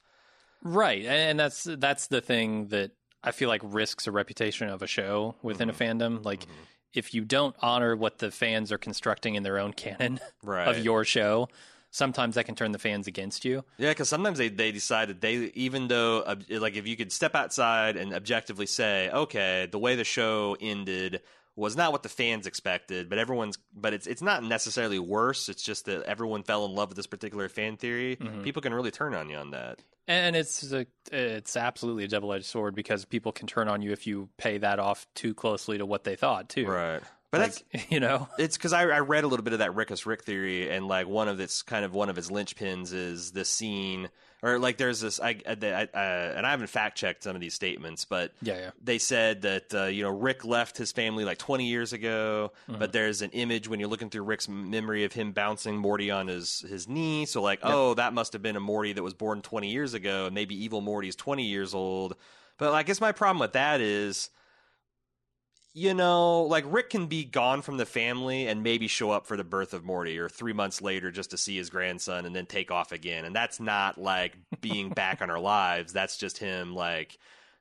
Right, 0.63 1.05
and 1.05 1.39
that's 1.39 1.65
that's 1.65 2.07
the 2.07 2.21
thing 2.21 2.69
that 2.69 2.93
I 3.23 3.33
feel 3.33 3.49
like 3.49 3.61
risks 3.65 4.07
a 4.07 4.13
reputation 4.13 4.69
of 4.69 4.83
a 4.83 4.87
show 4.87 5.35
within 5.43 5.69
Mm-hmm. 5.69 5.83
a 5.83 5.87
fandom. 5.87 6.25
Like, 6.25 6.47
if 6.93 7.13
you 7.13 7.23
don't 7.25 7.57
honor 7.61 7.97
what 7.97 8.19
the 8.19 8.31
fans 8.31 8.71
are 8.71 8.79
constructing 8.79 9.35
in 9.35 9.43
their 9.43 9.59
own 9.59 9.73
canon 9.73 10.21
Right. 10.45 10.69
of 10.69 10.79
your 10.85 11.05
show, 11.05 11.49
sometimes 11.95 12.35
that 12.35 12.45
can 12.45 12.57
turn 12.57 12.73
the 12.73 12.79
fans 12.79 13.07
against 13.07 13.45
you. 13.45 13.65
Yeah, 13.79 13.91
because 13.91 14.09
sometimes 14.09 14.39
they, 14.39 14.49
they 14.49 14.73
decided 14.73 15.21
they 15.21 15.53
even 15.55 15.87
though 15.89 16.25
like 16.51 16.77
if 16.77 16.87
you 16.87 16.97
could 16.97 17.13
step 17.13 17.35
outside 17.35 17.97
and 17.97 18.13
objectively 18.13 18.67
say, 18.67 19.11
okay, 19.11 19.69
the 19.71 19.79
way 19.79 19.95
the 19.95 20.05
show 20.05 20.57
ended 20.61 21.21
was 21.57 21.77
not 21.77 21.93
what 21.93 22.03
the 22.03 22.09
fans 22.09 22.49
expected, 22.49 23.09
but 23.09 23.19
everyone's 23.19 23.59
but 23.75 23.95
it's 23.95 24.09
it's 24.09 24.23
not 24.23 24.43
necessarily 24.43 24.99
worse. 24.99 25.49
It's 25.49 25.63
just 25.63 25.85
that 25.87 26.03
everyone 26.03 26.43
fell 26.43 26.65
in 26.65 26.75
love 26.75 26.89
with 26.89 26.97
this 26.97 27.07
particular 27.07 27.49
fan 27.49 27.77
theory. 27.77 28.17
Mm-hmm. 28.17 28.43
People 28.43 28.61
can 28.61 28.75
really 28.75 28.91
turn 28.91 29.15
on 29.15 29.31
you 29.31 29.37
on 29.37 29.53
that. 29.53 29.79
And 30.07 30.37
it's 30.37 30.71
a, 30.71 30.87
it's 31.13 31.57
absolutely 31.57 32.05
a 32.05 32.09
double 32.09 32.33
edged 32.33 32.45
sword 32.45 32.75
because 32.75 33.07
people 33.07 33.33
can 33.33 33.47
turn 33.47 33.69
on 33.69 33.81
you 33.81 33.93
if 33.93 34.07
you 34.07 34.29
pay 34.37 34.59
that 34.59 34.79
off 34.79 35.07
too 35.15 35.33
closely 35.33 35.79
to 35.79 35.87
what 35.87 36.05
they 36.05 36.17
thought 36.17 36.51
too. 36.51 36.67
Right. 36.67 37.01
But 37.35 37.41
Like, 37.41 37.65
that's 37.73 37.91
you 37.91 38.01
know, 38.01 38.29
it's 38.39 38.57
because 38.57 38.73
I, 38.73 38.83
I 38.83 39.01
read 39.01 39.25
a 39.25 39.27
little 39.29 39.45
bit 39.45 39.53
of 39.53 39.59
that 39.61 39.75
Rickest 39.75 40.07
Rick 40.07 40.25
theory, 40.25 40.71
and 40.71 40.87
like 40.89 41.07
one 41.09 41.29
of 41.29 41.41
its 41.41 41.63
kind 41.63 41.85
of 41.85 41.93
one 41.95 42.09
of 42.09 42.17
its 42.19 42.31
linchpins 42.31 42.93
is 42.93 43.33
this 43.33 43.49
scene, 43.49 44.09
or 44.43 44.59
like 44.59 44.77
there's 44.77 45.01
this, 45.01 45.21
I, 45.21 45.31
I, 45.47 45.57
I 45.63 45.89
uh, 45.95 46.33
and 46.37 46.47
I 46.47 46.51
haven't 46.51 46.67
fact 46.69 46.97
checked 46.99 47.23
some 47.25 47.35
of 47.35 47.41
these 47.41 47.55
statements, 47.55 48.05
but 48.05 48.33
Yeah, 48.43 48.59
yeah. 48.59 48.71
they 48.83 48.99
said 48.99 49.43
that 49.43 49.75
uh, 49.75 49.85
you 49.85 50.03
know 50.03 50.11
Rick 50.11 50.45
left 50.45 50.77
his 50.77 50.93
family 50.93 51.25
like 51.25 51.39
20 51.39 51.67
years 51.67 51.93
ago, 51.93 52.53
Mm-hmm. 52.69 52.79
but 52.79 52.93
there's 52.93 53.23
an 53.23 53.31
image 53.31 53.69
when 53.69 53.81
you're 53.81 53.89
looking 53.89 54.11
through 54.11 54.23
Rick's 54.25 54.49
memory 54.49 55.05
of 55.05 55.13
him 55.13 55.33
bouncing 55.33 55.77
Morty 55.77 56.11
on 56.11 56.29
his 56.29 56.61
his 56.61 56.89
knee, 56.89 57.27
so 57.27 57.43
like 57.43 57.61
oh 57.63 57.95
that 57.95 58.13
must 58.13 58.33
have 58.35 58.43
been 58.43 58.57
a 58.57 58.61
Morty 58.61 58.93
that 58.93 59.03
was 59.03 59.15
born 59.15 59.43
20 59.43 59.71
years 59.71 59.95
ago, 59.95 60.27
and 60.27 60.35
maybe 60.35 60.55
evil 60.63 60.81
Morty's 60.81 61.17
20 61.17 61.43
years 61.45 61.75
old. 61.75 62.15
But 62.59 62.73
I 62.73 62.83
guess 62.85 63.01
my 63.01 63.11
problem 63.13 63.41
with 63.41 63.55
that 63.55 63.81
is 63.81 64.31
you 65.77 65.93
know, 65.93 66.43
like 66.43 66.65
Rick 66.69 66.91
can 66.91 67.07
be 67.07 67.25
gone 67.25 67.61
from 67.61 67.77
the 67.77 67.85
family 67.85 68.47
and 68.47 68.63
maybe 68.63 68.87
show 68.87 69.11
up 69.11 69.27
for 69.27 69.37
the 69.37 69.43
birth 69.43 69.75
of 69.75 69.85
Morty 69.85 70.19
or 70.19 70.29
three 70.29 70.53
months 70.53 70.81
later 70.81 71.11
just 71.11 71.31
to 71.31 71.37
see 71.37 71.57
his 71.57 71.69
grandson 71.69 72.27
and 72.27 72.35
then 72.35 72.47
take 72.47 72.71
off 72.71 72.93
again. 72.93 73.25
And 73.25 73.35
that's 73.35 73.59
not 73.59 73.99
like 73.99 74.37
being 74.61 74.91
back 74.91 75.21
on 75.21 75.31
our 75.31 75.41
lives. 75.41 75.93
That's 75.93 76.17
just 76.17 76.39
him 76.39 76.77
like, 76.77 77.19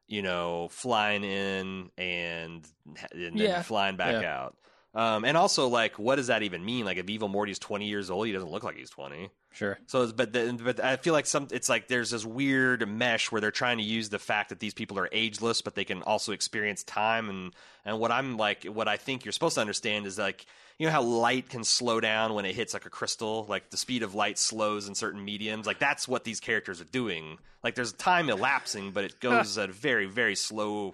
you 0.07 0.21
know, 0.21 0.67
flying 0.69 1.23
in 1.23 1.89
and, 1.97 2.67
and 3.11 3.21
then 3.21 3.35
Yeah. 3.35 3.61
flying 3.63 3.95
back 3.97 4.21
Yeah. 4.21 4.43
out. 4.43 4.57
Um, 4.95 5.25
and 5.25 5.35
also, 5.35 5.67
like, 5.67 5.97
what 5.97 6.17
does 6.17 6.27
that 6.27 6.43
even 6.43 6.63
mean? 6.63 6.85
Like, 6.85 6.97
if 6.97 7.09
Evil 7.09 7.27
Morty's 7.27 7.57
twenty 7.57 7.87
years 7.87 8.11
old, 8.11 8.27
he 8.27 8.33
doesn't 8.33 8.51
look 8.51 8.63
like 8.63 8.77
he's 8.77 8.91
twenty. 8.91 9.31
sure. 9.51 9.79
So, 9.87 10.11
but 10.11 10.33
the, 10.33 10.59
but 10.63 10.79
I 10.83 10.97
feel 10.97 11.13
like 11.13 11.25
some 11.25 11.47
it's 11.51 11.67
like 11.67 11.87
there's 11.87 12.11
this 12.11 12.23
weird 12.23 12.87
mesh 12.87 13.31
where 13.31 13.41
they're 13.41 13.49
trying 13.51 13.79
to 13.79 13.83
use 13.83 14.09
the 14.09 14.19
fact 14.19 14.49
that 14.49 14.59
these 14.59 14.73
people 14.75 14.99
are 14.99 15.09
ageless, 15.11 15.61
but 15.61 15.73
they 15.73 15.83
can 15.83 16.03
also 16.03 16.31
experience 16.31 16.83
time. 16.83 17.29
And 17.29 17.53
and 17.85 17.99
what 17.99 18.11
I'm 18.11 18.37
like, 18.37 18.65
what 18.65 18.87
I 18.87 18.97
think 18.97 19.25
you're 19.25 19.31
supposed 19.31 19.55
to 19.55 19.61
understand 19.61 20.05
is 20.05 20.19
like 20.19 20.45
you 20.77 20.85
know 20.85 20.91
how 20.91 21.01
light 21.01 21.49
can 21.49 21.63
slow 21.63 21.99
down 21.99 22.33
when 22.35 22.45
it 22.45 22.55
hits 22.55 22.73
like 22.73 22.85
a 22.85 22.89
crystal, 22.91 23.45
like 23.49 23.71
the 23.71 23.77
speed 23.77 24.03
of 24.03 24.13
light 24.13 24.37
slows 24.37 24.87
in 24.87 24.93
certain 24.93 25.23
mediums. 25.25 25.65
Like 25.65 25.79
that's 25.79 26.07
what 26.07 26.23
these 26.23 26.39
characters 26.39 26.81
are 26.81 26.85
doing. 26.85 27.39
Like 27.63 27.73
there's 27.73 27.93
time 27.93 28.29
elapsing, 28.29 28.91
but 28.91 29.05
it 29.05 29.19
goes 29.19 29.57
at 29.57 29.69
a 29.69 29.73
very 29.73 30.05
very 30.05 30.35
slow 30.35 30.93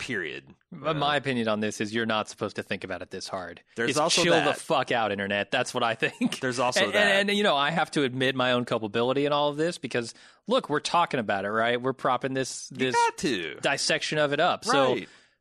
period. 0.00 0.44
But 0.72 0.96
my 0.96 1.14
opinion 1.16 1.46
on 1.46 1.60
this 1.60 1.80
is 1.80 1.94
you're 1.94 2.06
not 2.06 2.28
supposed 2.28 2.56
to 2.56 2.62
think 2.64 2.82
about 2.82 3.02
it 3.02 3.10
this 3.10 3.28
hard. 3.28 3.60
There's 3.76 3.90
It's 3.90 3.98
also 3.98 4.24
chill 4.24 4.32
that. 4.32 4.46
the 4.46 4.60
fuck 4.60 4.90
out, 4.90 5.12
internet. 5.12 5.50
That's 5.50 5.72
what 5.72 5.82
I 5.84 5.94
think. 5.94 6.40
There's 6.40 6.58
also 6.58 6.86
and, 6.86 6.94
that. 6.94 7.06
And, 7.06 7.28
and, 7.30 7.38
you 7.38 7.44
know, 7.44 7.54
I 7.56 7.70
have 7.70 7.90
to 7.92 8.02
admit 8.02 8.34
my 8.34 8.52
own 8.52 8.64
culpability 8.64 9.26
in 9.26 9.32
all 9.32 9.50
of 9.50 9.56
this 9.56 9.78
because 9.78 10.14
look, 10.48 10.68
we're 10.68 10.80
talking 10.80 11.20
about 11.20 11.44
it, 11.44 11.50
right? 11.50 11.80
We're 11.80 11.92
propping 11.92 12.34
this 12.34 12.68
this 12.68 12.96
to 13.18 13.54
dissection 13.60 14.18
of 14.18 14.32
it 14.32 14.40
up. 14.40 14.64
So 14.64 14.98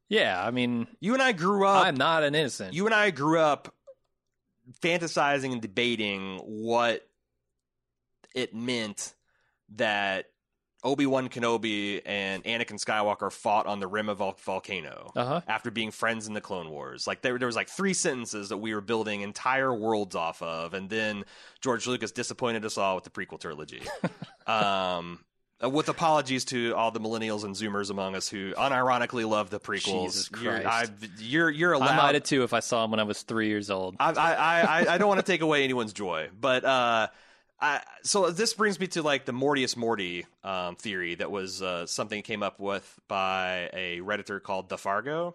yeah, 0.09 0.43
I 0.43 0.51
mean, 0.51 0.87
You 0.99 1.13
and 1.13 1.23
I 1.23 1.31
grew 1.31 1.65
up. 1.65 1.85
I'm 1.85 1.95
not 1.95 2.23
an 2.23 2.35
innocent. 2.35 2.73
you 2.73 2.85
and 2.85 2.93
I 2.93 3.11
grew 3.11 3.39
up 3.39 3.73
fantasizing 4.81 5.51
and 5.53 5.61
debating 5.61 6.39
what 6.43 7.07
it 8.35 8.53
meant 8.53 9.13
that 9.75 10.25
Obi 10.83 11.05
Wan 11.05 11.27
Kenobi 11.27 12.01
and 12.05 12.43
Anakin 12.45 12.81
Skywalker 12.83 13.31
fought 13.31 13.65
on 13.67 13.79
the 13.79 13.87
rim 13.87 14.07
of 14.07 14.21
a 14.21 14.33
volcano 14.43 15.11
Uh-huh. 15.15 15.41
after 15.47 15.71
being 15.71 15.91
friends 15.91 16.27
in 16.27 16.33
the 16.33 16.41
Clone 16.41 16.69
Wars. 16.69 17.05
Like 17.05 17.21
there, 17.21 17.37
there 17.37 17.47
was 17.47 17.55
like 17.55 17.67
three 17.69 17.93
sentences 17.93 18.49
that 18.49 18.57
we 18.57 18.73
were 18.73 18.81
building 18.81 19.21
entire 19.21 19.73
worlds 19.73 20.15
off 20.15 20.41
of, 20.41 20.73
and 20.73 20.89
then 20.89 21.25
George 21.61 21.85
Lucas 21.85 22.11
disappointed 22.11 22.63
us 22.63 22.77
all 22.77 22.95
with 22.95 23.03
the 23.03 23.09
prequel 23.09 23.39
trilogy. 23.39 23.81
um, 24.47 25.19
uh, 25.61 25.69
with 25.69 25.89
apologies 25.89 26.45
to 26.45 26.73
all 26.75 26.91
the 26.91 27.01
millennials 27.01 27.43
and 27.43 27.53
Zoomers 27.53 27.89
among 27.91 28.15
us 28.15 28.29
who 28.29 28.53
unironically 28.53 29.27
love 29.29 29.49
the 29.49 29.59
prequels. 29.59 30.03
Jesus 30.05 30.29
You're, 30.41 30.61
Christ. 30.61 30.67
I've- 31.01 31.09
you're 31.19 31.49
you're 31.49 31.73
allowed. 31.73 31.89
I 31.89 31.97
might 31.97 32.15
have 32.15 32.23
too 32.23 32.43
if 32.43 32.53
I 32.53 32.61
saw 32.61 32.85
him 32.85 32.91
when 32.91 33.01
I 33.01 33.03
was 33.03 33.21
three 33.23 33.49
years 33.49 33.69
old. 33.69 33.97
I, 33.99 34.11
I, 34.11 34.33
I, 34.61 34.93
I 34.93 34.97
don't 34.97 35.09
want 35.09 35.19
to 35.19 35.25
take 35.29 35.41
away 35.41 35.65
anyone's 35.65 35.91
joy, 35.91 36.29
but 36.39 36.63
uh, 36.63 37.07
I, 37.61 37.81
so 38.03 38.31
this 38.31 38.53
brings 38.53 38.79
me 38.79 38.87
to 38.87 39.01
like 39.01 39.25
the 39.25 39.33
Mortiest 39.33 39.75
Morty 39.75 40.25
um, 40.43 40.75
theory 40.75 41.15
that 41.15 41.29
was 41.29 41.61
uh, 41.61 41.85
something 41.85 42.21
came 42.21 42.41
up 42.41 42.59
with 42.59 42.99
by 43.07 43.69
a 43.73 43.99
redditor 43.99 44.41
called 44.41 44.69
DeFargo. 44.69 45.33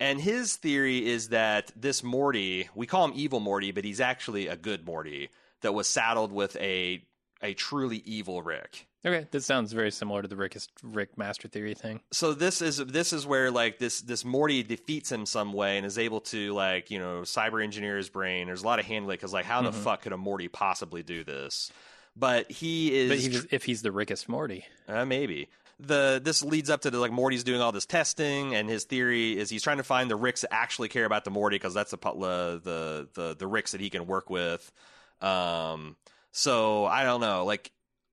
And 0.00 0.20
his 0.20 0.56
theory 0.56 1.06
is 1.06 1.28
that 1.30 1.70
this 1.76 2.02
Morty, 2.02 2.68
we 2.74 2.86
call 2.86 3.04
him 3.06 3.12
evil 3.14 3.40
Morty, 3.40 3.72
but 3.72 3.84
he's 3.84 4.00
actually 4.00 4.46
a 4.48 4.56
good 4.56 4.86
Morty 4.86 5.28
that 5.60 5.72
was 5.72 5.86
saddled 5.86 6.32
with 6.32 6.56
a 6.56 7.02
a 7.42 7.54
truly 7.54 8.02
evil 8.06 8.42
Rick. 8.42 8.85
Okay, 9.04 9.26
this 9.30 9.46
sounds 9.46 9.72
very 9.72 9.90
similar 9.92 10.22
to 10.22 10.28
the 10.28 10.36
Rick 10.36 10.56
Rick 10.82 11.16
Master 11.16 11.46
Theory 11.48 11.74
thing. 11.74 12.00
so 12.10 12.32
this 12.32 12.60
is 12.60 12.78
this 12.78 13.12
is 13.12 13.26
where 13.26 13.50
like 13.50 13.78
this 13.78 14.00
this 14.00 14.24
Morty 14.24 14.62
defeats 14.62 15.12
him 15.12 15.26
some 15.26 15.52
way 15.52 15.76
and 15.76 15.86
is 15.86 15.98
able 15.98 16.20
to 16.22 16.52
like 16.54 16.90
you 16.90 16.98
know 16.98 17.20
cyber 17.20 17.62
engineer 17.62 17.96
his 17.96 18.08
brain. 18.08 18.46
There's 18.46 18.62
a 18.62 18.66
lot 18.66 18.78
of 18.80 18.86
handling 18.86 19.16
because 19.16 19.32
like 19.32 19.44
how 19.44 19.62
the 19.62 19.72
fuck 19.72 20.02
could 20.02 20.12
a 20.12 20.16
Morty 20.16 20.48
possibly 20.48 21.02
do 21.02 21.22
this? 21.24 21.70
But 22.16 22.50
he 22.50 22.96
is 22.96 23.10
But 23.10 23.18
he, 23.18 23.48
if 23.50 23.64
he's 23.64 23.82
the 23.82 23.92
Rickest 23.92 24.28
Morty, 24.28 24.64
uh, 24.88 25.04
maybe 25.04 25.48
the 25.78 26.20
this 26.22 26.42
leads 26.42 26.70
up 26.70 26.80
to 26.82 26.90
the, 26.90 26.98
like 26.98 27.12
Morty's 27.12 27.44
doing 27.44 27.60
all 27.60 27.72
this 27.72 27.86
testing, 27.86 28.54
and 28.54 28.68
his 28.68 28.84
theory 28.84 29.38
is 29.38 29.50
he's 29.50 29.62
trying 29.62 29.76
to 29.76 29.84
find 29.84 30.10
the 30.10 30.16
Ricks 30.16 30.40
that 30.40 30.52
actually 30.52 30.88
care 30.88 31.04
about 31.04 31.24
the 31.24 31.30
Morty 31.30 31.56
because 31.56 31.74
that's 31.74 31.90
the, 31.90 31.98
the 31.98 33.08
the 33.12 33.36
the 33.38 33.46
Ricks 33.46 33.72
that 33.72 33.80
he 33.80 33.90
can 33.90 34.06
work 34.06 34.30
with. 34.30 34.72
Um, 35.20 35.96
so 36.32 36.86
I 36.86 37.04
don't 37.04 37.20
know, 37.20 37.44
like 37.44 37.70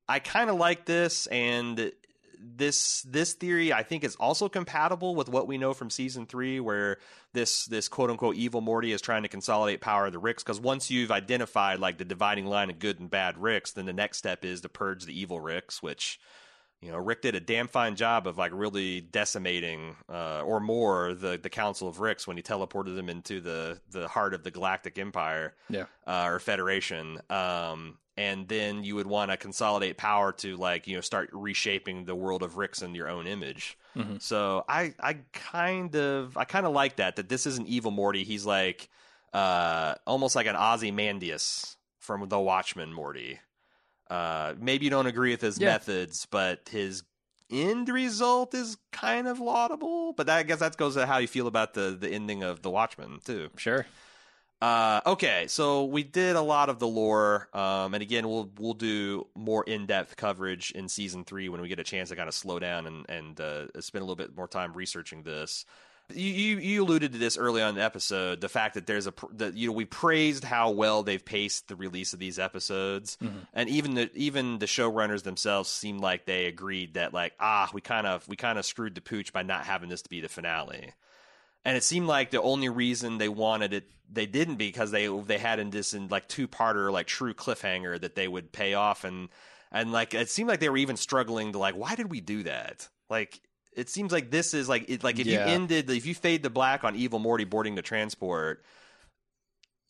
I 0.07 0.19
kind 0.19 0.49
of 0.49 0.57
like 0.57 0.85
this, 0.85 1.27
and 1.27 1.91
this 2.43 3.03
this 3.03 3.33
theory 3.33 3.71
I 3.71 3.83
think 3.83 4.03
is 4.03 4.15
also 4.15 4.49
compatible 4.49 5.15
with 5.15 5.29
what 5.29 5.47
we 5.47 5.57
know 5.57 5.73
from 5.73 5.89
season 5.89 6.25
three, 6.25 6.59
where 6.59 6.97
this 7.31 7.65
this 7.65 7.87
quote 7.87 8.09
unquote 8.09 8.35
evil 8.35 8.61
Morty 8.61 8.91
is 8.91 9.01
trying 9.01 9.23
to 9.23 9.29
consolidate 9.29 9.81
power 9.81 10.07
of 10.07 10.11
the 10.11 10.19
Ricks. 10.19 10.43
Because 10.43 10.59
once 10.59 10.91
you've 10.91 11.11
identified 11.11 11.79
like 11.79 11.97
the 11.97 12.05
dividing 12.05 12.45
line 12.45 12.69
of 12.69 12.79
good 12.79 12.99
and 12.99 13.09
bad 13.09 13.37
Ricks, 13.37 13.71
then 13.71 13.85
the 13.85 13.93
next 13.93 14.17
step 14.17 14.43
is 14.43 14.61
to 14.61 14.69
purge 14.69 15.05
the 15.05 15.17
evil 15.17 15.39
Ricks, 15.39 15.81
which 15.81 16.19
you 16.81 16.91
know 16.91 16.97
Rick 16.97 17.21
did 17.21 17.35
a 17.35 17.39
damn 17.39 17.69
fine 17.69 17.95
job 17.95 18.27
of 18.27 18.37
like 18.37 18.51
really 18.53 18.99
decimating 18.99 19.95
uh, 20.09 20.41
or 20.41 20.59
more 20.59 21.13
the 21.13 21.39
the 21.41 21.49
Council 21.49 21.87
of 21.87 22.01
Ricks 22.01 22.27
when 22.27 22.35
he 22.35 22.43
teleported 22.43 22.95
them 22.95 23.07
into 23.09 23.39
the 23.39 23.79
the 23.89 24.07
heart 24.09 24.33
of 24.33 24.43
the 24.43 24.51
Galactic 24.51 24.99
Empire 24.99 25.55
yeah, 25.69 25.85
uh, 26.05 26.25
or 26.27 26.39
Federation. 26.39 27.21
Um, 27.29 27.97
and 28.17 28.47
then 28.47 28.83
you 28.83 28.95
would 28.95 29.07
want 29.07 29.31
to 29.31 29.37
consolidate 29.37 29.97
power 29.97 30.31
to 30.33 30.55
like 30.57 30.87
you 30.87 30.95
know 30.95 31.01
start 31.01 31.29
reshaping 31.33 32.05
the 32.05 32.15
world 32.15 32.43
of 32.43 32.57
Ricks 32.57 32.81
in 32.81 32.93
your 32.95 33.09
own 33.09 33.27
image. 33.27 33.77
So 34.19 34.63
I 34.67 34.93
I 34.99 35.17
kind 35.33 35.95
of 35.95 36.37
I 36.37 36.45
kind 36.45 36.65
of 36.65 36.73
like 36.73 36.95
that 36.97 37.15
that 37.17 37.29
this 37.29 37.45
isn't 37.45 37.67
evil 37.67 37.91
Morty. 37.91 38.23
He's 38.23 38.45
like 38.45 38.89
uh, 39.33 39.95
almost 40.07 40.35
like 40.35 40.45
an 40.47 40.55
Ozymandias 40.55 41.77
from 41.99 42.27
The 42.29 42.39
Watchmen 42.39 42.93
Morty. 42.93 43.39
Uh, 44.09 44.53
maybe 44.59 44.85
you 44.85 44.91
don't 44.91 45.07
agree 45.07 45.31
with 45.31 45.41
his 45.41 45.59
Yeah. 45.59 45.67
methods, 45.69 46.27
but 46.29 46.69
his 46.69 47.03
end 47.49 47.89
result 47.89 48.53
is 48.53 48.77
kind 48.91 49.27
of 49.27 49.39
laudable. 49.39 50.13
But 50.13 50.27
that, 50.27 50.37
I 50.37 50.43
guess 50.43 50.59
that 50.59 50.77
goes 50.77 50.95
to 50.95 51.05
how 51.05 51.17
you 51.17 51.27
feel 51.27 51.47
about 51.47 51.73
the 51.73 51.97
the 51.99 52.09
ending 52.09 52.43
of 52.43 52.61
The 52.61 52.69
Watchmen 52.69 53.19
too. 53.25 53.49
sure. 53.57 53.85
Uh, 54.63 55.01
okay, 55.05 55.45
so 55.49 55.83
we 55.83 56.03
did 56.03 56.37
a 56.37 56.41
lot 56.41 56.69
of 56.69 56.79
the 56.79 56.87
lore, 56.87 57.49
um, 57.51 57.93
and 57.93 58.01
again, 58.01 58.25
we'll 58.29 58.49
we'll 58.57 58.73
do 58.73 59.27
more 59.35 59.61
in 59.65 59.85
depth 59.85 60.15
coverage 60.15 60.71
in 60.71 60.87
season 60.87 61.25
three 61.25 61.49
when 61.49 61.59
we 61.59 61.67
get 61.67 61.79
a 61.79 61.83
chance 61.83 62.07
to 62.07 62.15
kind 62.15 62.29
of 62.29 62.33
slow 62.33 62.59
down 62.59 62.87
and 62.87 63.05
and 63.09 63.41
uh, 63.41 63.65
spend 63.81 64.03
a 64.03 64.05
little 64.05 64.15
bit 64.15 64.37
more 64.37 64.47
time 64.47 64.71
researching 64.71 65.23
this. 65.23 65.65
You, 66.13 66.31
you 66.31 66.57
you 66.59 66.83
alluded 66.83 67.11
to 67.11 67.17
this 67.17 67.37
early 67.37 67.61
on 67.61 67.71
in 67.71 67.75
the 67.75 67.83
episode, 67.83 68.39
the 68.39 68.47
fact 68.47 68.75
that 68.75 68.87
there's 68.87 69.05
a 69.05 69.13
that 69.33 69.57
you 69.57 69.67
know 69.67 69.73
we 69.73 69.83
praised 69.83 70.45
how 70.45 70.69
well 70.71 71.03
they've 71.03 71.25
paced 71.25 71.67
the 71.67 71.75
release 71.75 72.13
of 72.13 72.19
these 72.19 72.39
episodes, 72.39 73.17
and 73.53 73.67
even 73.67 73.95
the 73.95 74.09
even 74.15 74.59
the 74.59 74.65
showrunners 74.65 75.23
themselves 75.23 75.67
seemed 75.67 75.99
like 75.99 76.23
they 76.25 76.45
agreed 76.45 76.93
that 76.93 77.13
like 77.13 77.33
ah 77.37 77.69
we 77.73 77.81
kind 77.81 78.07
of 78.07 78.25
we 78.29 78.37
kind 78.37 78.57
of 78.57 78.63
screwed 78.63 78.95
the 78.95 79.01
pooch 79.01 79.33
by 79.33 79.43
not 79.43 79.65
having 79.65 79.89
this 79.89 80.03
to 80.03 80.09
be 80.09 80.21
the 80.21 80.29
finale 80.29 80.93
and 81.65 81.77
it 81.77 81.83
seemed 81.83 82.07
like 82.07 82.31
the 82.31 82.41
only 82.41 82.69
reason 82.69 83.17
they 83.17 83.29
wanted 83.29 83.73
it 83.73 83.85
they 84.11 84.25
didn't 84.25 84.55
because 84.55 84.91
they 84.91 85.07
they 85.07 85.37
had 85.37 85.59
in 85.59 85.69
this 85.71 85.93
in 85.93 86.07
like 86.07 86.27
two 86.27 86.47
parter 86.47 86.91
like 86.91 87.07
true 87.07 87.33
cliffhanger 87.33 87.99
that 87.99 88.15
they 88.15 88.27
would 88.27 88.51
pay 88.51 88.73
off. 88.73 89.03
And 89.03 89.29
and 89.71 89.91
like 89.91 90.13
it 90.13 90.29
seemed 90.29 90.49
like 90.49 90.59
they 90.59 90.69
were 90.69 90.77
even 90.77 90.97
struggling 90.97 91.51
to 91.53 91.57
like 91.57 91.75
why 91.75 91.95
did 91.95 92.11
we 92.11 92.21
do 92.21 92.43
that? 92.43 92.89
Like 93.09 93.41
it 93.75 93.89
seems 93.89 94.11
like 94.11 94.29
this 94.29 94.53
is 94.53 94.69
like 94.69 94.85
it, 94.89 95.03
like 95.03 95.19
if 95.19 95.27
Yeah. 95.27 95.47
you 95.47 95.53
ended 95.53 95.89
if 95.89 96.05
you 96.05 96.13
fade 96.13 96.43
to 96.43 96.49
black 96.49 96.83
on 96.83 96.95
evil 96.95 97.19
morty 97.19 97.43
boarding 97.43 97.75
the 97.75 97.81
transport 97.81 98.63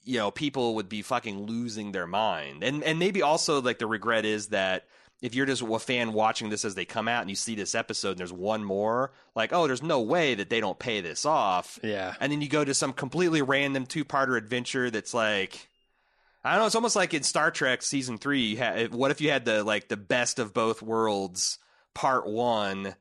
you 0.06 0.18
know 0.18 0.32
people 0.32 0.76
would 0.76 0.90
be 0.90 1.02
fucking 1.02 1.46
losing 1.46 1.92
their 1.92 2.08
mind. 2.08 2.64
And 2.64 2.84
and 2.84 3.00
maybe 3.00 3.22
also 3.22 3.62
like 3.62 3.80
the 3.80 3.88
regret 3.88 4.26
is 4.26 4.48
that 4.48 4.86
if 5.24 5.34
you're 5.34 5.46
just 5.46 5.62
a 5.62 5.80
fan 5.80 6.12
watching 6.12 6.50
this 6.50 6.66
as 6.66 6.76
they 6.76 6.84
come 6.84 7.08
out 7.08 7.22
and 7.22 7.30
you 7.30 7.36
see 7.38 7.56
this 7.56 7.76
episode 7.76 8.10
and 8.12 8.20
there's 8.20 8.34
one 8.34 8.62
more, 8.62 9.14
like, 9.36 9.54
oh, 9.54 9.68
there's 9.68 9.82
no 9.82 10.02
way 10.02 10.36
that 10.36 10.50
they 10.50 10.60
don't 10.60 10.78
pay 10.78 11.00
this 11.00 11.26
off. 11.26 11.80
Yeah. 11.82 12.14
And 12.20 12.30
then 12.30 12.42
you 12.42 12.50
go 12.50 12.66
to 12.66 12.74
some 12.74 12.92
completely 12.92 13.42
random 13.42 13.86
two 13.86 14.04
parter 14.04 14.38
adventure 14.38 14.92
that's 14.92 15.14
like, 15.14 15.70
I 16.44 16.52
don't 16.52 16.60
know. 16.60 16.66
It's 16.66 16.76
almost 16.76 16.98
like 16.98 17.14
in 17.14 17.24
Star 17.24 17.52
Trek 17.52 17.82
season 17.84 18.18
three. 18.18 18.42
You 18.42 18.58
had, 18.58 18.78
eh, 18.78 18.88
what 18.92 19.12
if 19.12 19.22
you 19.22 19.30
had 19.32 19.46
the 19.46 19.64
like 19.64 19.88
the 19.88 19.96
best 19.96 20.40
of 20.40 20.54
both 20.54 20.82
worlds 20.82 21.58
part 21.94 22.28
one, 22.28 22.94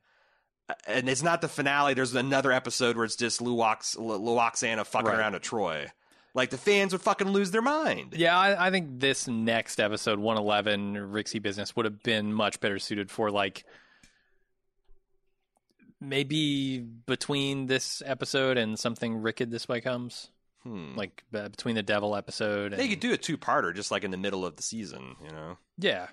and 0.87 1.09
it's 1.09 1.25
not 1.25 1.41
the 1.41 1.49
finale. 1.49 1.95
There's 1.95 2.15
another 2.15 2.53
episode 2.53 2.95
where 2.95 3.05
it's 3.05 3.17
just 3.17 3.41
Luox, 3.41 3.97
Lwaxana 3.97 4.87
fucking 4.87 5.09
Right. 5.09 5.19
around 5.19 5.35
a 5.35 5.41
Troi. 5.41 5.89
Like 6.35 6.51
the 6.51 6.59
fans 6.59 6.93
would 6.93 7.03
fucking 7.03 7.29
lose 7.29 7.51
their 7.51 7.63
mind. 7.63 8.15
Yeah, 8.17 8.39
I, 8.39 8.69
I 8.69 8.71
think 8.71 9.01
this 9.01 9.29
next 9.29 9.79
episode, 9.79 10.19
111, 10.19 11.13
Ricksy 11.13 11.39
Business, 11.39 11.77
would 11.77 11.85
have 11.85 12.03
been 12.03 12.33
much 12.33 12.59
better 12.61 12.79
suited 12.79 13.11
for 13.11 13.31
like 13.31 13.65
maybe 16.01 16.79
between 16.79 17.67
this 17.67 18.03
episode 18.05 18.57
and 18.59 18.79
something 18.79 19.21
Ricked 19.23 19.51
This 19.51 19.69
Way 19.69 19.81
Comes. 19.81 20.31
Hmm. 20.63 20.95
Like 20.97 21.25
uh, 21.35 21.49
between 21.49 21.75
the 21.75 21.83
Devil 21.83 22.15
episode. 22.15 22.73
And, 22.73 22.81
They 22.81 22.89
could 22.89 23.01
do 23.01 23.13
a 23.13 23.17
two 23.17 23.37
parter 23.37 23.75
just 23.75 23.91
like 23.91 24.05
in 24.05 24.11
the 24.11 24.17
middle 24.17 24.47
of 24.47 24.57
the 24.57 24.63
season, 24.63 25.17
you 25.25 25.31
know? 25.33 25.59
Yeah. 25.79 26.07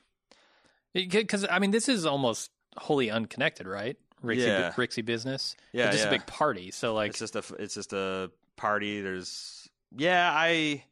Because, 0.94 1.46
I 1.50 1.60
mean, 1.60 1.70
this 1.72 1.88
is 1.88 2.06
almost 2.06 2.50
wholly 2.76 3.12
unconnected, 3.12 3.68
right? 3.68 3.96
Ricksy, 4.24 4.48
Yeah. 4.48 4.74
Ricksy 4.76 5.02
Business. 5.04 5.56
Yeah, 5.72 5.84
They're 5.84 5.92
just 5.94 6.04
yeah. 6.06 6.10
a 6.10 6.14
big 6.14 6.26
party. 6.26 6.72
So, 6.72 6.94
like, 6.96 7.12
it's 7.12 7.20
just 7.20 7.36
a 7.36 7.44
it's 7.60 7.76
just 7.76 7.94
a 7.94 8.32
party. 8.58 9.02
There's 9.02 9.59
yeah, 9.96 10.32
I 10.34 10.84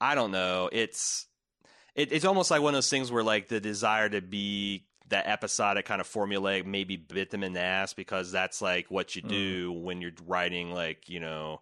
I 0.00 0.14
don't 0.14 0.30
know. 0.30 0.68
It's 0.72 1.26
it, 1.94 2.12
it's 2.12 2.24
almost 2.24 2.50
like 2.50 2.62
one 2.62 2.74
of 2.74 2.76
those 2.76 2.90
things 2.90 3.10
where 3.10 3.22
like 3.22 3.48
the 3.48 3.60
desire 3.60 4.08
to 4.08 4.20
be 4.20 4.84
that 5.08 5.26
episodic 5.26 5.86
kind 5.86 6.00
of 6.02 6.06
formulaic 6.06 6.66
maybe 6.66 6.96
bit 6.96 7.30
them 7.30 7.42
in 7.42 7.54
the 7.54 7.60
ass 7.60 7.94
because 7.94 8.30
that's 8.30 8.60
like 8.60 8.90
what 8.90 9.16
you 9.16 9.22
do 9.22 9.72
when 9.72 10.02
you're 10.02 10.12
writing 10.26 10.70
like 10.70 11.08
you 11.08 11.18
know 11.18 11.60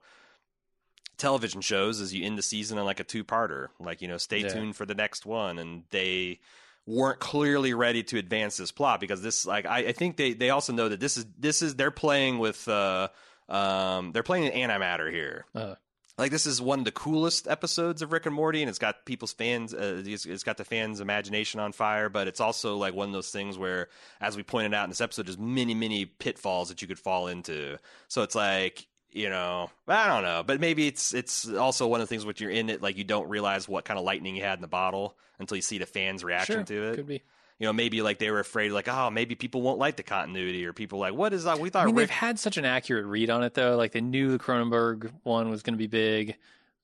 television 1.16 1.60
shows 1.60 2.00
is 2.00 2.12
you 2.12 2.26
end 2.26 2.36
the 2.36 2.42
season 2.42 2.76
on 2.76 2.84
like 2.84 3.00
a 3.00 3.04
two 3.04 3.24
parter 3.24 3.68
like 3.80 4.02
you 4.02 4.08
know 4.08 4.18
stay 4.18 4.40
Yeah. 4.40 4.48
tuned 4.48 4.76
for 4.76 4.84
the 4.84 4.94
next 4.94 5.24
one 5.24 5.58
and 5.58 5.84
they 5.90 6.40
weren't 6.86 7.18
clearly 7.20 7.72
ready 7.72 8.02
to 8.02 8.18
advance 8.18 8.56
this 8.56 8.70
plot 8.70 9.00
because 9.00 9.22
this 9.22 9.46
like 9.46 9.64
I, 9.64 9.78
I 9.78 9.92
think 9.92 10.16
they 10.16 10.34
they 10.34 10.50
also 10.50 10.72
know 10.72 10.88
that 10.88 11.00
this 11.00 11.16
is 11.16 11.24
this 11.38 11.62
is 11.62 11.74
they're 11.76 11.90
playing 11.90 12.38
with 12.38 12.66
uh 12.68 13.08
um 13.48 14.12
they're 14.12 14.22
playing 14.24 14.48
an 14.52 14.68
antimatter 14.70 15.10
here 15.10 15.46
Uh. 15.54 15.76
Like 16.18 16.30
this 16.30 16.46
is 16.46 16.62
one 16.62 16.78
of 16.78 16.84
the 16.84 16.92
coolest 16.92 17.46
episodes 17.46 18.00
of 18.00 18.12
Rick 18.12 18.26
and 18.26 18.34
Morty, 18.34 18.62
and 18.62 18.68
it's 18.70 18.78
got 18.78 19.04
people's 19.04 19.32
fans. 19.32 19.74
Uh, 19.74 20.02
it's, 20.04 20.24
it's 20.24 20.44
got 20.44 20.56
the 20.56 20.64
fans' 20.64 21.00
imagination 21.00 21.60
on 21.60 21.72
fire. 21.72 22.08
But 22.08 22.26
it's 22.26 22.40
also 22.40 22.76
like 22.76 22.94
one 22.94 23.08
of 23.08 23.12
those 23.12 23.30
things 23.30 23.58
where, 23.58 23.88
as 24.20 24.36
we 24.36 24.42
pointed 24.42 24.72
out 24.72 24.84
in 24.84 24.90
this 24.90 25.00
episode, 25.00 25.26
there's 25.26 25.38
many, 25.38 25.74
many 25.74 26.06
pitfalls 26.06 26.68
that 26.68 26.80
you 26.80 26.88
could 26.88 26.98
fall 26.98 27.28
into. 27.28 27.78
So 28.08 28.22
it's 28.22 28.34
like 28.34 28.86
you 29.16 29.30
know, 29.30 29.70
I 29.88 30.08
don't 30.08 30.22
know, 30.22 30.42
but 30.46 30.60
maybe 30.60 30.86
it's 30.86 31.14
it's 31.14 31.48
also 31.48 31.86
one 31.86 32.02
of 32.02 32.06
the 32.06 32.10
things 32.10 32.26
when 32.26 32.34
you're 32.38 32.50
in 32.50 32.68
it, 32.68 32.82
like 32.82 32.98
you 32.98 33.04
don't 33.04 33.28
realize 33.30 33.66
what 33.66 33.86
kind 33.86 33.98
of 33.98 34.04
lightning 34.04 34.36
you 34.36 34.42
had 34.42 34.58
in 34.58 34.60
the 34.60 34.68
bottle 34.68 35.16
until 35.38 35.56
you 35.56 35.62
see 35.62 35.78
the 35.78 35.86
fans' 35.86 36.22
reaction 36.22 36.56
sure, 36.56 36.64
to 36.64 36.90
it. 36.90 36.96
could 36.96 37.06
be. 37.06 37.22
You 37.58 37.66
know, 37.66 37.72
maybe 37.72 38.02
like 38.02 38.18
they 38.18 38.30
were 38.30 38.40
afraid, 38.40 38.72
like, 38.72 38.86
oh, 38.88 39.10
maybe 39.10 39.34
people 39.34 39.62
won't 39.62 39.78
like 39.78 39.96
the 39.96 40.02
continuity, 40.02 40.66
or 40.66 40.72
people 40.74 40.98
like, 40.98 41.14
what 41.14 41.32
is 41.32 41.44
that? 41.44 41.58
We 41.58 41.70
thought 41.70 41.84
I 41.84 41.86
mean, 41.86 41.94
Rick 41.94 42.08
they've 42.08 42.16
had 42.16 42.38
such 42.38 42.58
an 42.58 42.64
accurate 42.66 43.06
read 43.06 43.30
on 43.30 43.42
it, 43.42 43.54
though. 43.54 43.76
Like, 43.76 43.92
they 43.92 44.02
knew 44.02 44.30
the 44.30 44.38
Cronenberg 44.38 45.10
one 45.22 45.48
was 45.48 45.62
going 45.62 45.72
to 45.74 45.78
be 45.78 45.86
big. 45.86 46.36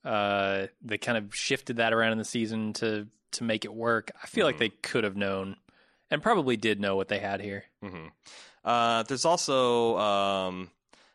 Uh, 0.05 0.69
they 0.81 0.97
kind 0.99 1.19
of 1.19 1.35
shifted 1.35 1.77
that 1.77 1.93
around 1.93 2.13
in 2.13 2.19
the 2.19 2.25
season 2.25 2.73
to 2.75 3.07
to 3.33 3.45
make 3.45 3.65
it 3.65 3.73
work. 3.73 4.11
I 4.23 4.27
feel 4.27 4.47
like 4.47 4.59
they 4.59 4.69
could 4.71 5.05
have 5.05 5.17
known, 5.17 5.57
and 6.11 6.23
probably 6.23 6.57
did 6.57 6.81
know 6.81 6.97
what 6.97 7.09
they 7.09 7.19
had 7.19 7.41
here. 7.41 7.65
hmm 7.83 8.07
Uh, 8.65 9.03
there's 9.05 9.25
also 9.25 9.97
um, 9.99 10.71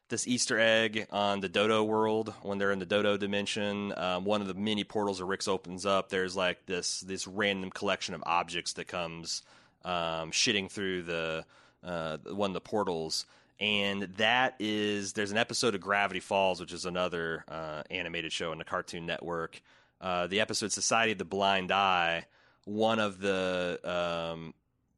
this 0.10 0.28
Easter 0.28 0.60
egg 0.60 1.08
on 1.12 1.42
the 1.42 1.50
Dodo 1.50 1.84
world 1.84 2.34
when 2.42 2.58
they're 2.58 2.72
in 2.72 2.80
the 2.80 2.86
Dodo 2.86 3.18
dimension. 3.18 3.94
Um, 3.98 4.26
one 4.26 4.42
of 4.42 4.48
the 4.48 4.54
many 4.54 4.84
portals 4.84 5.20
that 5.20 5.26
Rick's 5.26 5.48
opens 5.48 5.86
up. 5.86 6.10
There's 6.10 6.36
like 6.36 6.66
this 6.66 7.02
this 7.02 7.28
random 7.28 7.70
collection 7.72 8.14
of 8.14 8.24
objects 8.26 8.74
that 8.74 8.88
comes 8.88 9.44
um, 9.84 10.32
shitting 10.32 10.72
through 10.72 11.04
the 11.04 11.46
uh, 11.84 12.18
one 12.32 12.52
of 12.52 12.54
the 12.54 12.62
portals. 12.62 13.26
And 13.60 14.04
that 14.18 14.56
is 14.60 15.14
there's 15.14 15.32
an 15.32 15.38
episode 15.38 15.76
of 15.76 15.82
Gravity 15.82 16.20
Falls, 16.20 16.60
which 16.60 16.74
is 16.74 16.86
another 16.86 17.44
uh, 17.48 17.84
animated 17.90 18.32
show 18.32 18.52
on 18.52 18.60
the 18.60 18.64
Cartoon 18.64 19.06
Network. 19.06 19.62
Uh, 20.00 20.28
the 20.28 20.42
episode 20.42 20.72
Society 20.72 21.14
of 21.14 21.18
the 21.18 21.26
Blind 21.26 21.72
Eye. 21.72 22.26
One 22.66 23.00
of 23.00 23.20
the 23.20 23.80
um, 23.84 24.54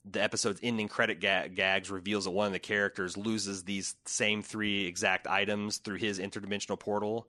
the 0.05 0.21
episode's 0.21 0.59
ending 0.63 0.87
credit 0.87 1.19
ga- 1.19 1.49
gags 1.49 1.91
reveals 1.91 2.25
that 2.25 2.31
one 2.31 2.47
of 2.47 2.53
the 2.53 2.59
characters 2.59 3.17
loses 3.17 3.63
these 3.63 3.95
same 4.05 4.41
three 4.41 4.85
exact 4.85 5.27
items 5.27 5.77
through 5.77 5.97
his 5.97 6.19
interdimensional 6.19 6.79
portal. 6.79 7.27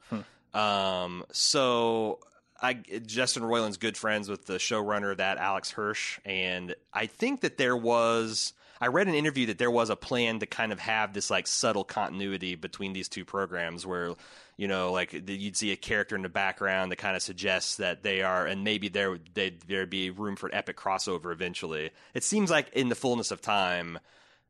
Um, 0.54 1.24
so 1.32 2.20
I 2.60 2.74
Justin 3.06 3.42
Roiland's 3.42 3.76
good 3.76 3.96
friends 3.96 4.28
with 4.28 4.46
the 4.46 4.54
showrunner 4.54 5.12
of 5.12 5.18
that 5.18 5.38
Alex 5.38 5.70
Hirsch, 5.70 6.18
and 6.24 6.74
I 6.92 7.06
think 7.06 7.42
that 7.42 7.58
there 7.58 7.76
was. 7.76 8.52
I 8.81 8.87
read 8.87 9.09
an 9.09 9.14
interview 9.14 9.47
that 9.47 9.59
there 9.59 9.70
was 9.70 9.91
a 9.91 9.97
plan 9.97 10.39
to 10.39 10.47
kind 10.47 10.72
of 10.72 10.81
have 10.81 11.12
this 11.12 11.31
like 11.31 11.47
subtle 11.47 11.85
continuity 11.85 12.55
between 12.55 12.95
these 12.95 13.09
two 13.09 13.24
programs, 13.24 13.85
where 13.87 14.14
you 14.57 14.68
know, 14.68 14.93
like 14.93 15.12
you'd 15.12 15.57
see 15.57 15.72
a 15.72 15.76
character 15.76 16.16
in 16.16 16.22
the 16.22 16.28
background 16.28 16.91
that 16.91 16.97
kind 16.97 17.16
of 17.16 17.22
suggests 17.22 17.76
that 17.76 18.03
they 18.03 18.22
are, 18.22 18.47
and 18.47 18.64
maybe 18.64 18.89
there 18.89 19.18
they 19.35 19.55
there'd 19.68 19.91
be 19.91 20.11
room 20.11 20.37
for 20.37 20.49
an 20.49 20.55
epic 20.55 20.76
crossover 20.76 21.33
eventually. 21.33 21.91
It 22.14 22.24
seems 22.24 22.51
like 22.51 22.70
in 22.72 22.89
the 22.89 22.95
fullness 22.95 23.31
of 23.31 23.41
time, 23.43 23.99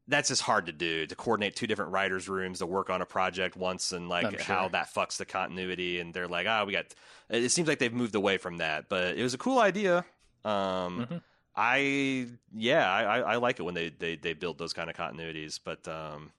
that's 0.07 0.29
just 0.29 0.43
hard 0.43 0.67
to 0.67 0.73
do 0.73 1.07
to 1.07 1.15
coordinate 1.17 1.57
two 1.57 1.67
different 1.67 1.93
writers' 1.93 2.29
rooms 2.29 2.59
to 2.61 2.67
work 2.67 2.91
on 2.91 3.03
a 3.03 3.07
project 3.07 3.57
once, 3.57 3.93
and 3.93 4.09
like 4.09 4.31
sure. 4.31 4.43
how 4.43 4.69
that 4.69 4.95
fucks 4.95 5.17
the 5.17 5.25
continuity. 5.25 5.99
And 5.99 6.15
they're 6.15 6.29
like, 6.29 6.47
ah, 6.49 6.65
we 6.65 6.73
got. 6.73 6.87
It 7.29 7.51
seems 7.51 7.67
like 7.69 7.79
they've 7.81 7.93
moved 7.93 8.15
away 8.15 8.39
from 8.39 8.59
that, 8.59 8.89
but 8.89 9.17
it 9.17 9.23
was 9.23 9.35
a 9.35 9.39
cool 9.39 9.59
idea. 9.59 10.05
Um, 10.45 11.07
Mhm. 11.11 11.23
I 11.55 12.29
yeah, 12.55 12.91
I, 12.91 13.03
I, 13.03 13.19
I 13.19 13.37
like 13.37 13.59
it 13.59 13.63
when 13.63 13.75
they, 13.75 13.91
they 13.91 14.17
they 14.17 14.33
build 14.33 14.59
those 14.59 14.73
kind 14.73 14.89
of 14.89 14.97
continuities, 14.97 15.59
but 15.63 15.87
um, 15.89 16.33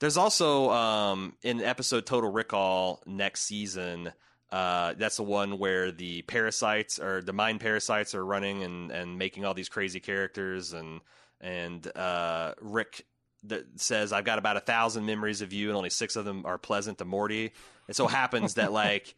there's 0.00 0.16
also 0.16 0.70
um, 0.70 1.34
in 1.42 1.60
episode 1.60 2.06
Total 2.06 2.30
Rickall 2.30 2.98
next 3.06 3.42
season. 3.42 4.12
Uh, 4.50 4.94
that's 4.98 5.16
the 5.16 5.22
one 5.22 5.58
where 5.58 5.90
the 5.90 6.22
parasites 6.22 6.98
or 6.98 7.22
the 7.22 7.32
mind 7.32 7.60
parasites 7.60 8.14
are 8.14 8.24
running 8.24 8.62
and, 8.64 8.90
and 8.90 9.16
making 9.16 9.44
all 9.44 9.54
these 9.54 9.68
crazy 9.68 10.00
characters 10.00 10.72
and 10.72 11.00
and 11.40 11.86
uh, 11.96 12.54
Rick 12.60 13.06
that 13.44 13.64
says 13.76 14.12
I've 14.12 14.24
got 14.24 14.38
about 14.38 14.56
a 14.56 14.60
thousand 14.60 15.06
memories 15.06 15.40
of 15.40 15.52
you 15.52 15.68
and 15.68 15.76
only 15.76 15.90
six 15.90 16.16
of 16.16 16.24
them 16.24 16.44
are 16.46 16.58
pleasant 16.58 16.98
to 16.98 17.04
Morty. 17.04 17.52
It 17.88 17.96
so 17.96 18.06
happens 18.06 18.54
that 18.54 18.72
like 18.82 19.14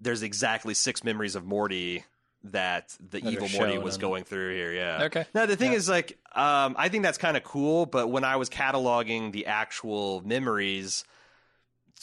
there's 0.00 0.22
exactly 0.22 0.74
six 0.74 1.04
memories 1.04 1.36
of 1.36 1.44
Morty 1.44 2.04
that 2.44 2.96
the 2.98 3.20
That 3.20 3.30
evil 3.32 3.48
Morty 3.50 3.78
was 3.78 3.94
on- 3.94 4.00
going 4.00 4.24
through 4.24 4.54
here. 4.54 4.72
Yeah. 4.72 5.04
Okay. 5.04 5.26
Now 5.34 5.46
the 5.46 5.56
thing 5.56 5.72
Yeah. 5.72 5.78
is, 5.78 5.88
like, 5.88 6.18
um, 6.34 6.74
I 6.78 6.88
think 6.88 7.04
that's 7.04 7.18
kind 7.18 7.36
of 7.36 7.44
cool. 7.44 7.86
But 7.86 8.08
when 8.08 8.24
I 8.24 8.36
was 8.36 8.48
cataloging 8.50 9.32
the 9.32 9.46
actual 9.46 10.22
memories, 10.26 11.04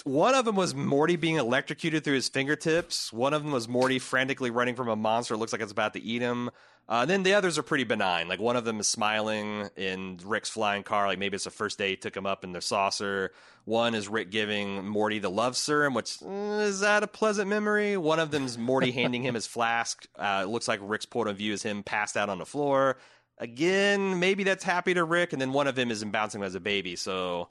one 0.06 0.36
of 0.36 0.46
them 0.46 0.56
was 0.56 0.74
Morty 0.76 1.16
being 1.16 1.36
electrocuted 1.36 2.04
through 2.04 2.16
his 2.16 2.30
fingertips. 2.30 3.12
One 3.12 3.34
of 3.34 3.44
them 3.44 3.52
was 3.52 3.68
Morty 3.68 4.00
frantically 4.00 4.52
running 4.52 4.76
from 4.76 4.88
a 4.88 4.96
monster. 4.96 5.34
It 5.34 5.38
looks 5.38 5.52
like 5.52 5.62
it's 5.62 5.72
about 5.72 5.94
to 5.94 6.02
eat 6.02 6.22
him. 6.22 6.50
Uh, 6.88 7.06
then 7.06 7.22
the 7.22 7.36
others 7.36 7.60
are 7.60 7.64
pretty 7.64 7.84
benign. 7.84 8.28
Like 8.28 8.40
one 8.40 8.56
of 8.56 8.66
them 8.66 8.80
is 8.80 8.88
smiling 8.88 9.70
in 9.76 10.20
Rick's 10.26 10.50
flying 10.50 10.82
car. 10.82 11.06
Like 11.06 11.20
maybe 11.20 11.36
it's 11.36 11.44
the 11.44 11.52
first 11.52 11.78
day 11.78 11.92
he 11.92 11.96
took 11.96 12.18
him 12.18 12.26
up 12.26 12.44
in 12.44 12.52
the 12.52 12.62
saucer. 12.62 13.32
One 13.66 13.94
is 13.94 14.08
Rick 14.08 14.32
giving 14.32 14.88
Morty 14.88 15.20
the 15.20 15.30
love 15.30 15.56
serum, 15.56 15.94
which 15.94 16.18
mm, 16.18 16.62
is 16.64 16.80
that 16.80 17.04
a 17.04 17.08
pleasant 17.08 17.48
memory? 17.48 17.96
One 17.96 18.20
of 18.20 18.32
them's 18.32 18.58
Morty 18.58 18.90
handing 18.94 19.24
him 19.24 19.36
his 19.36 19.46
flask. 19.46 20.08
Uh, 20.18 20.42
it 20.46 20.50
looks 20.50 20.68
like 20.68 20.80
Rick's 20.82 21.06
point 21.06 21.30
of 21.30 21.38
view 21.38 21.54
is 21.54 21.62
him 21.62 21.84
passed 21.84 22.18
out 22.18 22.30
on 22.30 22.40
the 22.40 22.46
floor. 22.46 22.98
Again, 23.38 24.20
maybe 24.20 24.44
that's 24.44 24.64
happy 24.64 24.96
to 24.96 25.04
Rick, 25.04 25.32
and 25.32 25.42
then 25.42 25.54
one 25.54 25.68
of 25.68 25.76
them 25.76 25.92
is 25.92 26.02
him 26.02 26.10
bouncing 26.10 26.42
as 26.42 26.56
a 26.56 26.60
baby. 26.60 26.96
So 26.96 27.50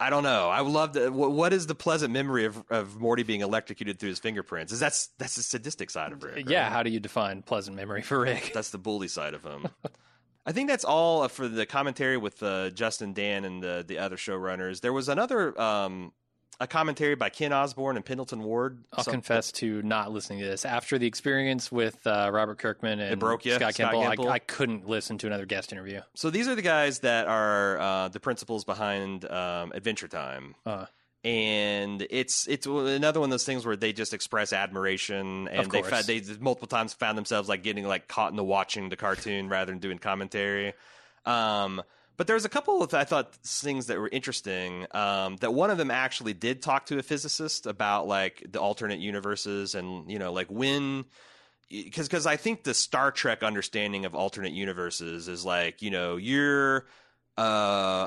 I 0.00 0.08
don't 0.08 0.22
know. 0.22 0.48
I 0.48 0.62
would 0.62 0.72
love 0.72 0.92
to. 0.92 1.10
What, 1.10 1.52
is 1.52 1.66
the 1.66 1.74
pleasant 1.74 2.10
memory 2.12 2.46
of, 2.46 2.64
of 2.70 2.98
Morty 2.98 3.22
being 3.22 3.42
electrocuted 3.42 3.98
through 3.98 4.08
his 4.08 4.18
fingerprints? 4.18 4.72
Is 4.72 4.80
that's 4.80 5.08
that's 5.18 5.36
the 5.36 5.42
sadistic 5.42 5.90
side 5.90 6.12
of 6.12 6.22
Rick? 6.24 6.48
Yeah, 6.48 6.62
right? 6.62 6.72
how 6.72 6.82
do 6.82 6.90
you 6.90 7.00
define 7.00 7.42
pleasant 7.42 7.76
memory 7.76 8.00
for 8.00 8.20
Rick? 8.20 8.52
that's 8.54 8.70
the 8.70 8.78
bully 8.78 9.08
side 9.08 9.34
of 9.34 9.44
him. 9.44 9.68
I 10.46 10.52
think 10.52 10.70
that's 10.70 10.86
all 10.86 11.28
for 11.28 11.46
the 11.46 11.66
commentary 11.66 12.16
with 12.16 12.42
uh, 12.42 12.70
Justin 12.70 13.12
Dan 13.12 13.44
and 13.44 13.62
the 13.62 13.84
the 13.86 13.98
other 13.98 14.16
showrunners. 14.16 14.80
There 14.80 14.92
was 14.92 15.10
another 15.10 15.58
um, 15.60 16.12
a 16.60 16.66
commentary 16.66 17.14
by 17.14 17.30
Kent 17.30 17.54
Osborne 17.54 17.96
and 17.96 18.04
Pendleton 18.04 18.42
Ward. 18.42 18.84
I'll 18.92 19.02
Some- 19.02 19.12
confess 19.12 19.50
to 19.52 19.82
not 19.82 20.12
listening 20.12 20.40
to 20.40 20.44
this. 20.46 20.64
After 20.64 20.98
the 20.98 21.06
experience 21.06 21.72
with 21.72 22.06
uh, 22.06 22.30
Robert 22.32 22.58
Kirkman 22.58 23.00
and 23.00 23.18
broke 23.18 23.44
you? 23.46 23.54
Scott 23.54 23.74
Scott 23.74 23.94
Gimple? 23.94 24.28
I, 24.28 24.34
I 24.34 24.38
couldn't 24.38 24.86
listen 24.86 25.18
to 25.18 25.26
another 25.26 25.46
guest 25.46 25.72
interview. 25.72 26.02
So 26.14 26.30
these 26.30 26.46
are 26.48 26.54
the 26.54 26.62
guys 26.62 27.00
that 27.00 27.26
are 27.26 27.80
uh, 27.80 28.08
the 28.08 28.20
principals 28.20 28.64
behind 28.64 29.24
um, 29.24 29.72
Adventure 29.74 30.08
Time. 30.08 30.54
Uh. 30.66 30.86
and 31.24 32.06
it's 32.10 32.46
it's 32.48 32.66
another 32.66 33.20
one 33.20 33.28
of 33.28 33.30
those 33.30 33.44
things 33.44 33.64
where 33.66 33.76
they 33.76 33.92
just 33.92 34.12
express 34.14 34.52
admiration, 34.52 35.48
and 35.48 35.70
they 35.70 35.82
fa- 35.82 36.02
they 36.06 36.22
multiple 36.40 36.68
times 36.68 36.92
found 36.94 37.16
themselves 37.18 37.48
like 37.48 37.62
getting 37.62 37.86
like 37.86 38.08
caught 38.08 38.30
in 38.30 38.36
the 38.36 38.44
watching 38.44 38.88
the 38.88 38.96
cartoon 38.96 39.48
rather 39.48 39.72
than 39.72 39.80
doing 39.80 39.98
commentary. 39.98 40.72
Um, 41.26 41.82
but 42.20 42.26
there's 42.26 42.44
a 42.44 42.50
couple 42.50 42.82
of 42.82 42.92
I 42.92 43.04
thought 43.04 43.34
things 43.36 43.86
that 43.86 43.98
were 43.98 44.10
interesting. 44.12 44.86
Um, 44.90 45.36
that 45.36 45.54
one 45.54 45.70
of 45.70 45.78
them 45.78 45.90
actually 45.90 46.34
did 46.34 46.60
talk 46.60 46.84
to 46.86 46.98
a 46.98 47.02
physicist 47.02 47.64
about 47.64 48.06
like 48.06 48.44
the 48.46 48.60
alternate 48.60 48.98
universes 48.98 49.74
and 49.74 50.10
you 50.10 50.18
know 50.18 50.30
like 50.30 50.48
when 50.50 51.06
because 51.70 52.08
because 52.08 52.26
I 52.26 52.36
think 52.36 52.62
the 52.62 52.74
Star 52.74 53.10
Trek 53.10 53.42
understanding 53.42 54.04
of 54.04 54.14
alternate 54.14 54.52
universes 54.52 55.28
is 55.28 55.46
like 55.46 55.80
you 55.80 55.90
know 55.90 56.18
you're 56.18 56.84
uh 57.38 57.40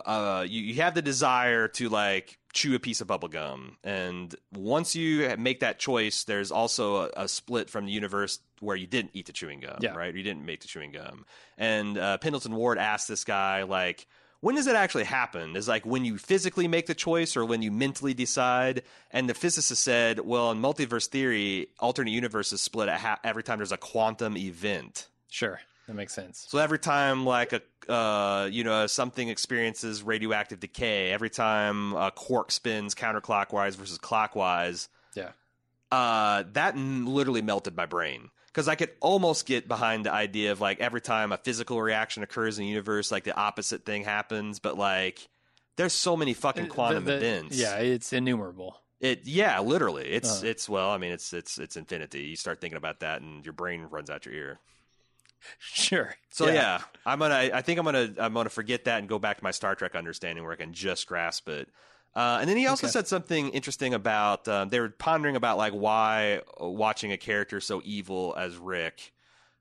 uh 0.06 0.46
you, 0.48 0.62
you 0.62 0.76
have 0.84 0.94
the 0.94 1.02
desire 1.02 1.68
to 1.70 1.90
like 1.90 2.38
chew 2.54 2.76
a 2.76 2.80
piece 2.80 3.02
of 3.02 3.08
bubble 3.08 3.28
gum 3.28 3.78
and 3.84 4.36
once 4.56 4.96
you 4.96 5.36
make 5.38 5.60
that 5.62 5.80
choice 5.80 6.24
there's 6.24 6.52
also 6.52 6.98
a, 6.98 7.10
a 7.24 7.28
split 7.28 7.70
from 7.70 7.86
the 7.86 7.92
universe 7.92 8.40
where 8.60 8.76
you 8.76 8.88
didn't 8.88 9.12
eat 9.14 9.26
the 9.26 9.34
chewing 9.34 9.60
gum 9.60 9.78
Yeah. 9.82 9.96
right 9.96 10.14
you 10.16 10.24
didn't 10.24 10.46
make 10.46 10.62
the 10.62 10.68
chewing 10.68 10.92
gum 10.92 11.26
and 11.58 11.98
uh, 11.98 12.18
pendleton 12.20 12.56
ward 12.56 12.78
asked 12.78 13.08
this 13.08 13.24
guy 13.24 13.64
like 13.64 14.08
when 14.40 14.56
does 14.56 14.68
it 14.68 14.76
actually 14.76 15.06
happen? 15.06 15.56
Is 15.56 15.70
like 15.70 15.86
when 15.86 16.04
you 16.04 16.18
physically 16.18 16.68
make 16.68 16.86
the 16.86 16.94
choice 16.94 17.38
or 17.38 17.46
when 17.46 17.62
you 17.62 17.72
mentally 17.72 18.14
decide? 18.14 18.84
And 19.10 19.30
the 19.30 19.34
physicist 19.34 19.82
said, 19.82 20.20
well, 20.20 20.52
in 20.52 20.58
multiverse 20.62 21.08
theory, 21.08 21.70
alternate 21.80 22.12
universes 22.12 22.60
split 22.60 22.90
at 22.90 23.00
ha- 23.00 23.20
every 23.24 23.42
time 23.44 23.60
there's 23.60 23.72
a 23.72 23.78
quantum 23.78 24.36
event. 24.36 25.08
Sure, 25.30 25.62
that 25.88 25.94
makes 25.94 26.14
sense. 26.14 26.46
So 26.50 26.58
every 26.58 26.78
time 26.80 27.24
like 27.26 27.54
a 27.54 27.62
uh, 27.90 28.48
you 28.52 28.64
know 28.64 28.88
something 28.88 29.30
experiences 29.30 30.04
radioactive 30.04 30.60
decay, 30.60 31.12
every 31.12 31.30
time 31.30 31.94
a 31.94 32.12
quark 32.12 32.52
spins 32.52 32.96
counterclockwise 32.96 33.76
versus 33.76 33.98
clockwise, 33.98 34.90
Yeah. 35.16 35.32
uh, 35.92 36.44
that 36.54 36.76
m- 36.76 37.08
literally 37.08 37.42
melted 37.42 37.76
my 37.76 37.86
brain 37.86 38.30
because 38.48 38.68
I 38.68 38.76
could 38.76 38.92
almost 39.00 39.46
get 39.46 39.68
behind 39.68 40.06
the 40.06 40.12
idea 40.14 40.52
of 40.52 40.62
like 40.62 40.80
every 40.80 41.02
time 41.02 41.32
a 41.32 41.38
physical 41.38 41.82
reaction 41.82 42.24
occurs 42.24 42.58
in 42.60 42.66
the 42.66 42.70
universe, 42.70 43.12
like 43.12 43.24
the 43.24 43.36
opposite 43.36 43.86
thing 43.86 44.04
happens. 44.04 44.60
But 44.60 44.78
like, 44.78 45.28
there's 45.76 45.94
so 45.94 46.16
many 46.16 46.34
fucking 46.34 46.68
quantum 46.68 47.06
The- 47.06 47.12
the- 47.14 47.18
events. 47.18 47.58
Yeah, 47.58 47.78
it's 47.78 48.14
innumerable. 48.14 48.80
It 49.00 49.26
yeah, 49.26 49.60
literally. 49.60 50.06
It's 50.08 50.42
Uh. 50.44 50.46
it's 50.48 50.70
well, 50.70 50.90
I 50.92 50.98
mean, 50.98 51.12
it's 51.12 51.34
it's 51.34 51.58
it's 51.58 51.76
infinity. 51.76 52.22
You 52.22 52.36
start 52.38 52.62
thinking 52.62 52.78
about 52.78 53.02
that, 53.02 53.22
and 53.22 53.44
your 53.46 53.52
brain 53.54 53.88
runs 53.90 54.10
out 54.10 54.26
your 54.26 54.34
ear. 54.34 54.60
Sure. 55.58 56.16
So 56.30 56.48
yeah, 56.48 56.82
I'm 57.06 57.20
gonna. 57.20 57.52
I 57.54 57.62
think 57.62 57.80
I'm 57.80 57.86
gonna. 57.86 58.14
I'm 58.18 58.34
gonna 58.34 58.50
forget 58.50 58.86
that 58.86 59.00
and 59.00 59.08
go 59.08 59.20
back 59.20 59.38
to 59.38 59.44
my 59.44 59.52
Star 59.52 59.76
Trek 59.76 59.96
understanding 59.96 60.44
where 60.44 60.54
I 60.54 60.58
can 60.58 60.74
just 60.74 61.08
grasp 61.08 61.48
it. 61.50 61.70
Uh, 62.16 62.38
and 62.42 62.50
then 62.50 62.58
he 62.58 62.68
also 62.68 62.86
Okay. 62.86 62.88
said 62.88 63.08
something 63.08 63.50
interesting 63.50 63.94
about 63.94 64.48
um, 64.48 64.70
they 64.70 64.80
were 64.80 64.90
pondering 64.90 65.36
about 65.36 65.58
like 65.58 65.74
why 65.74 66.42
uh, 66.62 66.68
watching 66.70 67.12
a 67.12 67.18
character 67.18 67.60
so 67.60 67.82
evil 67.84 68.36
as 68.38 68.56
Rick 68.58 69.14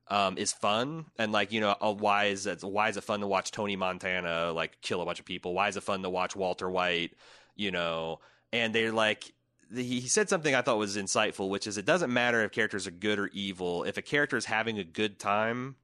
um, 0.09 0.37
is 0.37 0.53
fun, 0.53 1.05
and 1.17 1.31
like 1.31 1.51
you 1.51 1.61
know 1.61 1.75
uh, 1.81 1.93
why 1.93 2.25
is 2.25 2.45
it 2.47 2.63
why 2.63 2.89
is 2.89 2.97
it 2.97 3.03
fun 3.03 3.21
to 3.21 3.27
watch 3.27 3.51
Tony 3.51 3.75
Montana 3.75 4.51
like 4.53 4.81
kill 4.81 5.01
a 5.01 5.05
bunch 5.05 5.19
of 5.19 5.25
people? 5.25 5.53
Why 5.53 5.69
is 5.69 5.77
it 5.77 5.83
fun 5.83 6.03
to 6.03 6.09
watch 6.09 6.35
Walter 6.35 6.69
White? 6.69 7.13
You 7.55 7.71
know, 7.71 8.19
and 8.51 8.73
they're 8.75 8.91
like 8.91 9.33
he 9.75 10.01
said 10.01 10.29
something 10.29 10.53
I 10.53 10.61
thought 10.61 10.77
was 10.77 10.97
insightful, 10.97 11.49
which 11.49 11.67
is 11.67 11.77
it 11.77 11.85
doesn't 11.85 12.11
matter 12.13 12.41
if 12.43 12.51
characters 12.51 12.85
are 12.87 12.91
good 12.91 13.19
or 13.19 13.27
evil. 13.33 13.83
If 13.83 13.97
a 13.97 14.01
character 14.01 14.37
is 14.37 14.45
having 14.45 14.77
a 14.79 14.83
good 14.83 15.19
time 15.19 15.75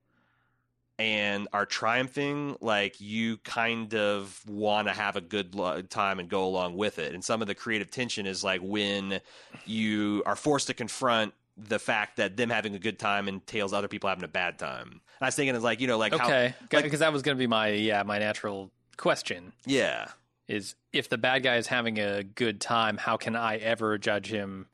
and 0.97 1.47
are 1.53 1.65
triumphing, 1.65 2.57
like 2.59 2.99
you 2.99 3.37
kind 3.37 3.93
of 3.95 4.41
want 4.47 4.87
to 4.89 4.93
have 4.93 5.15
a 5.15 5.21
good 5.21 5.55
lo- 5.55 5.81
time 5.81 6.19
and 6.19 6.27
go 6.27 6.43
along 6.45 6.75
with 6.75 6.99
it. 6.99 7.13
And 7.13 7.23
some 7.23 7.41
of 7.41 7.47
the 7.47 7.55
creative 7.55 7.89
tension 7.89 8.25
is 8.25 8.43
like 8.43 8.59
when 8.61 9.21
you 9.65 10.23
are 10.25 10.35
forced 10.35 10.67
to 10.67 10.73
confront 10.73 11.33
the 11.57 11.79
fact 11.79 12.17
that 12.17 12.37
them 12.37 12.49
having 12.49 12.75
a 12.75 12.79
good 12.79 12.99
time 12.99 13.27
entails 13.27 13.73
other 13.73 13.87
people 13.87 14.09
having 14.09 14.23
a 14.25 14.29
bad 14.29 14.59
time. 14.59 14.87
And 14.91 15.01
I 15.21 15.25
was 15.27 15.35
thinking, 15.35 15.55
it's 15.55 15.63
like 15.63 15.79
you 15.79 15.87
know, 15.87 15.97
like 15.97 16.13
Okay, 16.13 16.53
like- 16.71 16.83
because 16.83 16.99
that 16.99 17.13
was 17.13 17.21
going 17.21 17.35
to 17.37 17.39
be 17.39 17.47
my 17.47 17.69
yeah 17.69 18.03
my 18.03 18.19
natural 18.19 18.71
question 18.97 19.53
yeah, 19.65 20.09
is 20.49 20.75
if 20.91 21.07
the 21.07 21.17
bad 21.17 21.43
guy 21.43 21.55
is 21.55 21.67
having 21.67 21.99
a 21.99 22.23
good 22.23 22.59
time, 22.59 22.97
how 22.97 23.15
can 23.15 23.35
I 23.35 23.57
ever 23.57 23.97
judge 23.97 24.27
him 24.27 24.67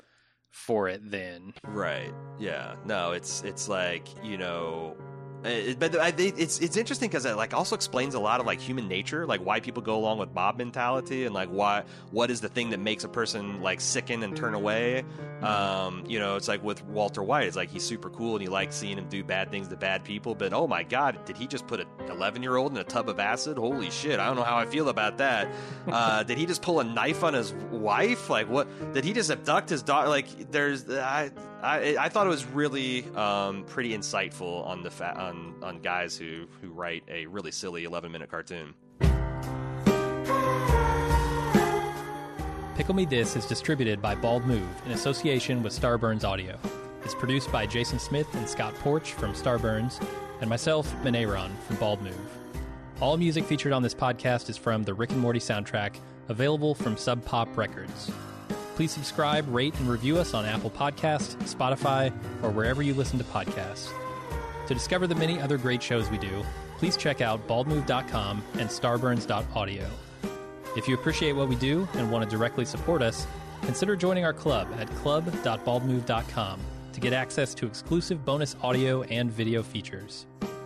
for 0.49 0.87
it 0.87 1.01
then? 1.03 1.53
Right. 1.65 2.11
Yeah. 2.39 2.75
No, 2.85 3.11
it's 3.11 3.43
it's 3.43 3.67
like 3.67 4.07
you 4.23 4.37
know, 4.37 4.95
it, 5.45 5.79
but 5.79 5.97
I, 5.99 6.11
they, 6.11 6.27
it's 6.27 6.59
it's 6.59 6.77
interesting 6.77 7.09
because 7.09 7.25
it 7.25 7.35
like 7.35 7.53
also 7.53 7.75
explains 7.75 8.15
a 8.15 8.19
lot 8.19 8.39
of 8.39 8.45
like 8.45 8.59
human 8.59 8.87
nature, 8.87 9.25
like 9.25 9.41
why 9.41 9.59
people 9.59 9.83
go 9.83 9.95
along 9.95 10.17
with 10.17 10.33
mob 10.33 10.57
mentality, 10.57 11.25
and 11.25 11.33
like 11.33 11.49
why 11.49 11.83
what 12.11 12.31
is 12.31 12.41
the 12.41 12.49
thing 12.49 12.71
that 12.71 12.79
makes 12.79 13.03
a 13.03 13.09
person 13.09 13.61
like 13.61 13.81
sicken 13.81 14.23
and 14.23 14.35
turn 14.35 14.53
away. 14.53 15.03
Um, 15.41 16.03
you 16.07 16.19
know, 16.19 16.35
it's 16.35 16.47
like 16.47 16.63
with 16.63 16.83
Walter 16.85 17.21
White, 17.21 17.47
it's 17.47 17.55
like 17.55 17.69
he's 17.69 17.83
super 17.83 18.09
cool 18.09 18.35
and 18.35 18.43
you 18.43 18.49
like 18.49 18.73
seeing 18.73 18.97
him 18.97 19.07
do 19.09 19.23
bad 19.23 19.51
things 19.51 19.67
to 19.67 19.75
bad 19.75 20.03
people, 20.03 20.35
but 20.35 20.53
oh 20.53 20.67
my 20.67 20.83
god, 20.83 21.23
did 21.25 21.37
he 21.37 21.47
just 21.47 21.67
put 21.67 21.79
an 21.79 21.87
11 22.09 22.41
year 22.41 22.55
old 22.55 22.71
in 22.71 22.77
a 22.77 22.83
tub 22.83 23.09
of 23.09 23.19
acid? 23.19 23.57
Holy 23.57 23.89
shit! 23.91 24.19
I 24.19 24.27
don't 24.27 24.35
know 24.35 24.43
how 24.43 24.57
I 24.57 24.65
feel 24.65 24.89
about 24.89 25.17
that. 25.19 25.47
Uh, 25.87 26.23
did 26.29 26.37
he 26.37 26.45
just 26.45 26.61
pull 26.61 26.79
a 26.79 26.83
knife 26.83 27.23
on 27.23 27.33
his 27.33 27.53
wife? 27.71 28.29
Like 28.29 28.49
what? 28.49 28.93
Did 28.93 29.03
he 29.03 29.13
just 29.13 29.29
abduct 29.29 29.69
his 29.69 29.83
daughter? 29.83 30.09
Like 30.09 30.51
there's 30.51 30.89
I 30.89 31.31
I 31.65 31.95
I 31.99 32.09
thought 32.09 32.27
it 32.27 32.29
was 32.29 32.45
really 32.45 33.05
um, 33.15 33.63
pretty 33.63 33.97
insightful 33.97 34.65
on 34.67 34.83
the 34.83 34.91
fa- 34.91 35.17
on 35.17 35.55
on 35.63 35.79
guys 35.79 36.15
who 36.15 36.45
who 36.61 36.69
write 36.69 37.03
a 37.09 37.25
really 37.25 37.51
silly 37.51 37.85
11 37.85 38.11
minute 38.11 38.29
cartoon. 38.29 38.75
Pickle 42.75 42.93
Me 42.93 43.05
This 43.05 43.35
is 43.35 43.45
distributed 43.45 44.01
by 44.01 44.13
Bald 44.15 44.45
Move 44.45 44.67
in 44.85 44.91
association 44.91 45.63
with 45.63 45.73
Starburns 45.73 46.23
Audio. 46.23 46.59
It's 47.03 47.15
produced 47.15 47.51
by 47.51 47.65
Jason 47.65 47.99
Smith 47.99 48.27
and 48.35 48.47
Scott 48.47 48.75
Porch 48.75 49.13
from 49.13 49.33
Starburns, 49.33 50.05
and 50.41 50.49
myself, 50.49 50.93
Maneron 51.01 51.51
from 51.67 51.77
Bald 51.77 52.01
Move. 52.01 52.19
All 52.99 53.15
music 53.17 53.45
featured 53.45 53.71
on 53.71 53.81
this 53.81 53.95
podcast 53.95 54.49
is 54.49 54.57
from 54.57 54.83
the 54.83 54.93
Rick 54.93 55.11
and 55.11 55.19
Morty 55.19 55.39
soundtrack, 55.39 55.95
available 56.27 56.75
from 56.75 56.97
Sub 56.97 57.23
Pop 57.23 57.55
Records. 57.57 58.11
Please 58.75 58.91
subscribe, 58.91 59.47
rate, 59.53 59.73
and 59.79 59.87
review 59.87 60.17
us 60.17 60.33
on 60.33 60.45
Apple 60.45 60.69
Podcasts, 60.69 61.35
Spotify, 61.43 62.11
or 62.43 62.51
wherever 62.51 62.83
you 62.83 62.93
listen 62.93 63.17
to 63.17 63.25
podcasts. 63.25 63.89
To 64.67 64.73
discover 64.73 65.07
the 65.07 65.15
many 65.15 65.39
other 65.39 65.57
great 65.57 65.81
shows 65.81 66.09
we 66.09 66.17
do, 66.17 66.43
please 66.77 66.97
check 66.97 67.21
out 67.21 67.47
baldmove.com 67.47 68.43
and 68.55 68.69
starburns.audio. 68.69 69.85
If 70.75 70.89
you 70.89 70.95
appreciate 70.95 71.33
what 71.33 71.47
we 71.47 71.55
do 71.55 71.87
and 71.93 72.11
want 72.11 72.29
to 72.29 72.35
directly 72.37 72.65
support 72.65 73.01
us, 73.01 73.25
consider 73.61 73.95
joining 73.95 74.25
our 74.25 74.33
club 74.33 74.67
at 74.77 74.89
club.baldmove.com 74.95 76.59
to 76.91 76.99
get 76.99 77.13
access 77.13 77.53
to 77.53 77.65
exclusive 77.65 78.25
bonus 78.25 78.57
audio 78.61 79.03
and 79.03 79.31
video 79.31 79.63
features. 79.63 80.25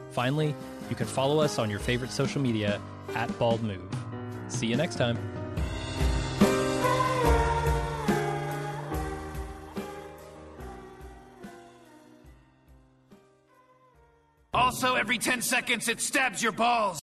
Finally, 0.10 0.56
you 0.90 0.96
can 0.96 1.06
follow 1.06 1.40
us 1.40 1.60
on 1.60 1.70
your 1.70 1.80
favorite 1.80 2.12
social 2.12 2.42
media 2.42 2.82
at 3.14 3.38
Bald 3.38 3.62
Move. 3.62 3.88
See 4.48 4.66
you 4.66 4.76
next 4.76 4.96
time. 4.96 5.39
Also, 14.60 14.96
every 14.96 15.18
10 15.18 15.42
seconds, 15.42 15.88
it 15.88 16.02
stabs 16.02 16.44
your 16.44 16.52
balls. 16.52 16.98